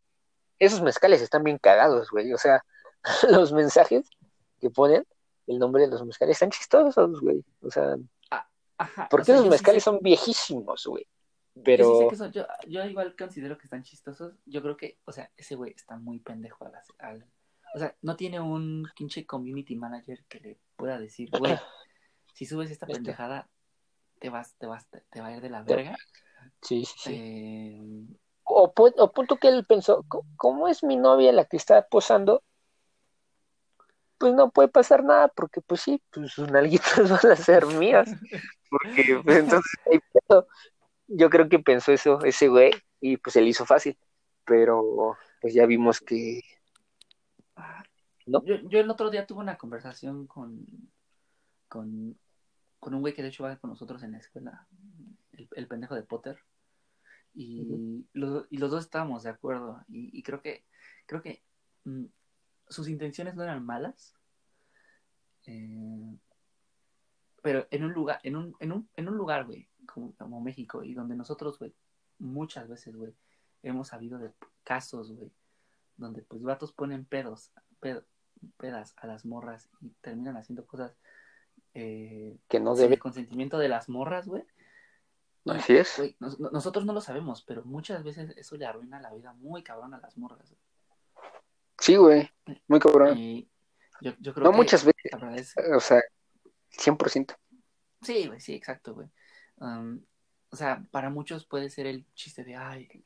esos 0.59 0.81
mezcales 0.81 1.21
están 1.23 1.43
bien 1.43 1.57
cagados, 1.57 2.11
güey. 2.11 2.31
O 2.31 2.37
sea, 2.37 2.63
los 3.29 3.51
mensajes 3.51 4.07
que 4.61 4.69
ponen, 4.69 5.07
el 5.47 5.57
nombre 5.57 5.83
de 5.83 5.89
los 5.89 6.05
mezcales, 6.05 6.35
están 6.35 6.51
chistosos, 6.51 7.19
güey. 7.19 7.43
O 7.61 7.71
sea, 7.71 7.95
ah, 8.29 8.47
porque 9.09 9.31
esos 9.31 9.47
mezcales 9.47 9.83
son 9.83 9.97
viejísimos, 10.03 10.85
güey. 10.85 11.07
Pero... 11.63 12.11
Yo, 12.67 12.85
igual 12.85 13.15
considero 13.15 13.57
que 13.57 13.65
están 13.65 13.83
chistosos. 13.83 14.33
Yo 14.45 14.61
creo 14.61 14.75
que, 14.75 14.99
o 15.05 15.11
sea, 15.11 15.31
ese 15.37 15.55
güey 15.55 15.73
está 15.75 15.97
muy 15.97 16.19
pendejo 16.19 16.65
al, 16.99 17.25
O 17.73 17.79
sea, 17.79 17.95
no 18.01 18.15
tiene 18.15 18.39
un 18.39 18.87
pinche 18.97 19.25
community 19.25 19.75
manager 19.75 20.25
que 20.27 20.39
le 20.39 20.59
pueda 20.75 20.99
decir, 20.99 21.29
güey, 21.31 21.57
si 22.33 22.45
subes 22.45 22.71
esta 22.71 22.85
este. 22.85 22.97
pendejada, 22.97 23.49
te 24.19 24.29
vas, 24.29 24.55
te 24.57 24.67
vas, 24.67 24.87
te, 24.89 25.21
va 25.21 25.27
a 25.27 25.35
ir 25.37 25.41
de 25.41 25.49
la 25.49 25.63
verga. 25.63 25.95
Sí, 26.61 26.83
sí, 26.85 26.95
sí. 26.97 27.13
Eh, 27.15 27.81
o, 28.43 28.73
o, 28.75 29.11
punto 29.11 29.37
que 29.37 29.47
él 29.47 29.65
pensó, 29.65 30.05
¿cómo 30.35 30.67
es 30.67 30.83
mi 30.83 30.97
novia 30.97 31.31
la 31.31 31.45
que 31.45 31.57
está 31.57 31.87
posando? 31.87 32.43
Pues 34.17 34.33
no 34.33 34.51
puede 34.51 34.67
pasar 34.67 35.03
nada, 35.03 35.29
porque 35.29 35.61
pues 35.61 35.81
sí, 35.81 36.01
pues 36.11 36.31
sus 36.31 36.49
nalguitas 36.51 37.09
van 37.23 37.31
a 37.31 37.35
ser 37.35 37.65
mías. 37.65 38.09
Porque 38.69 39.21
pues, 39.23 39.37
entonces 39.37 39.71
yo 41.07 41.29
creo 41.29 41.49
que 41.49 41.59
pensó 41.59 41.91
eso 41.91 42.23
ese 42.23 42.47
güey 42.47 42.71
y 42.99 43.17
pues 43.17 43.33
se 43.33 43.41
le 43.41 43.49
hizo 43.49 43.65
fácil. 43.65 43.97
Pero 44.45 45.17
pues 45.41 45.53
ya 45.53 45.65
vimos 45.65 45.99
que... 45.99 46.41
¿No? 48.27 48.43
Yo, 48.43 48.55
yo 48.69 48.79
el 48.79 48.89
otro 48.89 49.11
día 49.11 49.27
tuve 49.27 49.39
una 49.39 49.57
conversación 49.57 50.25
con, 50.25 50.65
con 51.67 52.17
con 52.85 52.93
un 52.93 53.01
güey 53.01 53.15
que 53.15 53.23
de 53.23 53.29
hecho 53.29 53.43
va 53.43 53.57
con 53.57 53.71
nosotros 53.71 54.03
en 54.03 54.11
la 54.11 54.19
escuela, 54.19 54.67
el, 55.31 55.67
pendejo 55.67 55.95
de 55.95 56.03
Potter. 56.03 56.37
Y, 57.33 58.05
los, 58.13 58.45
y 58.51 58.57
los 58.57 58.69
dos 58.69 58.83
estábamos 58.83 59.23
de 59.23 59.31
acuerdo. 59.31 59.83
Y, 59.87 60.21
creo 60.21 60.39
que, 60.39 60.65
creo 61.07 61.23
que 61.23 61.41
mm, 61.85 62.05
sus 62.67 62.87
intenciones 62.87 63.33
no 63.33 63.41
eran 63.41 63.65
malas. 63.65 64.13
Eh, 65.47 66.15
pero 67.41 67.65
en 67.71 67.85
un 67.85 67.93
lugar, 67.93 68.19
en 68.21 68.35
un, 68.35 68.55
en 68.59 68.71
un, 68.71 68.87
en 68.95 69.09
un 69.09 69.17
lugar, 69.17 69.45
güey, 69.45 69.67
como, 70.17 70.41
México, 70.41 70.83
y 70.83 70.93
donde 70.93 71.15
nosotros, 71.15 71.57
güey, 71.57 71.73
muchas 72.19 72.67
veces, 72.67 72.95
güey, 72.95 73.13
hemos 73.63 73.89
sabido 73.89 74.19
de 74.19 74.31
casos, 74.63 75.11
güey, 75.11 75.31
donde 75.97 76.21
pues 76.21 76.41
vatos 76.43 76.73
ponen 76.73 77.05
pedos, 77.05 77.51
pedas 78.57 78.93
a 78.97 79.07
las 79.07 79.25
morras 79.25 79.69
y 79.81 79.89
terminan 80.01 80.37
haciendo 80.37 80.65
cosas 80.65 80.97
eh, 81.73 82.37
que 82.47 82.59
no 82.59 82.75
debe. 82.75 82.95
El 82.95 82.99
consentimiento 82.99 83.57
de 83.57 83.69
las 83.69 83.89
morras, 83.89 84.27
güey. 84.27 84.43
Así 85.45 85.75
es. 85.75 86.01
nosotros 86.19 86.85
no 86.85 86.93
lo 86.93 87.01
sabemos, 87.01 87.43
pero 87.43 87.63
muchas 87.63 88.03
veces 88.03 88.33
eso 88.35 88.57
le 88.57 88.65
arruina 88.65 88.99
la 88.99 89.13
vida 89.13 89.33
muy 89.33 89.63
cabrón 89.63 89.93
a 89.93 89.99
las 89.99 90.17
morras. 90.17 90.55
Sí, 91.77 91.97
güey, 91.97 92.29
muy 92.67 92.79
cabrón. 92.79 93.17
yo, 94.01 94.13
yo 94.19 94.33
creo 94.33 94.45
no 94.45 94.51
muchas 94.53 94.83
veces, 94.83 95.53
o 95.75 95.79
sea, 95.79 96.01
100%. 96.71 97.35
Sí, 98.01 98.27
güey, 98.27 98.39
sí, 98.39 98.53
exacto, 98.53 98.95
güey. 98.95 99.07
Um, 99.57 100.01
o 100.49 100.55
sea, 100.55 100.85
para 100.91 101.09
muchos 101.09 101.45
puede 101.45 101.69
ser 101.69 101.87
el 101.87 102.05
chiste 102.13 102.43
de, 102.43 102.55
ay, 102.55 103.03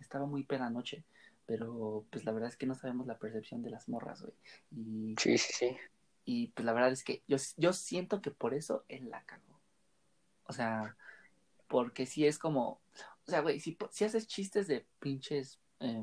estaba 0.00 0.26
muy 0.26 0.44
pena 0.44 0.66
anoche, 0.66 1.04
pero 1.46 2.04
pues 2.10 2.24
la 2.24 2.32
verdad 2.32 2.48
es 2.48 2.56
que 2.56 2.66
no 2.66 2.74
sabemos 2.74 3.06
la 3.06 3.18
percepción 3.18 3.62
de 3.62 3.70
las 3.70 3.88
morras, 3.88 4.22
güey. 4.22 4.34
Y, 4.70 5.14
sí, 5.18 5.38
sí, 5.38 5.52
sí. 5.52 5.76
Y 6.24 6.48
pues 6.48 6.64
la 6.64 6.72
verdad 6.72 6.92
es 6.92 7.04
que 7.04 7.22
yo, 7.26 7.36
yo 7.56 7.72
siento 7.72 8.20
que 8.20 8.30
por 8.30 8.54
eso 8.54 8.84
él 8.88 9.10
la 9.10 9.22
cagó. 9.22 9.60
O 10.44 10.52
sea, 10.52 10.96
porque 11.68 12.06
si 12.06 12.26
es 12.26 12.38
como, 12.38 12.80
o 13.26 13.30
sea, 13.30 13.40
güey, 13.40 13.60
si, 13.60 13.76
si 13.90 14.04
haces 14.04 14.26
chistes 14.26 14.66
de 14.66 14.86
pinches, 14.98 15.58
eh, 15.80 16.02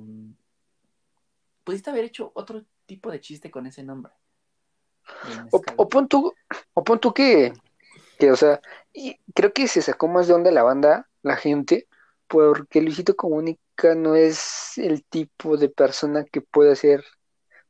pudiste 1.63 1.89
haber 1.89 2.05
hecho 2.05 2.31
otro 2.35 2.63
tipo 2.85 3.11
de 3.11 3.19
chiste 3.21 3.51
con 3.51 3.65
ese 3.65 3.83
nombre. 3.83 4.13
O, 5.51 5.61
o 5.77 5.89
pon 5.89 6.07
tú, 6.07 6.33
o 6.73 6.83
pon 6.83 6.99
tú 6.99 7.13
que, 7.13 7.53
que, 8.17 8.31
o 8.31 8.35
sea, 8.35 8.61
y 8.93 9.19
creo 9.33 9.53
que 9.53 9.67
se 9.67 9.81
sacó 9.81 10.07
más 10.07 10.27
de 10.27 10.33
onda 10.33 10.51
la 10.51 10.63
banda, 10.63 11.09
la 11.21 11.35
gente, 11.35 11.87
porque 12.27 12.81
Luisito 12.81 13.15
Comunica 13.15 13.95
no 13.95 14.15
es 14.15 14.77
el 14.77 15.03
tipo 15.05 15.57
de 15.57 15.69
persona 15.69 16.23
que 16.25 16.41
puede 16.41 16.71
hacer 16.71 17.03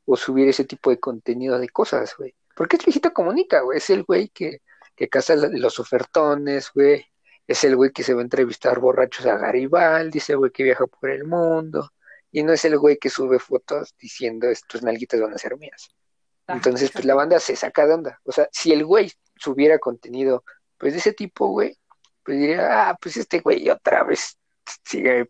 o 0.05 0.15
subir 0.15 0.47
ese 0.47 0.65
tipo 0.65 0.89
de 0.89 0.99
contenido 0.99 1.59
de 1.59 1.69
cosas, 1.69 2.15
güey. 2.17 2.35
Porque 2.55 2.77
es 2.77 2.85
Luisito 2.85 3.13
Comunica, 3.13 3.61
güey. 3.61 3.79
Es 3.79 3.89
el 3.89 4.03
güey 4.03 4.29
que, 4.29 4.61
que 4.95 5.09
caza 5.09 5.35
los 5.35 5.79
ofertones, 5.79 6.71
güey. 6.73 7.05
Es 7.47 7.63
el 7.63 7.75
güey 7.75 7.91
que 7.91 8.03
se 8.03 8.13
va 8.13 8.21
a 8.21 8.23
entrevistar 8.23 8.79
borrachos 8.79 9.25
a 9.25 9.37
Garibaldi, 9.37 10.19
ese 10.19 10.35
güey 10.35 10.51
que 10.51 10.63
viaja 10.63 10.85
por 10.87 11.09
el 11.09 11.25
mundo. 11.25 11.91
Y 12.31 12.43
no 12.43 12.53
es 12.53 12.65
el 12.65 12.77
güey 12.77 12.97
que 12.97 13.09
sube 13.09 13.39
fotos 13.39 13.95
diciendo 13.99 14.47
estos 14.47 14.83
nalguitas 14.83 15.19
van 15.21 15.33
a 15.33 15.37
ser 15.37 15.57
mías. 15.57 15.89
Entonces, 16.47 16.91
pues 16.91 17.05
la 17.05 17.15
banda 17.15 17.39
se 17.39 17.55
saca 17.55 17.87
de 17.87 17.93
onda. 17.93 18.21
O 18.23 18.31
sea, 18.31 18.47
si 18.51 18.71
el 18.71 18.85
güey 18.85 19.11
subiera 19.35 19.79
contenido, 19.79 20.43
pues 20.77 20.93
de 20.93 20.99
ese 20.99 21.13
tipo, 21.13 21.47
güey, 21.47 21.77
pues 22.23 22.39
diría, 22.39 22.89
ah, 22.89 22.97
pues 23.01 23.17
este 23.17 23.39
güey 23.41 23.69
otra 23.69 24.03
vez 24.03 24.37
sigue 24.85 25.29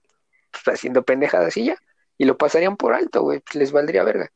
pues, 0.52 0.64
haciendo 0.68 1.04
pendejadas 1.04 1.58
y 1.58 1.66
ya. 1.66 1.78
Y 2.18 2.26
lo 2.26 2.38
pasarían 2.38 2.78
por 2.78 2.94
alto, 2.94 3.24
güey, 3.24 3.42
pues 3.42 3.56
les 3.56 3.72
valdría 3.72 4.04
verga. 4.04 4.32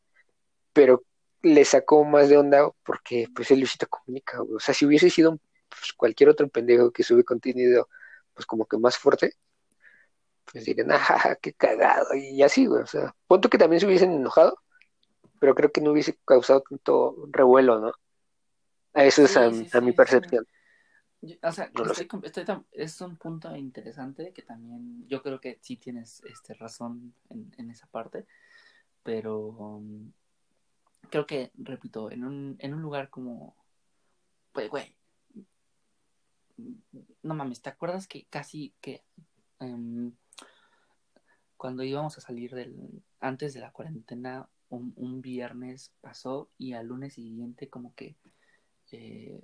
Pero 0.73 1.03
le 1.41 1.65
sacó 1.65 2.03
más 2.05 2.29
de 2.29 2.37
onda 2.37 2.69
porque 2.83 3.27
pues 3.35 3.51
él 3.51 3.59
Luisito 3.59 3.87
comunica, 3.87 4.41
o 4.41 4.59
sea, 4.59 4.73
si 4.73 4.85
hubiese 4.85 5.09
sido 5.09 5.39
pues, 5.69 5.93
cualquier 5.95 6.29
otro 6.29 6.49
pendejo 6.49 6.91
que 6.91 7.03
sube 7.03 7.23
contenido 7.23 7.87
pues 8.33 8.45
como 8.45 8.65
que 8.65 8.77
más 8.77 8.97
fuerte, 8.97 9.33
pues 10.51 10.65
dirían, 10.65 10.91
ah, 10.91 11.37
qué 11.41 11.53
cagado, 11.53 12.15
y 12.15 12.41
así, 12.43 12.65
güey, 12.65 12.83
o 12.83 12.87
sea, 12.87 13.15
punto 13.27 13.49
que 13.49 13.57
también 13.57 13.79
se 13.79 13.85
hubiesen 13.87 14.11
enojado, 14.13 14.57
pero 15.39 15.55
creo 15.55 15.71
que 15.71 15.81
no 15.81 15.91
hubiese 15.91 16.17
causado 16.25 16.61
tanto 16.69 17.27
revuelo, 17.31 17.79
¿no? 17.79 17.93
Eso 18.93 19.23
es 19.23 19.37
a, 19.37 19.81
mi 19.81 19.91
percepción. 19.93 20.45
O 21.43 21.51
sea, 21.51 21.71
es 22.71 23.01
un 23.01 23.17
punto 23.17 23.53
interesante 23.55 24.31
que 24.33 24.41
también 24.41 25.05
yo 25.07 25.21
creo 25.21 25.39
que 25.39 25.59
sí 25.61 25.75
tienes 25.75 26.21
este 26.23 26.53
razón 26.53 27.13
en, 27.29 27.51
en 27.57 27.69
esa 27.69 27.87
parte, 27.87 28.25
pero 29.03 29.39
um, 29.39 30.11
creo 31.09 31.25
que, 31.25 31.51
repito, 31.55 32.11
en 32.11 32.23
un, 32.23 32.55
en 32.59 32.73
un 32.73 32.81
lugar 32.81 33.09
como, 33.09 33.55
pues, 34.53 34.69
güey, 34.69 34.95
no 37.21 37.35
mames, 37.35 37.61
¿te 37.61 37.69
acuerdas 37.69 38.07
que 38.07 38.25
casi 38.29 38.73
que 38.81 39.03
em, 39.59 40.13
cuando 41.57 41.83
íbamos 41.83 42.17
a 42.17 42.21
salir 42.21 42.53
del, 42.55 43.03
antes 43.19 43.53
de 43.53 43.59
la 43.59 43.71
cuarentena, 43.71 44.47
un, 44.69 44.93
un 44.95 45.21
viernes 45.21 45.91
pasó 45.99 46.49
y 46.57 46.73
al 46.73 46.87
lunes 46.87 47.15
siguiente 47.15 47.69
como 47.69 47.93
que 47.95 48.15
eh, 48.91 49.41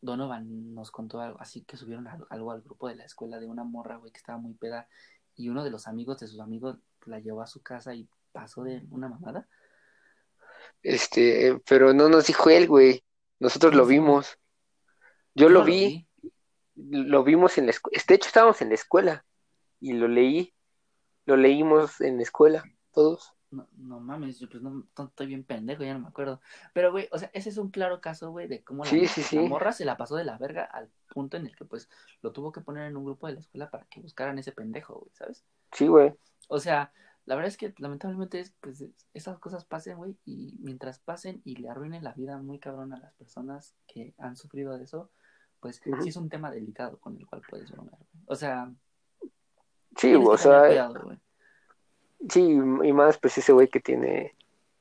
Donovan 0.00 0.74
nos 0.74 0.90
contó 0.90 1.20
algo, 1.20 1.40
así 1.40 1.62
que 1.62 1.76
subieron 1.76 2.06
algo 2.28 2.50
al 2.52 2.62
grupo 2.62 2.88
de 2.88 2.96
la 2.96 3.04
escuela 3.04 3.40
de 3.40 3.46
una 3.46 3.64
morra, 3.64 3.96
güey, 3.96 4.12
que 4.12 4.18
estaba 4.18 4.38
muy 4.38 4.54
peda 4.54 4.88
y 5.36 5.48
uno 5.48 5.64
de 5.64 5.70
los 5.70 5.86
amigos 5.86 6.18
de 6.20 6.28
sus 6.28 6.40
amigos 6.40 6.78
la 7.06 7.18
llevó 7.18 7.42
a 7.42 7.46
su 7.46 7.62
casa 7.62 7.94
y 7.94 8.08
pasó 8.32 8.62
de 8.62 8.82
una 8.90 9.08
mamada. 9.08 9.48
Este, 10.82 11.60
pero 11.66 11.92
no 11.92 12.08
nos 12.08 12.26
dijo 12.26 12.50
él, 12.50 12.68
güey. 12.68 13.04
Nosotros 13.38 13.74
lo 13.74 13.86
vimos. 13.86 14.38
Yo 15.34 15.48
lo 15.48 15.64
vi. 15.64 16.06
Lo 16.76 17.24
vimos 17.24 17.58
en 17.58 17.66
la 17.66 17.70
escuela. 17.70 18.02
De 18.06 18.14
hecho, 18.14 18.28
estábamos 18.28 18.60
en 18.62 18.68
la 18.68 18.74
escuela. 18.74 19.24
Y 19.80 19.92
lo 19.92 20.08
leí. 20.08 20.54
Lo 21.26 21.36
leímos 21.36 22.00
en 22.00 22.18
la 22.18 22.22
escuela, 22.22 22.64
todos. 22.92 23.33
No, 23.54 23.68
no 23.76 24.00
mames, 24.00 24.38
yo 24.38 24.48
pues 24.48 24.62
no, 24.62 24.84
estoy 24.96 25.26
bien 25.26 25.44
pendejo, 25.44 25.84
ya 25.84 25.94
no 25.94 26.00
me 26.00 26.08
acuerdo. 26.08 26.40
Pero, 26.72 26.90
güey, 26.92 27.08
o 27.12 27.18
sea, 27.18 27.30
ese 27.32 27.48
es 27.50 27.58
un 27.58 27.70
claro 27.70 28.00
caso, 28.00 28.30
güey, 28.30 28.48
de 28.48 28.62
cómo 28.62 28.84
la, 28.84 28.92
morra 29.48 29.72
se 29.72 29.84
la 29.84 29.96
pasó 29.96 30.16
de 30.16 30.24
la 30.24 30.38
verga 30.38 30.64
al 30.64 30.90
punto 31.12 31.36
en 31.36 31.46
el 31.46 31.56
que, 31.56 31.64
pues, 31.64 31.88
lo 32.22 32.32
tuvo 32.32 32.52
que 32.52 32.60
poner 32.60 32.84
en 32.84 32.96
un 32.96 33.04
grupo 33.04 33.26
de 33.26 33.34
la 33.34 33.40
escuela 33.40 33.70
para 33.70 33.84
que 33.86 34.00
buscaran 34.00 34.38
ese 34.38 34.52
pendejo, 34.52 34.94
güey, 34.94 35.10
¿sabes? 35.14 35.44
Sí, 35.72 35.86
güey. 35.86 36.14
O 36.48 36.58
sea, 36.58 36.92
la 37.26 37.36
verdad 37.36 37.48
es 37.48 37.56
que 37.56 37.74
lamentablemente 37.78 38.40
es, 38.40 38.54
pues, 38.60 38.84
esas 39.12 39.38
cosas 39.38 39.64
pasen, 39.64 39.96
güey, 39.96 40.16
y 40.24 40.56
mientras 40.60 40.98
pasen 40.98 41.40
y 41.44 41.56
le 41.56 41.68
arruinen 41.68 42.04
la 42.04 42.12
vida 42.12 42.38
muy 42.38 42.58
cabrón 42.58 42.92
a 42.92 42.98
las 42.98 43.14
personas 43.14 43.74
que 43.86 44.14
han 44.18 44.36
sufrido 44.36 44.76
de 44.76 44.84
eso, 44.84 45.10
pues 45.60 45.80
sí 46.02 46.08
es 46.08 46.16
un 46.16 46.28
tema 46.28 46.50
delicado 46.50 46.98
con 46.98 47.16
el 47.16 47.26
cual 47.26 47.40
puedes 47.48 47.70
bromear. 47.70 47.96
güey. 47.96 48.24
O 48.26 48.34
sea, 48.34 48.70
Sí, 49.96 50.14
o 50.14 50.36
sea, 50.36 50.66
cuidado, 50.66 50.94
güey. 51.04 51.18
Sí, 52.28 52.40
y 52.42 52.92
más 52.92 53.18
pues 53.18 53.38
ese 53.38 53.52
güey 53.52 53.68
que 53.68 53.80
tiene 53.80 54.34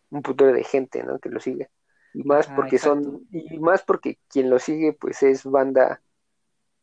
un 0.09 0.21
putero 0.21 0.53
de 0.53 0.63
gente, 0.63 1.03
¿no? 1.03 1.19
Que 1.19 1.29
lo 1.29 1.39
sigue. 1.39 1.69
Y 2.13 2.23
más 2.23 2.47
porque 2.47 2.75
exacto. 2.75 3.01
son, 3.03 3.27
y 3.31 3.57
más 3.59 3.83
porque 3.83 4.19
quien 4.29 4.49
lo 4.49 4.59
sigue 4.59 4.93
pues 4.93 5.23
es 5.23 5.43
banda 5.43 6.01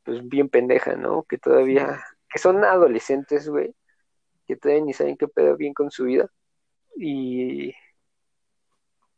pues 0.02 0.26
bien 0.28 0.48
pendeja, 0.48 0.96
¿no? 0.96 1.22
Que 1.24 1.38
todavía, 1.38 2.02
que 2.28 2.38
son 2.38 2.64
adolescentes, 2.64 3.48
güey, 3.48 3.74
que 4.46 4.56
todavía 4.56 4.84
ni 4.84 4.92
saben 4.92 5.16
qué 5.16 5.28
pedo 5.28 5.56
bien 5.56 5.74
con 5.74 5.90
su 5.90 6.04
vida. 6.04 6.28
Y, 6.96 7.72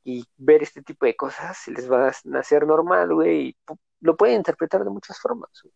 y 0.04 0.24
ver 0.36 0.62
este 0.62 0.82
tipo 0.82 1.06
de 1.06 1.16
cosas 1.16 1.56
se 1.56 1.70
les 1.70 1.90
va 1.90 2.08
a 2.08 2.12
nacer 2.24 2.66
normal, 2.66 3.14
güey, 3.14 3.48
y 3.48 3.56
lo 4.00 4.16
pueden 4.16 4.36
interpretar 4.36 4.84
de 4.84 4.90
muchas 4.90 5.18
formas. 5.18 5.50
güey. 5.62 5.74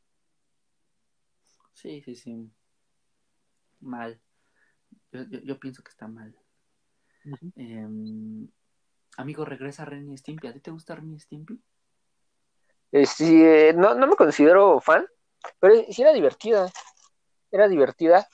Sí, 1.72 2.02
sí, 2.02 2.16
sí. 2.16 2.50
Mal. 3.80 4.20
Yo, 5.16 5.22
yo, 5.24 5.40
yo 5.40 5.58
pienso 5.58 5.82
que 5.82 5.90
está 5.90 6.06
mal. 6.08 6.34
Em, 7.56 8.48
amigo, 9.16 9.44
regresa 9.44 9.84
Ren 9.84 10.12
y 10.12 10.18
Stimpy. 10.18 10.46
¿A 10.48 10.52
ti 10.52 10.60
te 10.60 10.70
gusta 10.70 10.94
Ren 10.94 11.14
y 11.14 11.18
Stimpy? 11.18 11.60
Eh, 12.92 13.06
sí, 13.06 13.42
eh, 13.42 13.72
no, 13.74 13.94
no 13.94 14.06
me 14.06 14.16
considero 14.16 14.80
fan, 14.80 15.06
pero 15.58 15.74
sí 15.90 16.02
era 16.02 16.12
divertida. 16.12 16.70
Era 17.50 17.68
divertida, 17.68 18.28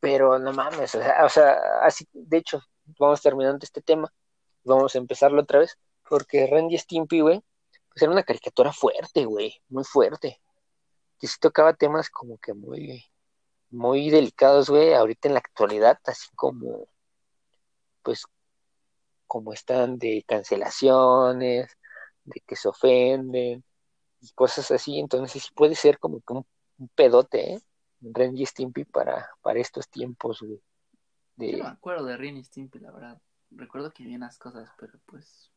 pero 0.00 0.38
no 0.38 0.52
mames, 0.52 0.94
o 0.94 0.98
sea, 1.00 1.24
o 1.24 1.28
sea, 1.28 1.58
así, 1.82 2.06
de 2.12 2.38
hecho, 2.38 2.62
vamos 2.98 3.20
terminando 3.20 3.58
este 3.62 3.82
tema, 3.82 4.12
vamos 4.64 4.94
a 4.94 4.98
empezarlo 4.98 5.42
otra 5.42 5.58
vez, 5.58 5.78
porque 6.08 6.46
Randy 6.46 6.78
Stimpy, 6.78 7.20
güey, 7.20 7.42
pues 7.88 8.02
era 8.02 8.12
una 8.12 8.22
caricatura 8.22 8.72
fuerte, 8.72 9.24
güey, 9.24 9.60
muy 9.68 9.84
fuerte, 9.84 10.40
que 11.18 11.26
sí 11.26 11.36
tocaba 11.40 11.74
temas 11.74 12.08
como 12.08 12.38
que 12.38 12.54
muy, 12.54 13.04
muy 13.70 14.10
delicados, 14.10 14.70
güey, 14.70 14.94
ahorita 14.94 15.28
en 15.28 15.34
la 15.34 15.40
actualidad, 15.40 15.98
así 16.04 16.28
como, 16.34 16.88
pues, 18.02 18.24
como 19.26 19.52
están 19.52 19.98
de 19.98 20.24
cancelaciones, 20.26 21.76
de 22.24 22.40
que 22.46 22.56
se 22.56 22.68
ofenden, 22.68 23.64
y 24.20 24.30
cosas 24.32 24.70
así, 24.70 24.98
entonces 24.98 25.42
sí 25.42 25.48
puede 25.54 25.74
ser 25.74 25.98
como 25.98 26.20
que 26.20 26.32
un, 26.32 26.46
un 26.78 26.88
pedote, 26.88 27.54
¿eh? 27.54 27.60
Ren 28.00 28.36
y 28.36 28.44
Stimpy 28.44 28.84
para, 28.84 29.30
para 29.42 29.58
estos 29.58 29.88
tiempos, 29.88 30.40
güey. 30.40 30.60
Yo 31.36 31.58
no 31.58 31.64
me 31.64 31.70
acuerdo 31.70 32.06
de 32.06 32.16
Ren 32.16 32.36
y 32.36 32.44
Stimpy, 32.44 32.78
la 32.78 32.92
verdad. 32.92 33.20
Recuerdo 33.50 33.92
que 33.92 34.04
vi 34.04 34.14
unas 34.14 34.38
cosas, 34.38 34.70
pero 34.78 34.98
pues... 35.06 35.50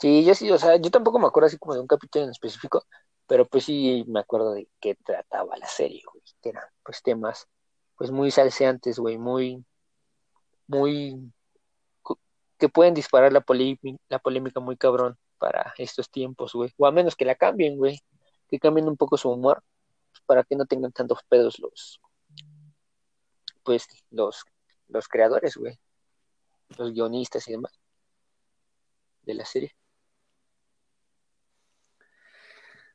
Sí, 0.00 0.24
yo 0.24 0.34
sí, 0.34 0.50
o 0.50 0.58
sea, 0.58 0.76
yo 0.76 0.90
tampoco 0.90 1.18
me 1.18 1.26
acuerdo 1.26 1.46
así 1.46 1.58
como 1.58 1.74
de 1.74 1.80
un 1.80 1.86
capítulo 1.86 2.24
en 2.24 2.30
específico, 2.30 2.84
pero 3.26 3.46
pues 3.46 3.64
sí 3.64 4.04
me 4.06 4.20
acuerdo 4.20 4.52
de 4.52 4.68
qué 4.80 4.94
trataba 4.96 5.56
la 5.56 5.66
serie, 5.66 6.02
güey, 6.10 6.22
que 6.42 6.50
eran 6.50 6.64
pues 6.84 7.02
temas 7.02 7.48
pues 7.96 8.10
muy 8.10 8.30
salseantes, 8.30 8.98
güey, 8.98 9.18
muy, 9.18 9.64
muy, 10.66 11.32
que 12.58 12.68
pueden 12.68 12.94
disparar 12.94 13.32
la, 13.32 13.44
la 14.08 14.18
polémica 14.18 14.60
muy 14.60 14.76
cabrón 14.76 15.18
para 15.38 15.74
estos 15.78 16.10
tiempos, 16.10 16.52
güey, 16.54 16.72
o 16.76 16.86
a 16.86 16.92
menos 16.92 17.16
que 17.16 17.24
la 17.24 17.34
cambien, 17.34 17.76
güey, 17.76 18.00
que 18.48 18.58
cambien 18.58 18.88
un 18.88 18.96
poco 18.96 19.16
su 19.16 19.30
humor, 19.30 19.62
pues, 20.10 20.22
para 20.26 20.44
que 20.44 20.56
no 20.56 20.66
tengan 20.66 20.92
tantos 20.92 21.20
pedos 21.28 21.58
los, 21.58 22.00
pues, 23.62 23.86
los, 24.10 24.44
los 24.88 25.08
creadores, 25.08 25.56
güey, 25.56 25.78
los 26.78 26.92
guionistas 26.92 27.46
y 27.48 27.52
demás 27.52 27.72
de 29.22 29.34
la 29.34 29.44
serie. 29.44 29.74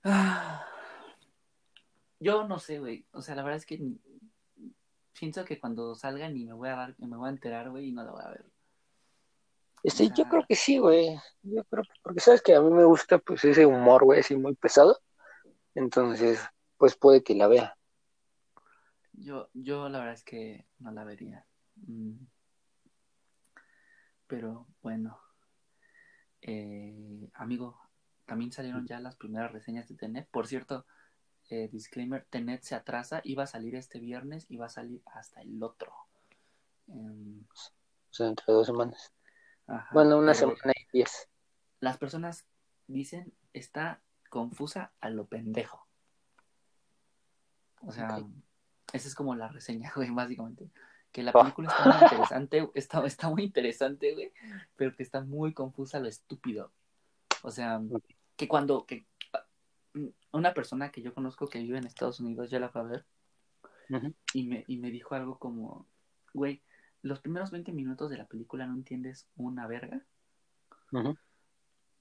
Ah. 0.04 0.66
Yo 2.20 2.48
no 2.48 2.60
sé, 2.60 2.80
güey. 2.80 3.06
O 3.12 3.22
sea, 3.22 3.36
la 3.36 3.44
verdad 3.44 3.58
es 3.58 3.66
que 3.66 3.80
pienso 5.18 5.46
que 5.46 5.60
cuando 5.60 5.96
salga 5.96 6.30
ni 6.30 6.46
me 6.46 6.54
voy 6.54 6.70
a 6.70 6.76
dar, 6.76 6.96
me 7.00 7.16
voy 7.16 7.28
a 7.28 7.32
enterar, 7.32 7.70
güey, 7.70 7.88
y 7.88 7.92
no 7.92 8.04
la 8.04 8.12
voy 8.12 8.22
a 8.24 8.30
ver. 8.30 8.46
Este, 9.84 10.06
O 10.06 10.14
yo 10.14 10.26
creo 10.26 10.46
que 10.48 10.56
sí, 10.56 10.78
güey. 10.78 11.18
Yo 11.44 11.64
creo 11.66 11.84
que, 11.84 11.90
porque 12.02 12.20
sabes 12.20 12.42
que 12.42 12.56
a 12.56 12.62
mí 12.62 12.70
me 12.70 12.84
gusta, 12.84 13.18
pues, 13.20 13.44
ese 13.46 13.66
humor, 13.66 14.04
güey, 14.04 14.20
así 14.20 14.36
muy 14.36 14.56
pesado. 14.56 15.00
Entonces, 15.76 16.42
pues 16.78 16.96
puede 16.96 17.24
que 17.24 17.36
la 17.36 17.48
vea. 17.48 17.78
Yo, 19.14 19.50
yo 19.54 19.90
la 19.90 20.00
verdad 20.00 20.14
es 20.14 20.24
que 20.24 20.66
no 20.80 20.92
la 20.92 21.04
vería. 21.04 21.46
Mm. 21.76 22.16
Pero 24.28 24.68
bueno. 24.82 25.20
Eh, 26.42 27.30
amigo, 27.34 27.82
también 28.30 28.52
salieron 28.52 28.86
ya 28.88 29.00
las 29.00 29.16
primeras 29.16 29.52
reseñas 29.52 29.88
de 29.90 29.96
Tenet. 29.96 30.28
Por 30.30 30.48
cierto, 30.48 30.86
eh, 31.50 31.68
disclaimer, 31.72 32.26
Tenet 32.30 32.62
se 32.64 32.76
atrasa, 32.76 33.22
iba 33.24 33.44
a 33.44 33.48
salir 33.48 33.76
este 33.76 34.00
viernes 34.00 34.46
y 34.50 34.58
va 34.58 34.68
a 34.68 34.70
salir 34.70 35.02
hasta 35.14 35.42
el 35.42 35.62
otro. 35.62 35.92
Em, 36.88 37.44
O 37.52 38.14
sea, 38.14 38.28
entre 38.28 38.54
dos 38.54 38.68
semanas. 38.68 39.12
ajá, 39.68 39.90
Bueno, 39.94 40.18
una 40.18 40.34
semana 40.34 40.74
y 40.76 40.86
diez. 40.98 41.28
Las 41.80 41.98
personas 41.98 42.46
dicen 42.88 43.34
está 43.54 44.02
confusa 44.30 44.92
a 45.02 45.10
lo 45.10 45.26
pendejo. 45.26 45.86
O 47.82 47.92
sea, 47.92 48.20
esa 48.94 49.08
es 49.08 49.16
como 49.16 49.36
la 49.36 49.48
reseña, 49.48 49.92
güey, 49.96 50.10
básicamente. 50.12 50.70
Que 51.12 51.24
la 51.24 51.32
Oh. 51.34 51.42
película 51.42 51.70
está 51.70 51.86
muy 51.86 52.04
interesante, 52.04 52.70
está, 52.76 53.06
está 53.06 53.30
muy 53.30 53.44
interesante, 53.44 54.14
güey, 54.14 54.32
pero 54.76 54.96
que 54.96 55.02
está 55.04 55.22
muy 55.22 55.54
confusa 55.54 55.98
a 55.98 56.02
lo 56.02 56.08
estúpido. 56.08 56.72
O 57.42 57.50
sea. 57.52 57.82
Que 58.40 58.48
cuando 58.48 58.86
que 58.86 59.06
una 60.32 60.54
persona 60.54 60.92
que 60.92 61.02
yo 61.02 61.14
conozco 61.14 61.48
que 61.48 61.60
vive 61.60 61.78
en 61.78 61.86
Estados 61.86 62.22
Unidos 62.22 62.50
ya 62.50 62.58
la 62.58 62.70
fue 62.70 62.82
a 62.82 62.86
ver 62.86 63.06
y 64.34 64.48
me, 64.48 64.64
y 64.66 64.78
me 64.78 64.92
dijo 64.92 65.14
algo 65.14 65.38
como, 65.38 65.86
güey, 66.34 66.62
los 67.02 67.20
primeros 67.20 67.52
20 67.52 67.74
minutos 67.74 68.10
de 68.10 68.18
la 68.18 68.28
película 68.28 68.66
no 68.66 68.76
entiendes 68.76 69.28
una 69.36 69.68
verga, 69.68 70.06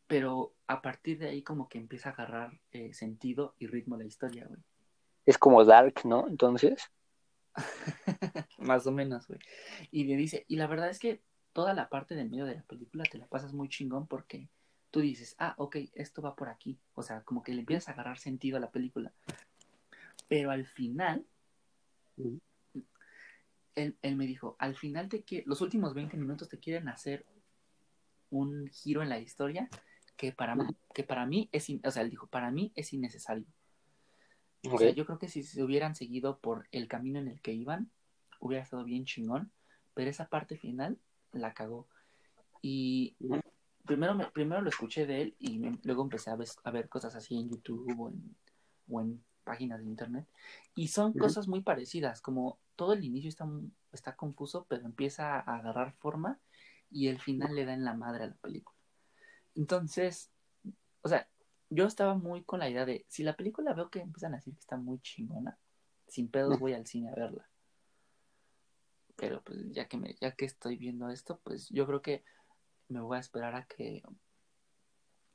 pero 0.06 0.54
a 0.68 0.80
partir 0.80 1.18
de 1.18 1.30
ahí 1.30 1.42
como 1.42 1.68
que 1.68 1.78
empieza 1.78 2.10
a 2.10 2.12
agarrar 2.12 2.60
eh, 2.70 2.94
sentido 2.94 3.56
y 3.58 3.66
ritmo 3.66 3.96
la 3.96 4.04
historia, 4.04 4.46
güey. 4.46 4.60
Es 5.26 5.38
como 5.38 5.64
Dark, 5.64 6.02
¿no? 6.04 6.28
Entonces, 6.28 6.88
Más 8.58 8.86
o 8.86 8.92
menos, 8.92 9.26
güey. 9.26 9.40
Y 9.90 10.04
le 10.04 10.14
dice, 10.14 10.44
y 10.46 10.54
la 10.54 10.68
verdad 10.68 10.88
es 10.88 11.00
que 11.00 11.20
toda 11.52 11.74
la 11.74 11.88
parte 11.88 12.14
del 12.14 12.30
medio 12.30 12.46
de 12.46 12.54
la 12.54 12.62
película 12.62 13.02
te 13.10 13.18
la 13.18 13.26
pasas 13.26 13.52
muy 13.52 13.68
chingón 13.68 14.06
porque 14.06 14.48
tú 14.90 15.00
dices, 15.00 15.34
ah, 15.38 15.54
ok, 15.58 15.76
esto 15.94 16.22
va 16.22 16.34
por 16.34 16.48
aquí. 16.48 16.78
O 16.94 17.02
sea, 17.02 17.22
como 17.22 17.42
que 17.42 17.52
le 17.52 17.60
empiezas 17.60 17.88
a 17.88 17.92
agarrar 17.92 18.18
sentido 18.18 18.56
a 18.56 18.60
la 18.60 18.70
película. 18.70 19.12
Pero 20.28 20.50
al 20.50 20.66
final, 20.66 21.24
él, 23.74 23.96
él 24.02 24.16
me 24.16 24.26
dijo, 24.26 24.56
al 24.58 24.74
final 24.76 25.08
te 25.08 25.22
que 25.22 25.42
los 25.46 25.60
últimos 25.60 25.94
20 25.94 26.16
minutos 26.16 26.48
te 26.48 26.58
quieren 26.58 26.88
hacer 26.88 27.24
un 28.30 28.68
giro 28.68 29.02
en 29.02 29.08
la 29.08 29.18
historia 29.20 29.68
que 30.16 30.32
para, 30.32 30.54
mí- 30.56 30.76
que 30.94 31.04
para 31.04 31.26
mí 31.26 31.48
es, 31.52 31.68
o 31.84 31.90
sea, 31.90 32.02
él 32.02 32.10
dijo, 32.10 32.26
para 32.26 32.50
mí 32.50 32.72
es 32.74 32.92
innecesario. 32.92 33.46
O 34.64 34.78
sea, 34.78 34.90
yo 34.90 35.06
creo 35.06 35.18
que 35.18 35.28
si 35.28 35.42
se 35.44 35.62
hubieran 35.62 35.94
seguido 35.94 36.38
por 36.40 36.66
el 36.72 36.88
camino 36.88 37.18
en 37.20 37.28
el 37.28 37.40
que 37.40 37.52
iban, 37.52 37.90
hubiera 38.40 38.62
estado 38.64 38.84
bien 38.84 39.04
chingón, 39.04 39.52
pero 39.94 40.10
esa 40.10 40.28
parte 40.28 40.56
final 40.56 40.98
la 41.32 41.54
cagó. 41.54 41.86
Y. 42.60 43.14
primero, 43.88 44.14
me- 44.14 44.30
primero 44.30 44.60
lo 44.62 44.68
escuché 44.68 45.04
de 45.06 45.22
él 45.22 45.36
y 45.40 45.58
me- 45.58 45.78
luego 45.82 46.02
empecé 46.02 46.30
a 46.30 46.36
ver, 46.36 46.46
a 46.62 46.70
ver 46.70 46.88
cosas 46.88 47.16
así 47.16 47.34
en 47.36 47.50
YouTube 47.50 47.98
o 47.98 48.08
en, 48.10 48.36
o 48.88 49.00
en 49.00 49.24
páginas 49.42 49.80
de 49.80 49.86
internet. 49.86 50.26
Y 50.76 50.88
son 50.88 51.12
cosas 51.18 51.48
muy 51.48 51.60
parecidas, 51.62 52.20
como 52.20 52.58
todo 52.76 52.92
el 52.92 53.02
inicio 53.04 53.28
está, 53.28 53.48
está 53.92 54.14
confuso, 54.14 54.66
pero 54.68 54.84
empieza 54.86 55.40
a 55.40 55.56
agarrar 55.56 55.92
forma 55.94 56.38
y 56.90 57.08
el 57.08 57.18
final 57.20 57.54
le 57.56 57.64
da 57.64 57.74
en 57.74 57.84
la 57.84 57.94
madre 57.94 58.24
a 58.24 58.28
la 58.28 58.34
película. 58.34 58.76
Entonces, 59.56 60.30
o 61.02 61.08
sea, 61.08 61.28
yo 61.70 61.86
estaba 61.86 62.14
muy 62.14 62.44
con 62.44 62.60
la 62.60 62.70
idea 62.70 62.86
de, 62.86 63.04
si 63.08 63.24
la 63.24 63.36
película 63.36 63.74
veo 63.74 63.90
que 63.90 64.00
empiezan 64.00 64.34
a 64.34 64.36
decir 64.36 64.54
que 64.54 64.60
está 64.60 64.76
muy 64.76 65.00
chingona, 65.00 65.58
sin 66.06 66.28
pedos 66.28 66.58
voy 66.60 66.74
al 66.74 66.86
cine 66.86 67.08
a 67.10 67.14
verla. 67.14 67.48
Pero 69.16 69.42
pues 69.42 69.72
ya 69.72 69.88
que 69.88 69.96
me, 69.96 70.14
ya 70.20 70.32
que 70.32 70.44
estoy 70.44 70.76
viendo 70.76 71.08
esto, 71.10 71.40
pues 71.42 71.68
yo 71.70 71.86
creo 71.86 72.02
que 72.02 72.22
me 72.88 73.00
voy 73.00 73.16
a 73.16 73.20
esperar 73.20 73.54
a 73.54 73.64
que 73.64 74.02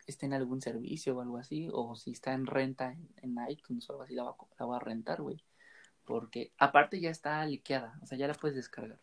esté 0.07 0.25
en 0.25 0.33
algún 0.33 0.61
servicio 0.61 1.15
o 1.15 1.21
algo 1.21 1.37
así, 1.37 1.69
o 1.71 1.95
si 1.95 2.11
está 2.11 2.33
en 2.33 2.45
renta 2.45 2.95
en, 3.17 3.37
iTunes 3.49 3.89
o 3.89 3.93
algo 3.93 4.03
así, 4.03 4.13
la 4.13 4.23
voy 4.23 4.33
a, 4.33 4.45
la 4.59 4.65
voy 4.65 4.75
a 4.75 4.79
rentar, 4.79 5.21
güey. 5.21 5.43
Porque 6.05 6.51
aparte 6.57 6.99
ya 6.99 7.09
está 7.09 7.45
liqueada, 7.45 7.97
o 8.01 8.05
sea, 8.05 8.17
ya 8.17 8.27
la 8.27 8.33
puedes 8.33 8.55
descargar 8.55 8.99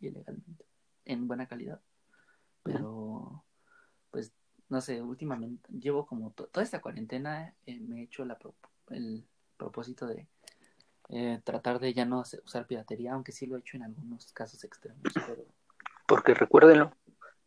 ilegalmente, 0.00 0.64
en 1.04 1.28
buena 1.28 1.46
calidad. 1.46 1.80
Pero, 2.64 3.44
pues, 4.10 4.32
no 4.68 4.80
sé, 4.80 5.00
últimamente 5.02 5.68
llevo 5.72 6.06
como 6.06 6.30
to- 6.32 6.46
toda 6.46 6.64
esta 6.64 6.80
cuarentena, 6.80 7.54
eh, 7.66 7.78
me 7.80 8.00
he 8.00 8.04
hecho 8.04 8.24
la 8.24 8.38
el 8.90 9.24
propósito 9.56 10.06
de 10.06 10.26
eh, 11.08 11.40
tratar 11.44 11.78
de 11.78 11.92
ya 11.92 12.04
no 12.04 12.20
usar 12.20 12.66
piratería, 12.66 13.12
aunque 13.12 13.32
sí 13.32 13.46
lo 13.46 13.56
he 13.56 13.60
hecho 13.60 13.76
en 13.76 13.84
algunos 13.84 14.32
casos 14.32 14.64
extremos, 14.64 15.02
pero 15.26 15.44
Porque 16.06 16.34
recuérdenlo, 16.34 16.92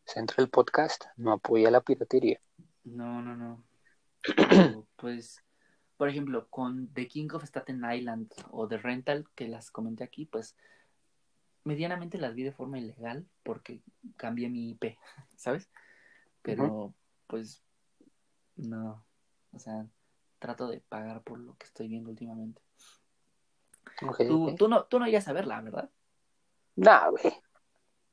Central 0.06 0.50
Podcast 0.50 1.06
no 1.18 1.34
apoya 1.34 1.72
la 1.72 1.82
piratería. 1.82 2.40
no, 2.84 3.22
no, 3.22 3.36
no. 3.36 3.64
Pero, 4.36 4.88
pues, 4.96 5.44
por 5.98 6.10
ejemplo, 6.10 6.48
con 6.50 6.88
The 6.94 7.08
King 7.08 7.30
of 7.34 7.44
Staten 7.44 7.84
Island 7.92 8.32
o 8.52 8.68
The 8.68 8.78
Rental, 8.78 9.28
que 9.36 9.48
las 9.48 9.72
comenté 9.72 10.04
aquí, 10.04 10.26
pues 10.26 10.56
medianamente 11.64 12.18
las 12.20 12.36
vi 12.36 12.44
de 12.44 12.52
forma 12.52 12.78
ilegal 12.78 13.26
porque 13.44 13.82
cambié 14.18 14.50
mi 14.50 14.70
IP, 14.72 14.98
¿sabes? 15.36 15.70
Pero, 16.42 16.94
pues, 17.28 17.64
no, 18.56 19.04
o 19.52 19.60
sea, 19.60 19.88
trato 20.40 20.68
de 20.68 20.80
pagar 20.80 21.24
por 21.24 21.40
lo 21.40 21.56
que 21.58 21.66
estoy 21.66 21.88
viendo 21.88 22.12
últimamente. 22.12 22.62
tú, 24.28 24.56
tú, 24.56 24.68
no, 24.68 24.84
tú 24.86 25.00
no 25.00 25.08
ibas 25.08 25.28
a 25.28 25.34
verla, 25.34 25.62
¿verdad? 25.62 25.90
No, 26.76 27.12
güey. 27.12 27.34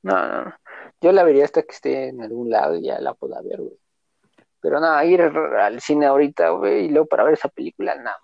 No, 0.03 0.15
no, 0.27 0.45
no. 0.47 0.55
Yo 1.03 1.11
la 1.11 1.25
vería 1.25 1.45
hasta 1.45 1.63
que 1.63 1.73
esté 1.73 2.09
en 2.09 2.23
algún 2.23 2.49
lado 2.49 2.77
y 2.77 2.85
ya 2.85 3.01
la 3.01 3.15
pueda 3.15 3.43
ver, 3.43 3.61
güey. 3.61 3.77
Pero 4.61 4.79
nada, 4.79 5.05
ir 5.05 5.21
al 5.21 5.81
cine 5.81 6.07
ahorita, 6.07 6.51
güey, 6.51 6.85
y 6.85 6.89
luego 6.89 7.09
para 7.09 7.25
ver 7.25 7.35
esa 7.35 7.49
película, 7.49 7.97
nada, 7.97 8.21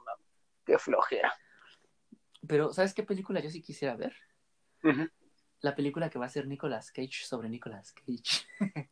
qué 0.64 0.79
flojera. 0.79 1.35
Pero, 2.47 2.72
¿sabes 2.72 2.95
qué 2.95 3.03
película 3.03 3.41
yo 3.41 3.51
sí 3.51 3.61
quisiera 3.61 3.97
ver? 3.97 4.14
La 5.61 5.74
película 5.74 6.09
que 6.09 6.20
va 6.20 6.26
a 6.26 6.31
ser 6.31 6.47
Nicolas 6.47 6.93
Cage 6.93 7.24
sobre 7.24 7.49
Nicolas 7.49 7.93
Cage. 7.93 8.47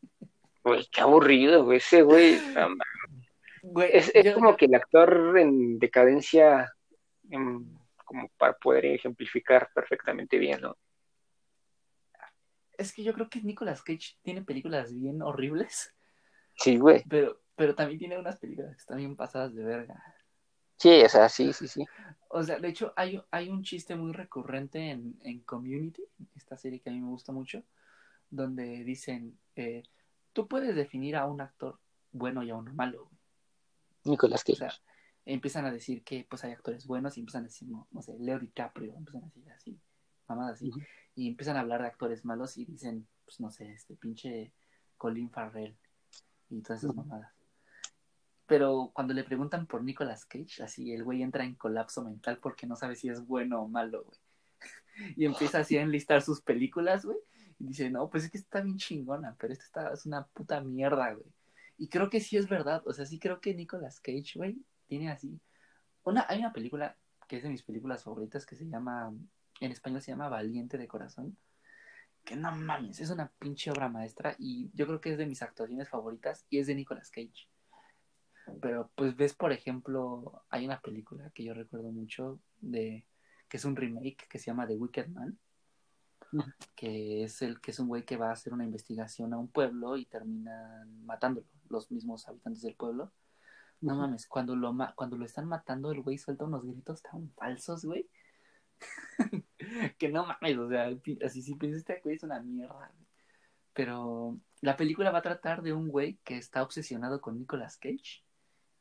Güey, 0.65 0.85
qué 0.91 1.01
aburrido, 1.01 1.65
güey, 1.65 1.79
ese 1.79 2.03
güey. 2.03 2.41
es, 3.93 4.35
como 4.35 4.57
que 4.57 4.65
el 4.65 4.75
actor 4.75 5.39
en 5.39 5.79
decadencia, 5.79 6.73
como 8.05 8.29
para 8.37 8.55
poder 8.55 8.87
ejemplificar 8.87 9.71
perfectamente 9.73 10.39
bien, 10.39 10.63
¿no? 10.63 10.77
Es 12.79 12.93
que 12.93 13.03
yo 13.03 13.13
creo 13.15 13.29
que 13.29 13.43
Nicolas 13.43 13.83
Cage 13.83 14.19
tiene 14.23 14.43
películas 14.43 14.95
bien 14.95 15.23
horribles. 15.23 15.95
Sí, 16.55 16.77
güey. 16.77 17.05
Pero, 17.09 17.41
pero 17.55 17.75
también 17.75 17.99
tiene 17.99 18.19
unas 18.19 18.39
películas 18.39 18.73
que 18.75 18.81
están 18.81 18.99
bien 18.99 19.17
pasadas 19.17 19.55
de 19.55 19.65
verga. 19.65 20.03
Sí, 20.77 21.03
o 21.03 21.09
sea, 21.09 21.29
sí, 21.29 21.53
sí, 21.53 21.69
sí. 21.69 21.85
O 22.29 22.43
sea, 22.43 22.59
de 22.59 22.69
hecho, 22.69 22.93
hay, 22.97 23.21
hay 23.31 23.49
un 23.49 23.63
chiste 23.63 23.97
muy 23.97 24.13
recurrente 24.13 24.91
en, 24.91 25.19
en 25.23 25.41
Community, 25.41 26.05
esta 26.35 26.57
serie 26.57 26.81
que 26.81 26.91
a 26.91 26.93
mí 26.93 27.01
me 27.01 27.09
gusta 27.09 27.33
mucho, 27.33 27.63
donde 28.29 28.85
dicen, 28.85 29.39
eh, 29.55 29.85
tú 30.33 30.49
puedes 30.49 30.75
definir 30.75 31.17
a 31.17 31.27
un 31.27 31.41
actor 31.41 31.79
bueno 32.13 32.43
y 32.43 32.51
a 32.51 32.57
uno 32.57 32.75
malo. 32.75 33.11
Nicolás 34.05 34.45
Cage. 34.45 34.53
O 34.53 34.57
sea, 34.57 34.73
empiezan 35.25 35.67
a 35.67 35.73
decir 35.73 36.05
que 36.05 36.27
pues 36.29 36.45
hay 36.45 36.53
actores 36.53 36.87
buenos 36.87 37.17
y 37.17 37.21
empiezan 37.21 37.43
a 37.43 37.49
decir, 37.49 37.69
no, 37.69 38.03
sé, 38.03 38.17
Leo 38.19 38.39
DiCaprio, 38.39 38.95
empiezan 38.97 39.25
a 39.25 39.27
decir 39.27 39.51
así, 39.51 39.81
mamadas 40.29 40.57
así. 40.57 40.71
Y 41.15 41.29
empiezan 41.29 41.57
a 41.57 41.61
hablar 41.61 41.81
de 41.81 41.89
actores 41.89 42.25
malos 42.25 42.57
y 42.57 42.65
dicen, 42.65 43.07
pues 43.25 43.41
no 43.41 43.51
sé, 43.51 43.73
este 43.73 43.97
pinche 43.97 44.53
Colin 44.97 45.31
Farrell 45.31 45.77
y 46.51 46.63
todas 46.63 46.83
esas 46.83 46.95
mamadas. 46.95 47.33
Pero 48.47 48.93
cuando 48.95 49.13
le 49.13 49.25
preguntan 49.25 49.67
por 49.67 49.83
Nicolas 49.83 50.25
Cage, 50.25 50.63
así 50.63 50.93
el 50.93 51.03
güey 51.03 51.23
entra 51.23 51.45
en 51.45 51.57
colapso 51.57 52.05
mental 52.05 52.39
porque 52.41 52.67
no 52.67 52.77
sabe 52.77 52.95
si 52.95 53.09
es 53.09 53.27
bueno 53.27 53.63
o 53.63 53.69
malo, 53.69 54.05
güey. 54.05 54.19
Y 55.17 55.25
empieza 55.27 55.59
así 55.59 55.77
a 55.77 55.83
enlistar 55.83 56.23
sus 56.23 56.41
películas, 56.41 57.05
güey. 57.05 57.19
Y 57.59 57.67
dice, 57.69 57.91
no, 57.91 58.09
pues 58.09 58.25
es 58.25 58.31
que 58.31 58.39
está 58.39 58.61
bien 58.61 58.77
chingona, 58.77 59.35
pero 59.39 59.53
esta 59.53 59.65
está, 59.65 59.93
es 59.93 60.07
una 60.07 60.27
puta 60.27 60.61
mierda, 60.61 61.13
güey. 61.13 61.27
Y 61.79 61.89
creo 61.89 62.09
que 62.09 62.21
sí 62.21 62.37
es 62.37 62.49
verdad, 62.49 62.83
o 62.87 62.93
sea, 62.93 63.05
sí 63.05 63.19
creo 63.19 63.41
que 63.41 63.55
Nicolas 63.55 64.01
Cage, 64.01 64.33
güey, 64.37 64.57
tiene 64.87 65.11
así. 65.11 65.39
Una, 66.05 66.25
hay 66.29 66.39
una 66.39 66.53
película 66.53 66.97
que 67.29 67.37
es 67.37 67.43
de 67.43 67.51
mis 67.51 67.63
películas 67.63 68.05
favoritas 68.05 68.47
que 68.47 68.57
se 68.57 68.67
llama, 68.67 69.13
en 69.61 69.73
español 69.73 70.03
se 70.03 70.13
llama 70.13 70.29
Valiente 70.29 70.79
de 70.79 70.89
Corazón. 70.89 71.37
Que 72.25 72.37
no 72.37 72.51
mames, 72.57 73.01
es 73.01 73.11
una 73.11 73.31
pinche 73.39 73.71
obra 73.71 73.89
maestra 73.89 74.35
y 74.39 74.71
yo 74.75 74.87
creo 74.87 75.01
que 75.01 75.13
es 75.13 75.19
de 75.19 75.27
mis 75.27 75.43
actuaciones 75.43 75.89
favoritas 75.89 76.45
y 76.51 76.59
es 76.59 76.67
de 76.67 76.75
Nicolas 76.75 77.11
Cage. 77.11 77.49
Pero 78.61 78.91
pues 78.95 79.17
ves, 79.17 79.35
por 79.35 79.53
ejemplo, 79.53 80.43
hay 80.51 80.65
una 80.65 80.81
película 80.81 81.31
que 81.31 81.45
yo 81.45 81.55
recuerdo 81.55 81.91
mucho 81.91 82.41
de 82.61 83.05
que 83.49 83.57
es 83.57 83.65
un 83.65 83.77
remake 83.77 84.27
que 84.29 84.39
se 84.39 84.47
llama 84.47 84.67
The 84.67 84.77
Wicked 84.77 85.09
Man, 85.09 85.39
que 86.75 87.25
es 87.25 87.43
el 87.43 87.61
que 87.61 87.71
es 87.71 87.79
un 87.79 87.89
güey 87.89 88.05
que 88.05 88.17
va 88.17 88.31
a 88.31 88.33
hacer 88.33 88.53
una 88.53 88.65
investigación 88.65 89.33
a 89.33 89.39
un 89.39 89.49
pueblo 89.49 89.97
y 89.97 90.07
terminan 90.07 91.05
matándolo, 91.05 91.47
los 91.69 91.91
mismos 91.91 92.29
habitantes 92.29 92.63
del 92.63 92.75
pueblo. 92.75 93.13
No 93.81 93.95
mames, 93.95 94.27
cuando 94.27 94.57
lo 94.57 94.75
cuando 94.95 95.17
lo 95.17 95.25
están 95.25 95.47
matando 95.47 95.93
el 95.93 96.03
güey 96.03 96.19
suelta 96.19 96.45
unos 96.45 96.65
gritos 96.65 97.03
tan 97.03 97.31
falsos, 97.33 97.85
güey. 97.85 98.09
que 99.99 100.09
no 100.09 100.27
mames, 100.27 100.59
o 100.59 100.69
sea, 100.69 100.91
así 101.25 101.43
si 101.43 101.55
piensas 101.55 101.81
este 101.81 102.01
güey 102.03 102.17
es 102.17 102.23
una 102.23 102.41
mierda. 102.41 102.93
Pero 103.73 104.39
la 104.63 104.77
película 104.77 105.11
va 105.11 105.19
a 105.19 105.23
tratar 105.23 105.63
de 105.63 105.73
un 105.73 105.89
güey 105.89 106.19
que 106.25 106.37
está 106.39 106.63
obsesionado 106.63 107.21
con 107.21 107.39
Nicolas 107.39 107.77
Cage 107.77 108.25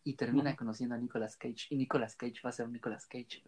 y 0.03 0.13
termina 0.15 0.55
conociendo 0.55 0.95
a 0.95 0.97
Nicolas 0.97 1.35
Cage. 1.35 1.67
Y 1.69 1.77
Nicolas 1.77 2.15
Cage 2.15 2.39
va 2.43 2.49
a 2.49 2.53
ser 2.53 2.69
Nicolas 2.69 3.05
Cage, 3.05 3.43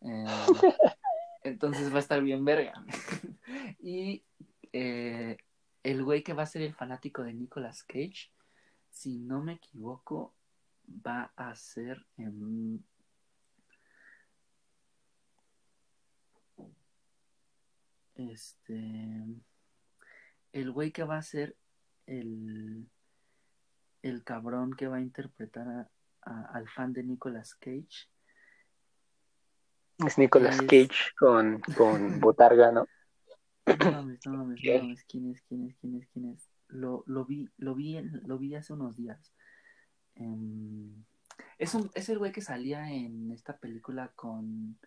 eh, 0.00 0.24
entonces 1.42 1.92
va 1.92 1.96
a 1.96 2.00
estar 2.00 2.22
bien 2.22 2.44
verga. 2.44 2.84
y 3.80 4.24
eh, 4.72 5.36
el 5.82 6.04
güey 6.04 6.22
que 6.22 6.32
va 6.32 6.44
a 6.44 6.46
ser 6.46 6.62
el 6.62 6.74
fanático 6.74 7.22
de 7.22 7.34
Nicolas 7.34 7.82
Cage, 7.82 8.30
si 8.90 9.18
no 9.18 9.42
me 9.42 9.54
equivoco, 9.54 10.34
va 10.88 11.32
a 11.36 11.54
ser... 11.54 12.06
este... 18.14 19.24
El 20.52 20.70
güey 20.70 20.92
que 20.92 21.04
va 21.04 21.16
a 21.16 21.22
ser 21.22 21.56
el 22.06 22.86
el 24.02 24.24
cabrón 24.24 24.74
que 24.74 24.88
va 24.88 24.96
a 24.96 25.00
interpretar 25.00 25.88
al 26.20 26.68
fan 26.68 26.92
de 26.92 27.02
Nicolas 27.02 27.54
Cage. 27.54 28.08
Es 30.06 30.18
Nicolas 30.18 30.60
Cage 30.62 31.12
con, 31.18 31.60
con 31.76 32.20
Botarga, 32.20 32.72
¿no? 32.72 32.86
No 33.66 33.92
mames, 33.92 34.26
no 34.26 34.32
mames, 34.32 34.60
no 34.64 34.82
mames, 34.82 35.04
¿quién 35.06 35.30
es, 35.30 35.42
quién 35.44 35.66
es, 35.66 35.76
quién 35.76 35.96
es, 35.96 36.08
quién 36.08 36.30
es? 36.32 36.50
Lo, 36.68 37.04
lo 37.06 37.24
vi, 37.24 37.48
lo 37.58 37.74
vi, 37.74 38.00
lo 38.00 38.38
vi 38.38 38.54
hace 38.56 38.72
unos 38.72 38.96
días. 38.96 39.32
Em, 40.16 41.04
es, 41.58 41.74
un, 41.74 41.90
es 41.94 42.08
el 42.08 42.18
güey 42.18 42.32
que 42.32 42.40
salía 42.40 42.90
en 42.90 43.30
esta 43.30 43.56
película 43.58 44.12
con, 44.16 44.78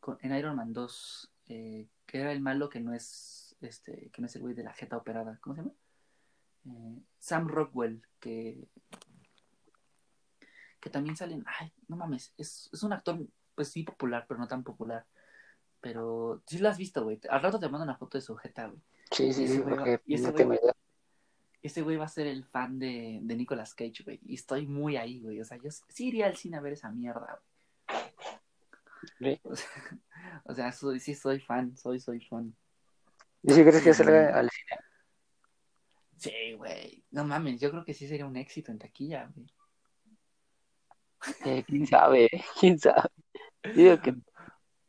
con 0.00 0.18
en 0.22 0.34
Iron 0.34 0.56
Man 0.56 0.72
2, 0.72 1.30
eh, 1.48 1.88
que 2.06 2.20
era 2.20 2.32
el 2.32 2.40
malo 2.40 2.68
que 2.68 2.80
no 2.80 2.94
es 2.94 3.44
este, 3.60 4.10
que 4.10 4.20
no 4.20 4.26
es 4.26 4.36
el 4.36 4.42
güey 4.42 4.54
de 4.54 4.64
la 4.64 4.72
jeta 4.72 4.96
operada, 4.96 5.38
¿cómo 5.40 5.56
se 5.56 5.62
llama? 5.62 5.74
Eh, 6.66 7.02
Sam 7.18 7.48
Rockwell, 7.48 8.02
que, 8.20 8.68
que 10.80 10.90
también 10.90 11.16
salen, 11.16 11.44
ay, 11.46 11.72
no 11.88 11.96
mames, 11.96 12.32
es, 12.36 12.70
es 12.72 12.82
un 12.82 12.92
actor, 12.92 13.18
pues 13.54 13.68
sí, 13.68 13.82
popular, 13.82 14.26
pero 14.28 14.40
no 14.40 14.48
tan 14.48 14.62
popular. 14.62 15.06
Pero 15.80 16.42
sí 16.46 16.58
lo 16.58 16.70
has 16.70 16.78
visto, 16.78 17.04
güey. 17.04 17.20
Al 17.28 17.42
rato 17.42 17.58
te 17.58 17.68
mando 17.68 17.84
una 17.84 17.96
foto 17.96 18.16
de 18.16 18.22
su 18.22 18.34
jeta, 18.36 18.68
güey. 18.68 18.80
Sí, 19.10 19.32
sí, 19.34 19.46
sí. 19.46 19.62
y 20.06 20.14
ese 20.14 20.30
güey, 20.30 20.58
ese 21.62 21.82
güey 21.82 21.96
va 21.98 22.06
a 22.06 22.08
ser 22.08 22.26
el 22.26 22.44
fan 22.44 22.78
de, 22.78 23.20
de 23.22 23.36
Nicolas 23.36 23.74
Cage, 23.74 24.02
güey. 24.02 24.18
Y 24.24 24.34
estoy 24.34 24.66
muy 24.66 24.96
ahí, 24.96 25.20
güey. 25.20 25.40
O 25.42 25.44
sea, 25.44 25.58
yo 25.58 25.70
sí 25.70 26.08
iría 26.08 26.26
al 26.26 26.36
cine 26.36 26.56
a 26.56 26.62
ver 26.62 26.72
esa 26.72 26.90
mierda, 26.90 27.38
güey. 27.38 27.53
O 30.46 30.54
sea, 30.54 30.72
soy, 30.72 31.00
sí 31.00 31.14
soy 31.14 31.40
fan, 31.40 31.76
soy, 31.76 32.00
soy 32.00 32.20
fan. 32.20 32.54
¿Y 33.42 33.52
si 33.52 33.62
crees 33.62 33.82
que 33.82 33.94
salga 33.94 34.38
al 34.38 34.50
cine? 34.50 34.80
Sí, 36.16 36.54
güey. 36.54 37.04
No 37.10 37.24
mames, 37.24 37.60
yo 37.60 37.70
creo 37.70 37.84
que 37.84 37.94
sí 37.94 38.06
sería 38.06 38.26
un 38.26 38.36
éxito 38.36 38.72
en 38.72 38.78
taquilla, 38.78 39.30
güey. 39.34 39.46
Eh, 41.44 41.64
quién 41.66 41.86
sabe, 41.86 42.28
quién 42.60 42.78
sabe. 42.78 43.10
que... 43.62 44.14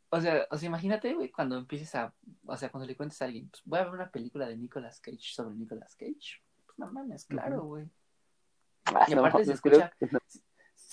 O 0.10 0.22
sea, 0.22 0.48
o 0.50 0.58
sea, 0.58 0.68
imagínate, 0.68 1.14
güey, 1.14 1.30
cuando 1.30 1.58
empieces 1.58 1.94
a, 1.96 2.14
o 2.46 2.56
sea, 2.56 2.70
cuando 2.70 2.88
le 2.88 2.96
cuentes 2.96 3.22
a 3.22 3.26
alguien, 3.26 3.50
pues 3.50 3.62
voy 3.66 3.80
a 3.80 3.84
ver 3.84 3.94
una 3.94 4.10
película 4.10 4.48
de 4.48 4.56
Nicolas 4.56 5.00
Cage 5.02 5.18
sobre 5.20 5.56
Nicolas 5.56 5.96
Cage. 5.96 6.42
Pues 6.66 6.78
no 6.78 6.92
mames, 6.92 7.26
claro, 7.26 7.64
güey. 7.64 7.90
Ah, 8.86 9.06
y 9.08 9.14
aparte 9.14 9.46
se 9.46 9.54
escucha, 9.54 9.92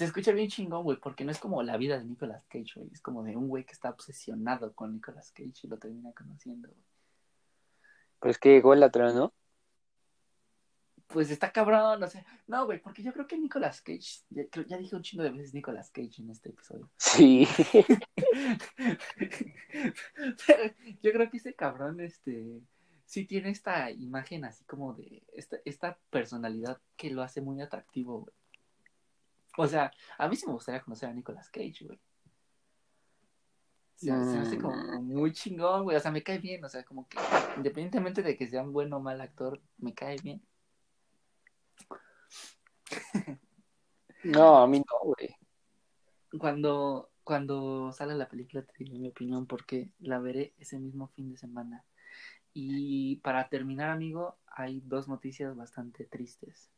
se 0.02 0.08
escucha 0.08 0.32
bien 0.32 0.48
chingón, 0.48 0.84
güey, 0.84 0.98
porque 0.98 1.24
no 1.24 1.30
es 1.30 1.38
como 1.38 1.62
la 1.62 1.76
vida 1.76 1.98
de 1.98 2.04
Nicolas 2.04 2.44
Cage, 2.48 2.72
güey. 2.76 2.90
Es 2.92 3.00
como 3.00 3.22
de 3.22 3.36
un 3.36 3.48
güey 3.48 3.64
que 3.64 3.72
está 3.72 3.90
obsesionado 3.90 4.72
con 4.74 4.92
Nicolas 4.92 5.32
Cage 5.32 5.60
y 5.62 5.68
lo 5.68 5.78
termina 5.78 6.12
conociendo, 6.12 6.68
güey. 6.68 6.84
Pues 8.18 8.38
que 8.38 8.56
igual 8.56 8.80
la 8.80 8.86
otra, 8.86 9.12
¿no? 9.12 9.32
pues 11.12 11.30
está 11.30 11.52
cabrón, 11.52 12.00
no 12.00 12.08
sé. 12.08 12.24
No, 12.46 12.64
güey, 12.66 12.80
porque 12.80 13.02
yo 13.02 13.12
creo 13.12 13.26
que 13.26 13.38
Nicolas 13.38 13.82
Cage, 13.82 14.22
ya, 14.30 14.78
dije 14.78 14.96
un 14.96 15.02
chingo 15.02 15.22
de 15.22 15.30
veces 15.30 15.54
Nicolas 15.54 15.90
Cage 15.90 16.22
en 16.22 16.30
este 16.30 16.48
episodio. 16.48 16.90
Sí. 16.96 17.46
yo 21.02 21.12
creo 21.12 21.30
que 21.30 21.36
ese 21.36 21.54
cabrón, 21.54 22.00
este, 22.00 22.62
sí 23.04 23.26
tiene 23.26 23.50
esta 23.50 23.90
imagen 23.90 24.44
así 24.44 24.64
como 24.64 24.94
de, 24.94 25.22
esta, 25.34 25.58
esta 25.64 25.98
personalidad 26.10 26.80
que 26.96 27.10
lo 27.10 27.22
hace 27.22 27.40
muy 27.40 27.60
atractivo, 27.60 28.20
güey. 28.22 28.34
O 29.56 29.66
sea, 29.66 29.90
a 30.18 30.28
mí 30.28 30.36
sí 30.36 30.46
me 30.46 30.52
gustaría 30.52 30.82
conocer 30.82 31.08
a 31.08 31.12
Nicolas 31.12 31.50
Cage, 31.50 31.84
güey. 31.84 32.00
Se, 33.96 34.06
se 34.06 34.12
me 34.12 34.38
hace 34.38 34.58
como 34.58 34.74
mm. 34.74 35.04
muy 35.04 35.32
chingón, 35.32 35.84
güey. 35.84 35.96
O 35.96 36.00
sea, 36.00 36.10
me 36.10 36.22
cae 36.22 36.38
bien. 36.38 36.64
O 36.64 36.68
sea, 36.68 36.84
como 36.84 37.06
que 37.08 37.18
independientemente 37.56 38.22
de 38.22 38.36
que 38.36 38.48
sea 38.48 38.62
un 38.62 38.72
buen 38.72 38.92
o 38.92 39.00
mal 39.00 39.20
actor, 39.20 39.60
me 39.78 39.94
cae 39.94 40.16
bien. 40.22 40.42
No, 44.24 44.58
a 44.58 44.66
mí 44.68 44.78
no, 44.78 44.98
güey. 45.02 45.34
cuando, 46.38 47.10
cuando 47.24 47.92
sale 47.92 48.14
la 48.14 48.28
película 48.28 48.62
te 48.62 48.84
digo 48.84 48.96
mi 48.96 49.08
opinión 49.08 49.46
porque 49.46 49.90
la 49.98 50.20
veré 50.20 50.54
ese 50.58 50.78
mismo 50.78 51.08
fin 51.08 51.30
de 51.30 51.36
semana. 51.36 51.84
Y 52.54 53.16
para 53.16 53.48
terminar, 53.48 53.90
amigo, 53.90 54.36
hay 54.46 54.80
dos 54.84 55.08
noticias 55.08 55.56
bastante 55.56 56.04
tristes. 56.04 56.70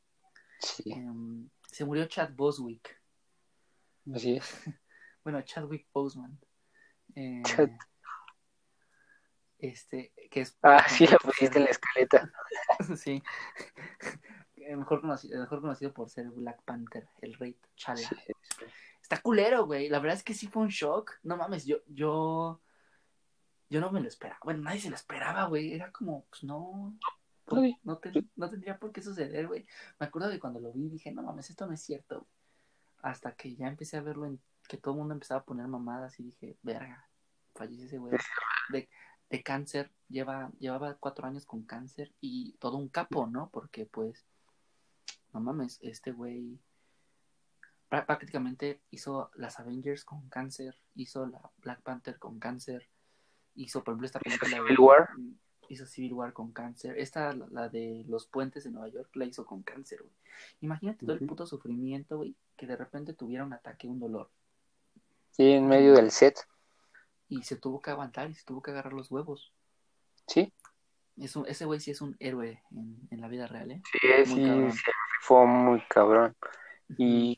Sí, 0.60 0.92
Em, 0.92 1.50
se 1.74 1.84
murió 1.84 2.06
Chad 2.06 2.30
Boswick. 2.34 3.00
así 4.14 4.36
es. 4.36 4.46
Bueno, 5.24 5.40
Chadwick 5.40 5.88
Boseman. 5.90 6.38
Eh, 7.14 7.40
Chad- 7.46 7.78
Este, 9.58 10.12
que 10.30 10.42
es. 10.42 10.58
Ah, 10.62 10.86
sí, 10.86 11.06
la 11.06 11.16
pusiste 11.16 11.56
en 11.58 11.64
la 11.64 11.70
escaleta. 11.70 12.30
sí. 12.96 13.22
Mejor 14.56 15.00
conocido, 15.00 15.40
mejor 15.40 15.60
conocido 15.62 15.92
por 15.92 16.08
ser 16.10 16.26
Black 16.30 16.62
Panther, 16.64 17.08
el 17.22 17.34
rey 17.34 17.54
T'Challa. 17.54 18.06
Sí, 18.08 18.16
Está 19.02 19.20
culero, 19.20 19.66
güey. 19.66 19.88
La 19.88 19.98
verdad 19.98 20.16
es 20.16 20.22
que 20.24 20.32
sí 20.34 20.46
fue 20.46 20.62
un 20.62 20.68
shock. 20.68 21.12
No 21.22 21.36
mames, 21.36 21.64
yo, 21.66 21.78
yo, 21.86 22.60
yo 23.68 23.80
no 23.80 23.90
me 23.92 24.00
lo 24.00 24.08
esperaba. 24.08 24.40
Bueno, 24.44 24.62
nadie 24.62 24.80
se 24.80 24.88
lo 24.90 24.94
esperaba, 24.96 25.44
güey. 25.46 25.72
Era 25.74 25.90
como, 25.92 26.24
pues 26.26 26.44
no, 26.44 26.96
por- 27.44 27.58
no, 27.82 27.98
te- 27.98 28.10
no 28.36 28.50
tendría 28.50 28.78
por 28.78 28.92
qué 28.92 29.02
suceder, 29.02 29.46
güey. 29.46 29.66
Me 29.98 30.06
acuerdo 30.06 30.28
de 30.28 30.38
cuando 30.40 30.60
lo 30.60 30.72
vi 30.72 30.88
dije, 30.88 31.12
no 31.12 31.22
mames, 31.22 31.50
esto 31.50 31.66
no 31.66 31.72
es 31.72 31.82
cierto. 31.82 32.20
güey. 32.20 32.30
Hasta 33.02 33.32
que 33.34 33.54
ya 33.54 33.68
empecé 33.68 33.96
a 33.98 34.02
verlo 34.02 34.26
en 34.26 34.40
que 34.68 34.78
todo 34.78 34.94
el 34.94 34.98
mundo 35.00 35.14
empezaba 35.14 35.40
a 35.40 35.44
poner 35.44 35.66
mamadas 35.68 36.18
y 36.20 36.22
dije, 36.24 36.56
verga, 36.62 37.08
falleció 37.54 37.84
ese 37.86 37.98
güey. 37.98 38.16
De, 38.70 38.88
de 39.30 39.42
cáncer, 39.42 39.92
lleva, 40.08 40.50
llevaba 40.58 40.94
cuatro 40.94 41.26
años 41.26 41.44
con 41.44 41.64
cáncer 41.64 42.12
y 42.20 42.52
todo 42.54 42.78
un 42.78 42.88
capo, 42.88 43.26
¿no? 43.26 43.50
Porque 43.50 43.84
pues, 43.84 44.24
no 45.34 45.40
mames, 45.40 45.78
este 45.82 46.12
güey 46.12 46.58
prá- 47.90 48.06
prácticamente 48.06 48.80
hizo 48.90 49.30
las 49.34 49.60
Avengers 49.60 50.04
con 50.04 50.28
cáncer, 50.30 50.78
hizo 50.94 51.26
la 51.26 51.40
Black 51.58 51.82
Panther 51.82 52.18
con 52.18 52.38
cáncer, 52.38 52.88
hizo 53.54 53.84
por 53.84 53.92
ejemplo 53.92 54.06
esta 54.06 54.20
película 54.20 54.50
Civil 54.56 54.78
War. 54.80 55.08
Hizo 55.68 55.86
Civil 55.86 56.12
War 56.14 56.32
con 56.32 56.52
cáncer, 56.52 56.98
esta 56.98 57.32
la, 57.32 57.46
la 57.50 57.68
de 57.68 58.04
los 58.08 58.26
puentes 58.26 58.64
de 58.64 58.70
Nueva 58.70 58.88
York 58.88 59.10
la 59.14 59.24
hizo 59.24 59.44
con 59.46 59.62
cáncer, 59.62 60.00
güey. 60.00 60.12
Imagínate 60.60 61.06
todo 61.06 61.16
el 61.16 61.26
puto 61.26 61.46
sufrimiento, 61.46 62.16
güey, 62.18 62.34
que 62.56 62.66
de 62.66 62.76
repente 62.76 63.14
tuviera 63.14 63.44
un 63.44 63.52
ataque, 63.52 63.86
un 63.88 64.00
dolor 64.00 64.28
Sí, 65.32 65.50
en 65.52 65.66
medio 65.68 65.94
del 65.94 66.10
set. 66.10 66.36
y 67.28 67.42
se 67.42 67.56
tuvo 67.56 67.80
que 67.80 67.90
aguantar 67.90 68.30
y 68.30 68.34
se 68.34 68.44
tuvo 68.44 68.62
que 68.62 68.70
agarrar 68.70 68.92
los 68.92 69.10
huevos. 69.10 69.52
Sí, 70.26 70.52
Es 71.16 71.36
un- 71.36 71.46
ese 71.46 71.64
güey 71.64 71.78
sí 71.80 71.90
es 71.92 72.00
un 72.00 72.16
héroe 72.18 72.62
en, 72.72 72.98
en 73.10 73.20
la 73.20 73.28
vida 73.28 73.46
real, 73.46 73.70
¿eh? 73.70 73.82
sí, 73.92 73.98
Muy 74.30 74.40
sí, 74.40 74.46
cabrón. 74.46 74.72
sí, 74.72 74.82
fue 75.20 75.46
muy 75.46 75.80
cabrón. 75.88 76.34
Y, 76.98 77.36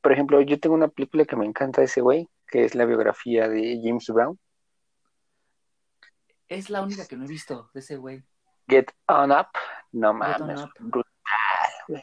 por 0.00 0.12
ejemplo, 0.12 0.40
yo 0.40 0.58
tengo 0.58 0.74
una 0.74 0.88
película 0.88 1.24
que 1.24 1.36
me 1.36 1.46
encanta 1.46 1.80
de 1.80 1.86
ese 1.86 2.00
güey, 2.00 2.28
que 2.48 2.64
es 2.64 2.74
la 2.74 2.84
biografía 2.84 3.48
de 3.48 3.80
James 3.82 4.06
Brown, 4.08 4.38
Es 6.50 6.68
la 6.68 6.82
única 6.82 7.06
que 7.06 7.16
no 7.16 7.24
he 7.24 7.28
visto 7.28 7.70
de 7.72 7.78
ese 7.78 7.96
güey. 7.96 8.24
Get 8.66 8.90
On 9.06 9.30
Up. 9.30 9.46
No 9.92 10.12
mames, 10.12 10.60
brutal, 10.80 11.04
güey. 11.86 12.02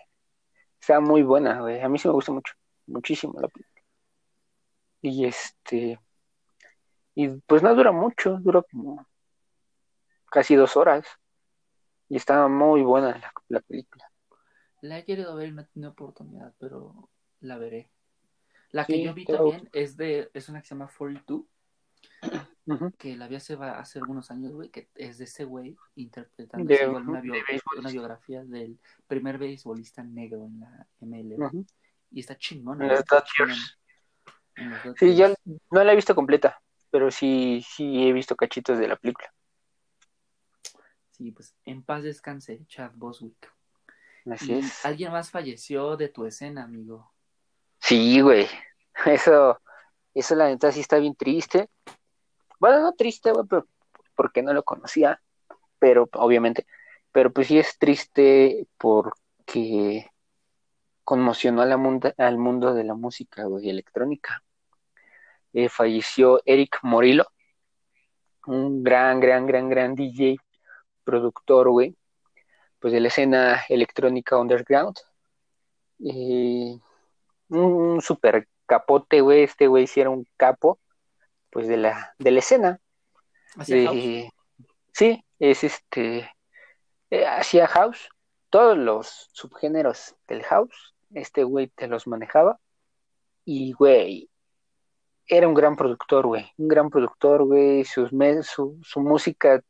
Está 0.79 1.01
muy 1.01 1.21
buena, 1.21 1.59
güey. 1.59 1.81
A 1.81 1.89
mí 1.89 1.99
sí 1.99 2.07
me 2.07 2.13
gusta 2.13 2.31
mucho, 2.31 2.53
muchísimo 2.85 3.39
la 3.41 3.49
película. 3.49 3.83
Y 5.01 5.25
este, 5.25 5.99
y 7.13 7.27
pues 7.27 7.61
no 7.61 7.75
dura 7.75 7.91
mucho, 7.91 8.37
dura 8.39 8.63
como 8.71 9.05
casi 10.31 10.55
dos 10.55 10.77
horas. 10.77 11.05
Y 12.07 12.15
está 12.15 12.47
muy 12.47 12.83
buena 12.83 13.17
la, 13.17 13.33
la 13.49 13.59
película. 13.59 14.09
La 14.79 14.99
he 14.99 15.03
querido 15.03 15.35
ver 15.35 15.49
y 15.49 15.51
no 15.51 15.63
he 15.63 15.65
tenido 15.65 15.91
oportunidad, 15.91 16.53
pero 16.57 17.09
la 17.41 17.57
veré. 17.57 17.91
La 18.69 18.85
que 18.85 18.93
Sí, 18.93 19.03
yo 19.03 19.13
vi 19.13 19.25
también 19.25 19.69
es 19.73 19.97
de, 19.97 20.31
es 20.33 20.47
una 20.47 20.61
que 20.61 20.67
se 20.67 20.75
llama 20.75 20.89
42, 20.97 21.43
Ujú. 22.67 22.91
que 22.97 23.15
la 23.15 23.27
vi 23.29 23.35
hace, 23.35 23.55
va- 23.55 23.79
hace 23.79 23.97
algunos 23.99 24.29
años, 24.29 24.51
güey, 24.53 24.69
que 24.69 24.89
es 24.95 25.17
de 25.17 25.23
ese 25.23 25.45
güey 25.45 25.75
interpretando 25.95 26.65
De- 26.67 26.85
una, 26.87 27.21
bio- 27.21 27.33
de 27.33 27.43
béisbol. 27.47 27.79
una 27.79 27.89
biografía 27.89 28.43
del 28.43 28.77
primer 29.07 29.37
beisbolista 29.37 30.03
negro 30.03 30.45
en 30.45 30.59
la. 30.59 30.87
Ujú. 31.47 31.65
Y 32.11 32.19
está 32.19 32.37
chingón. 32.37 32.81
En 32.81 32.89
los 32.89 33.05
Dodgers. 33.05 33.77
Sí, 34.55 34.63
Sí, 34.97 35.15
yo 35.15 35.33
no 35.71 35.83
la 35.83 35.93
he 35.93 35.95
visto 35.95 36.13
completa, 36.15 36.59
pero 36.89 37.09
sí, 37.11 37.63
sí 37.67 38.07
he 38.07 38.11
visto 38.11 38.35
cachitos 38.35 38.77
de 38.79 38.87
la 38.87 38.95
película. 38.97 39.31
Sí, 41.11 41.31
pues 41.31 41.55
en 41.65 41.83
paz 41.83 42.03
descanse, 42.03 42.65
Chad 42.67 42.91
Boswick. 42.95 43.51
Así 44.29 44.51
Y 44.53 44.55
es. 44.59 44.85
alguien 44.85 45.11
más 45.11 45.31
falleció 45.31 45.95
de 45.95 46.09
tu 46.09 46.25
escena, 46.25 46.63
amigo. 46.63 47.11
Sí, 47.79 48.19
güey. 48.21 48.45
Eso, 49.05 49.61
eso 50.13 50.35
la 50.35 50.47
neta 50.47 50.71
sí 50.71 50.79
está 50.81 50.97
bien 50.97 51.15
triste. 51.15 51.69
Bueno, 52.59 52.81
no 52.81 52.93
triste, 52.93 53.31
güey, 53.31 53.45
porque 54.15 54.41
no 54.43 54.53
lo 54.53 54.63
conocía, 54.63 55.21
pero 55.79 56.09
obviamente, 56.15 56.67
pero 57.11 57.31
pues 57.33 57.47
sí 57.47 57.59
es 57.59 57.77
triste 57.79 58.67
porque 58.77 60.11
conmocionó 61.03 61.61
a 61.63 61.65
la 61.65 61.77
munda- 61.77 62.15
al 62.17 62.37
mundo 62.37 62.73
de 62.75 62.83
la 62.85 62.95
música, 62.95 63.45
güey, 63.45 63.69
electrónica. 63.69 64.43
Eh, 65.53 65.67
falleció 65.69 66.39
Eric 66.45 66.79
Morillo, 66.83 67.25
un 68.47 68.83
gran, 68.83 69.19
gran, 69.19 69.45
gran, 69.45 69.69
gran 69.69 69.93
DJ, 69.95 70.43
productor, 71.03 71.69
güey, 71.69 71.95
pues 72.79 72.93
de 72.93 73.01
la 73.01 73.09
escena 73.09 73.63
electrónica 73.69 74.37
underground. 74.37 74.97
Eh, 75.99 76.77
un, 77.49 77.59
un 77.61 78.01
super 78.01 78.47
capote, 78.65 79.21
güey, 79.21 79.43
este 79.43 79.67
güey 79.67 79.87
sí 79.87 80.01
era 80.01 80.09
un 80.11 80.25
capo, 80.37 80.79
pues 81.49 81.67
de 81.67 81.77
la, 81.77 82.15
de 82.19 82.31
la 82.31 82.39
escena. 82.39 82.79
Eh, 83.67 84.29
sí, 84.93 85.23
es 85.39 85.63
este, 85.63 86.29
eh, 87.09 87.25
hacía 87.25 87.67
house, 87.67 88.09
todos 88.49 88.77
los 88.77 89.29
subgéneros 89.33 90.15
del 90.27 90.43
house, 90.43 90.95
este 91.13 91.43
güey 91.43 91.67
te 91.67 91.87
los 91.87 92.07
manejaba. 92.07 92.59
Y, 93.45 93.71
güey, 93.71 94.29
era 95.27 95.47
un 95.47 95.53
gran 95.53 95.75
productor, 95.75 96.27
güey, 96.27 96.51
un 96.57 96.67
gran 96.67 96.89
productor, 96.89 97.43
güey, 97.45 97.85
sus 97.85 98.11
su, 98.43 98.79
su 98.83 98.99
música, 98.99 99.61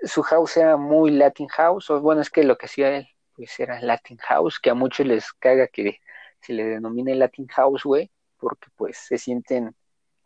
su 0.00 0.22
house 0.22 0.56
era 0.56 0.76
muy 0.76 1.10
Latin 1.10 1.48
house, 1.48 1.90
o 1.90 2.00
bueno, 2.00 2.20
es 2.20 2.30
que 2.30 2.44
lo 2.44 2.56
que 2.56 2.66
hacía 2.66 2.96
él, 2.96 3.08
pues 3.34 3.58
era 3.60 3.80
Latin 3.80 4.18
house, 4.18 4.58
que 4.58 4.70
a 4.70 4.74
muchos 4.74 5.06
les 5.06 5.32
caga 5.32 5.68
que 5.68 6.00
se 6.40 6.52
le 6.52 6.64
denomine 6.64 7.14
Latin 7.14 7.46
house, 7.48 7.84
güey, 7.84 8.10
porque 8.36 8.68
pues 8.76 8.98
se 8.98 9.18
sienten 9.18 9.74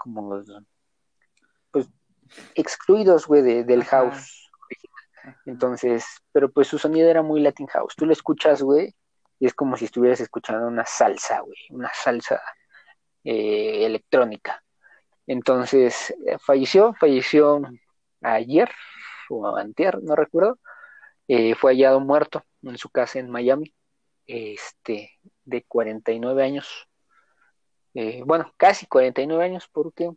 como 0.03 0.43
pues 1.71 1.89
excluidos, 2.55 3.27
güey, 3.27 3.43
de- 3.43 3.65
del 3.65 3.85
house. 3.85 4.51
Entonces, 5.47 6.05
pero 6.33 6.51
pues 6.51 6.69
su 6.69 6.79
sonido 6.79 7.09
era 7.09 7.23
muy 7.23 7.41
Latin 7.41 7.67
house. 7.69 7.95
Tú 7.97 8.07
lo 8.07 8.13
escuchas, 8.13 8.63
güey, 8.63 8.95
y 9.39 9.47
es 9.47 9.55
como 9.55 9.77
si 9.77 9.85
estuvieras 9.85 10.21
escuchando 10.21 10.67
una 10.67 10.85
salsa, 10.85 11.41
güey, 11.41 11.59
una 11.71 11.91
salsa 11.95 12.41
eh, 13.25 13.87
electrónica. 13.87 14.63
Entonces, 15.27 16.11
eh, 16.27 16.39
falleció, 16.39 16.95
falleció 16.95 17.63
ayer 18.21 18.71
o 19.31 19.57
antier, 19.57 20.03
no 20.03 20.17
recuerdo. 20.17 20.59
Eh, 21.29 21.55
fue 21.55 21.73
hallado 21.73 22.01
muerto 22.01 22.43
en 22.63 22.77
su 22.79 22.91
casa 22.91 23.19
en 23.21 23.31
Miami, 23.31 23.73
este, 24.27 25.13
de 25.45 25.63
49 25.65 26.43
años. 26.43 26.89
Eh, 27.95 28.23
bueno, 28.25 28.53
casi 28.57 28.87
49 28.87 29.45
años, 29.45 29.69
porque 29.73 30.11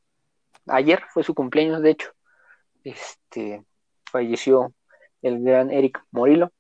ayer 0.67 1.03
fue 1.09 1.23
su 1.23 1.33
cumpleaños, 1.33 1.81
de 1.81 1.91
hecho. 1.91 2.11
Este, 2.83 3.63
falleció 4.11 4.73
el 5.21 5.43
gran 5.43 5.71
Eric 5.71 6.03
Morillo. 6.11 6.51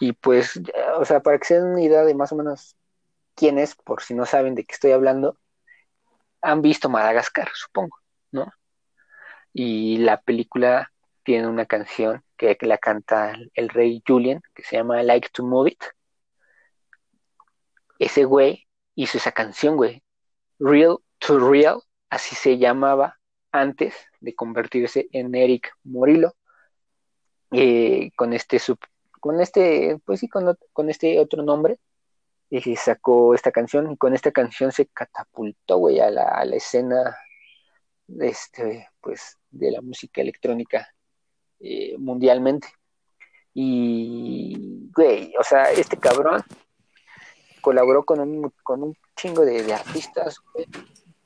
Y 0.00 0.12
pues, 0.12 0.60
o 0.96 1.04
sea, 1.04 1.20
para 1.20 1.38
que 1.38 1.44
se 1.46 1.54
den 1.54 1.66
una 1.66 1.82
idea 1.82 2.04
de 2.04 2.14
más 2.14 2.32
o 2.32 2.36
menos 2.36 2.76
quién 3.34 3.58
es, 3.58 3.74
por 3.76 4.02
si 4.02 4.14
no 4.14 4.26
saben 4.26 4.54
de 4.54 4.64
qué 4.64 4.74
estoy 4.74 4.92
hablando, 4.92 5.38
han 6.40 6.62
visto 6.62 6.88
Madagascar, 6.88 7.48
supongo, 7.54 7.96
¿no? 8.32 8.52
Y 9.52 9.98
la 9.98 10.20
película 10.20 10.92
tiene 11.24 11.48
una 11.48 11.66
canción 11.66 12.24
que 12.36 12.56
la 12.62 12.78
canta 12.78 13.36
el 13.54 13.68
rey 13.68 14.02
Julian, 14.06 14.40
que 14.54 14.62
se 14.62 14.76
llama 14.76 15.02
Like 15.02 15.28
to 15.32 15.44
Move 15.44 15.70
It. 15.72 15.84
Ese 17.98 18.24
güey 18.24 18.66
hizo 18.94 19.18
esa 19.18 19.32
canción, 19.32 19.76
güey. 19.76 20.02
Real 20.58 20.98
to 21.18 21.38
Real, 21.38 21.82
así 22.10 22.34
se 22.34 22.58
llamaba 22.58 23.18
antes 23.52 23.94
de 24.20 24.34
convertirse 24.34 25.08
en 25.12 25.34
Eric 25.34 25.72
Morillo. 25.84 26.34
Eh, 27.52 28.10
con 28.14 28.34
este 28.34 28.58
sub, 28.58 28.78
con 29.20 29.40
este, 29.40 29.98
pues 30.04 30.20
sí, 30.20 30.28
con, 30.28 30.54
con 30.72 30.90
este 30.90 31.18
otro 31.18 31.42
nombre, 31.42 31.78
y 32.50 32.76
sacó 32.76 33.34
esta 33.34 33.52
canción, 33.52 33.92
y 33.92 33.96
con 33.96 34.14
esta 34.14 34.32
canción 34.32 34.72
se 34.72 34.86
catapultó, 34.86 35.78
güey, 35.78 36.00
a 36.00 36.10
la, 36.10 36.42
escena 36.52 37.16
de 38.06 38.28
este, 38.28 38.88
pues, 39.00 39.36
de 39.50 39.70
la 39.70 39.80
música 39.80 40.20
electrónica 40.20 40.88
eh, 41.60 41.96
mundialmente. 41.98 42.68
Y, 43.54 44.90
güey, 44.94 45.34
o 45.38 45.42
sea, 45.42 45.70
este 45.72 45.96
cabrón 45.96 46.42
colaboró 47.60 48.04
con 48.04 48.20
un, 48.20 48.52
con 48.62 48.82
un 48.82 48.96
chingo 49.16 49.44
de, 49.44 49.72
artistas, 49.72 50.36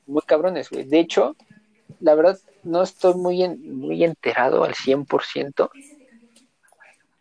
muy 0.05 0.21
cabrones, 0.23 0.69
güey. 0.69 0.83
De 0.83 0.99
hecho, 0.99 1.35
la 1.99 2.15
verdad, 2.15 2.39
no 2.63 2.83
estoy 2.83 3.15
muy, 3.15 3.47
muy 3.57 4.03
enterado 4.03 4.63
al 4.63 4.73
100%, 4.73 5.69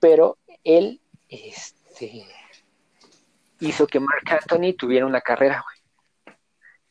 pero 0.01 0.39
él 0.65 1.01
este, 1.29 2.27
hizo 3.61 3.87
que 3.87 4.01
Mark 4.01 4.25
Anthony 4.27 4.75
tuviera 4.77 5.07
una 5.07 5.21
carrera, 5.21 5.63
güey. 5.65 6.37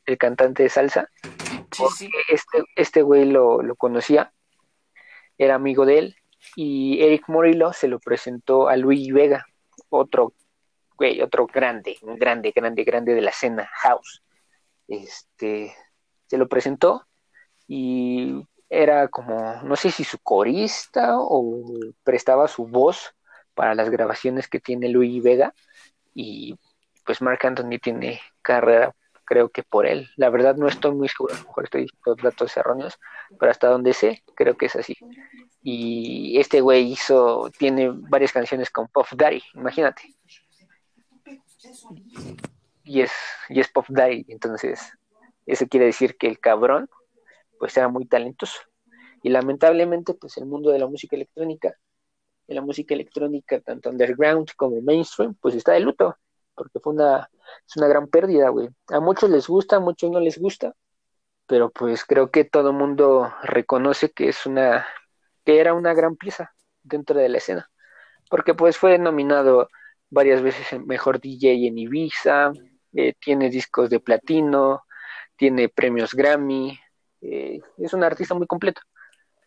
El 0.06 0.18
cantante 0.18 0.64
de 0.64 0.70
salsa. 0.70 1.10
Este, 2.30 2.64
este 2.76 3.02
güey 3.02 3.26
lo, 3.26 3.62
lo 3.62 3.76
conocía, 3.76 4.34
era 5.38 5.56
amigo 5.56 5.86
de 5.86 6.00
él, 6.00 6.16
y 6.56 7.02
Eric 7.02 7.30
Morillo 7.30 7.72
se 7.74 7.88
lo 7.88 8.00
presentó 8.00 8.68
a 8.68 8.76
Luigi 8.76 9.12
Vega, 9.12 9.46
otro 9.90 10.34
güey, 11.02 11.20
otro 11.20 11.48
grande, 11.48 11.98
un 12.04 12.16
grande, 12.16 12.52
grande, 12.56 12.84
grande 12.84 13.16
de 13.16 13.22
la 13.22 13.32
escena, 13.32 13.68
House. 13.82 14.22
Este, 14.88 15.74
se 16.28 16.38
lo 16.38 16.48
presentó 16.48 17.08
y 17.68 18.46
era 18.70 19.08
como, 19.08 19.64
no 19.64 19.76
sé 19.76 19.90
si 19.90 20.04
su 20.04 20.20
corista 20.20 21.16
o 21.18 21.66
prestaba 22.04 22.48
su 22.48 22.68
voz 22.68 23.16
para 23.56 23.74
las 23.74 23.90
grabaciones 23.90 24.48
que 24.48 24.60
tiene 24.60 24.90
Luigi 24.90 25.22
Vega 25.22 25.56
y 26.14 26.56
pues 27.04 27.20
Mark 27.22 27.40
Anthony 27.44 27.80
tiene 27.82 28.22
carrera 28.44 28.94
creo 29.32 29.50
que 29.50 29.64
por 29.64 29.86
él. 29.86 30.10
La 30.18 30.30
verdad 30.30 30.58
no 30.58 30.68
estoy 30.68 30.94
muy 30.94 31.08
seguro, 31.08 31.34
a 31.34 31.38
lo 31.38 31.46
mejor 31.46 31.64
estoy 31.64 31.88
con 32.02 32.18
datos 32.18 32.56
erróneos, 32.58 33.00
pero 33.40 33.50
hasta 33.50 33.70
donde 33.70 33.94
sé, 33.94 34.24
creo 34.36 34.58
que 34.58 34.66
es 34.66 34.76
así. 34.76 34.98
Y 35.64 36.38
este 36.38 36.60
güey 36.60 36.92
hizo, 36.92 37.50
tiene 37.58 37.92
varias 37.94 38.34
canciones 38.34 38.70
con 38.70 38.90
Puff 38.90 39.14
Daddy, 39.16 39.42
imagínate. 39.54 40.02
Y 42.84 43.02
es, 43.02 43.12
y 43.50 43.60
es 43.60 43.70
Puff 43.70 43.88
Daddy, 43.90 44.26
entonces 44.30 44.80
eso 45.46 45.68
quiere 45.68 45.86
decir 45.88 46.18
que 46.18 46.28
el 46.28 46.40
cabrón 46.40 46.90
pues 47.60 47.78
era 47.78 47.88
muy 47.88 48.06
talentoso. 48.06 48.60
Y 49.24 49.30
lamentablemente 49.30 50.14
pues 50.14 50.38
el 50.38 50.46
mundo 50.46 50.72
de 50.72 50.80
la 50.80 50.88
música 50.88 51.16
electrónica, 51.16 51.76
de 52.48 52.56
la 52.56 52.62
música 52.62 52.94
electrónica 52.94 53.60
tanto 53.62 53.90
underground 53.90 54.50
como 54.56 54.82
mainstream, 54.82 55.36
pues 55.36 55.56
está 55.56 55.74
de 55.74 55.82
luto, 55.82 56.18
porque 56.56 56.80
fue 56.80 56.94
una, 56.94 57.30
es 57.68 57.78
una 57.78 57.88
gran 57.88 58.08
pérdida, 58.08 58.50
güey. 58.50 58.70
A 58.90 59.00
muchos 59.00 59.30
les 59.30 59.48
gusta, 59.48 59.78
a 59.78 59.80
muchos 59.80 60.10
no 60.10 60.20
les 60.20 60.40
gusta, 60.40 60.74
pero 61.46 61.70
pues 61.70 62.06
creo 62.06 62.32
que 62.32 62.46
todo 62.46 62.72
el 62.72 62.78
mundo 62.78 63.32
reconoce 63.44 64.12
que 64.12 64.30
es 64.30 64.46
una 64.46 64.88
que 65.46 65.60
era 65.60 65.74
una 65.74 65.94
gran 65.94 66.16
pieza 66.16 66.54
dentro 66.84 67.20
de 67.20 67.30
la 67.30 67.38
escena, 67.38 67.70
porque 68.30 68.54
pues 68.54 68.78
fue 68.78 68.98
nominado 68.98 69.70
varias 70.12 70.42
veces 70.44 70.80
mejor 70.86 71.20
DJ 71.20 71.68
en 71.68 71.78
Ibiza, 71.80 72.52
eh, 72.94 73.14
tiene 73.20 73.50
discos 73.50 73.90
de 73.90 74.00
platino, 74.00 74.84
tiene 75.36 75.70
premios 75.70 76.14
Grammy, 76.14 76.78
eh, 77.22 77.60
es 77.78 77.94
un 77.94 78.04
artista 78.04 78.36
muy 78.36 78.46
completo, 78.46 78.82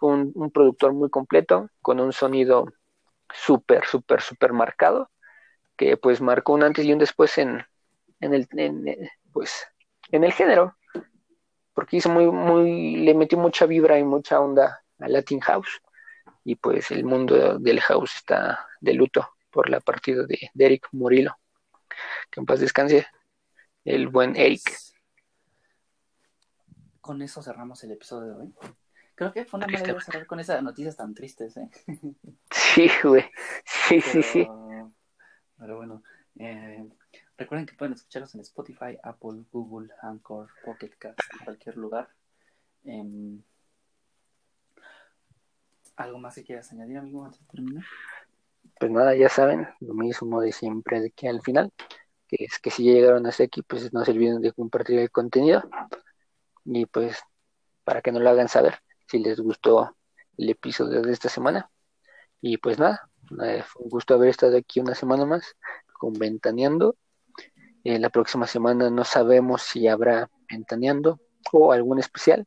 un, 0.00 0.32
un 0.34 0.50
productor 0.50 0.92
muy 0.94 1.10
completo, 1.10 1.68
con 1.82 2.00
un 2.00 2.12
sonido 2.12 2.66
súper, 3.32 3.84
súper, 3.84 4.22
súper 4.22 4.52
marcado, 4.52 5.10
que 5.76 5.96
pues 5.96 6.20
marcó 6.20 6.54
un 6.54 6.62
antes 6.62 6.84
y 6.84 6.92
un 6.92 6.98
después 6.98 7.36
en, 7.38 7.64
en 8.20 8.34
el, 8.34 8.48
en, 8.52 9.10
pues, 9.32 9.66
en 10.10 10.24
el 10.24 10.32
género, 10.32 10.76
porque 11.74 11.98
hizo 11.98 12.08
muy, 12.08 12.26
muy, 12.26 12.96
le 12.96 13.14
metió 13.14 13.36
mucha 13.36 13.66
vibra 13.66 13.98
y 13.98 14.04
mucha 14.04 14.40
onda 14.40 14.82
a 14.98 15.08
Latin 15.08 15.40
House 15.40 15.82
y 16.44 16.56
pues 16.56 16.90
el 16.90 17.04
mundo 17.04 17.58
del 17.58 17.80
house 17.80 18.16
está 18.16 18.66
de 18.80 18.94
luto 18.94 19.33
por 19.54 19.70
la 19.70 19.80
partida 19.80 20.26
de, 20.26 20.50
Eric 20.58 20.88
Murillo. 20.90 21.38
Que 22.30 22.40
en 22.40 22.46
paz 22.46 22.58
descanse 22.58 23.06
el 23.84 24.08
buen 24.08 24.34
Eric. 24.34 24.62
Con 27.00 27.22
eso 27.22 27.40
cerramos 27.40 27.82
el 27.84 27.92
episodio 27.92 28.34
de 28.34 28.42
hoy. 28.42 28.54
Creo 29.14 29.32
que 29.32 29.44
fue 29.44 29.58
una 29.58 29.68
mala 29.68 29.80
idea 29.80 30.00
cerrar 30.00 30.26
con 30.26 30.40
esas 30.40 30.60
noticias 30.60 30.96
tan 30.96 31.14
tristes, 31.14 31.56
¿eh? 31.56 31.70
Sí, 32.50 32.90
güey. 33.04 33.24
Sí, 33.64 34.00
sí, 34.00 34.22
sí. 34.22 34.48
Pero 35.56 35.76
bueno, 35.76 36.02
eh, 36.40 36.84
recuerden 37.38 37.66
que 37.66 37.74
pueden 37.74 37.94
escucharlos 37.94 38.34
en 38.34 38.40
Spotify, 38.40 38.98
Apple, 39.04 39.44
Google, 39.52 39.92
Anchor, 40.02 40.48
Pocket 40.64 40.90
Cast, 40.98 41.20
en 41.38 41.44
cualquier 41.44 41.76
lugar. 41.76 42.08
Eh, 42.84 43.38
¿Algo 45.96 46.18
más 46.18 46.34
que 46.34 46.42
quieras 46.42 46.72
añadir, 46.72 46.98
amigo, 46.98 47.24
antes 47.24 47.40
de 47.40 47.46
terminar? 47.46 47.84
Pues 48.78 48.90
nada, 48.90 49.14
ya 49.14 49.28
saben, 49.28 49.68
lo 49.80 49.94
mismo 49.94 50.40
de 50.40 50.52
siempre 50.52 51.00
de 51.00 51.10
que 51.10 51.28
al 51.28 51.40
final, 51.42 51.72
que 52.28 52.44
es 52.44 52.58
que 52.58 52.70
si 52.70 52.82
llegaron 52.84 53.26
hasta 53.26 53.44
aquí, 53.44 53.62
pues 53.62 53.92
no 53.92 54.04
se 54.04 54.12
de 54.12 54.52
compartir 54.52 54.98
el 54.98 55.10
contenido 55.10 55.62
y 56.64 56.86
pues 56.86 57.18
para 57.84 58.00
que 58.02 58.12
nos 58.12 58.22
lo 58.22 58.30
hagan 58.30 58.48
saber 58.48 58.78
si 59.06 59.18
les 59.18 59.38
gustó 59.40 59.96
el 60.36 60.50
episodio 60.50 61.02
de 61.02 61.12
esta 61.12 61.28
semana. 61.28 61.70
Y 62.40 62.58
pues 62.58 62.78
nada, 62.78 63.08
eh, 63.42 63.62
fue 63.66 63.84
un 63.84 63.90
gusto 63.90 64.14
haber 64.14 64.30
estado 64.30 64.56
aquí 64.56 64.80
una 64.80 64.94
semana 64.94 65.24
más 65.24 65.56
con 65.98 66.12
Ventaneando. 66.14 66.96
Eh, 67.84 67.98
la 67.98 68.10
próxima 68.10 68.46
semana 68.46 68.90
no 68.90 69.04
sabemos 69.04 69.62
si 69.62 69.88
habrá 69.88 70.30
Ventaneando 70.50 71.20
o 71.52 71.72
algún 71.72 71.98
especial, 71.98 72.46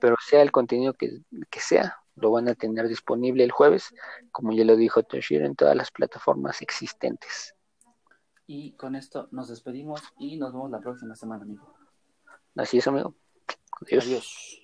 pero 0.00 0.16
sea 0.26 0.42
el 0.42 0.50
contenido 0.50 0.94
que, 0.94 1.20
que 1.50 1.60
sea, 1.60 1.98
lo 2.20 2.30
van 2.30 2.48
a 2.48 2.54
tener 2.54 2.88
disponible 2.88 3.44
el 3.44 3.50
jueves, 3.50 3.94
como 4.32 4.52
ya 4.52 4.64
lo 4.64 4.76
dijo 4.76 5.02
Toshiro, 5.02 5.46
en 5.46 5.56
todas 5.56 5.76
las 5.76 5.90
plataformas 5.90 6.62
existentes. 6.62 7.54
Y 8.46 8.72
con 8.72 8.96
esto 8.96 9.28
nos 9.30 9.48
despedimos 9.48 10.02
y 10.18 10.36
nos 10.36 10.52
vemos 10.52 10.70
la 10.70 10.80
próxima 10.80 11.14
semana, 11.14 11.44
amigo. 11.44 11.72
Así 12.56 12.78
es, 12.78 12.86
amigo. 12.88 13.14
Adiós. 13.82 14.59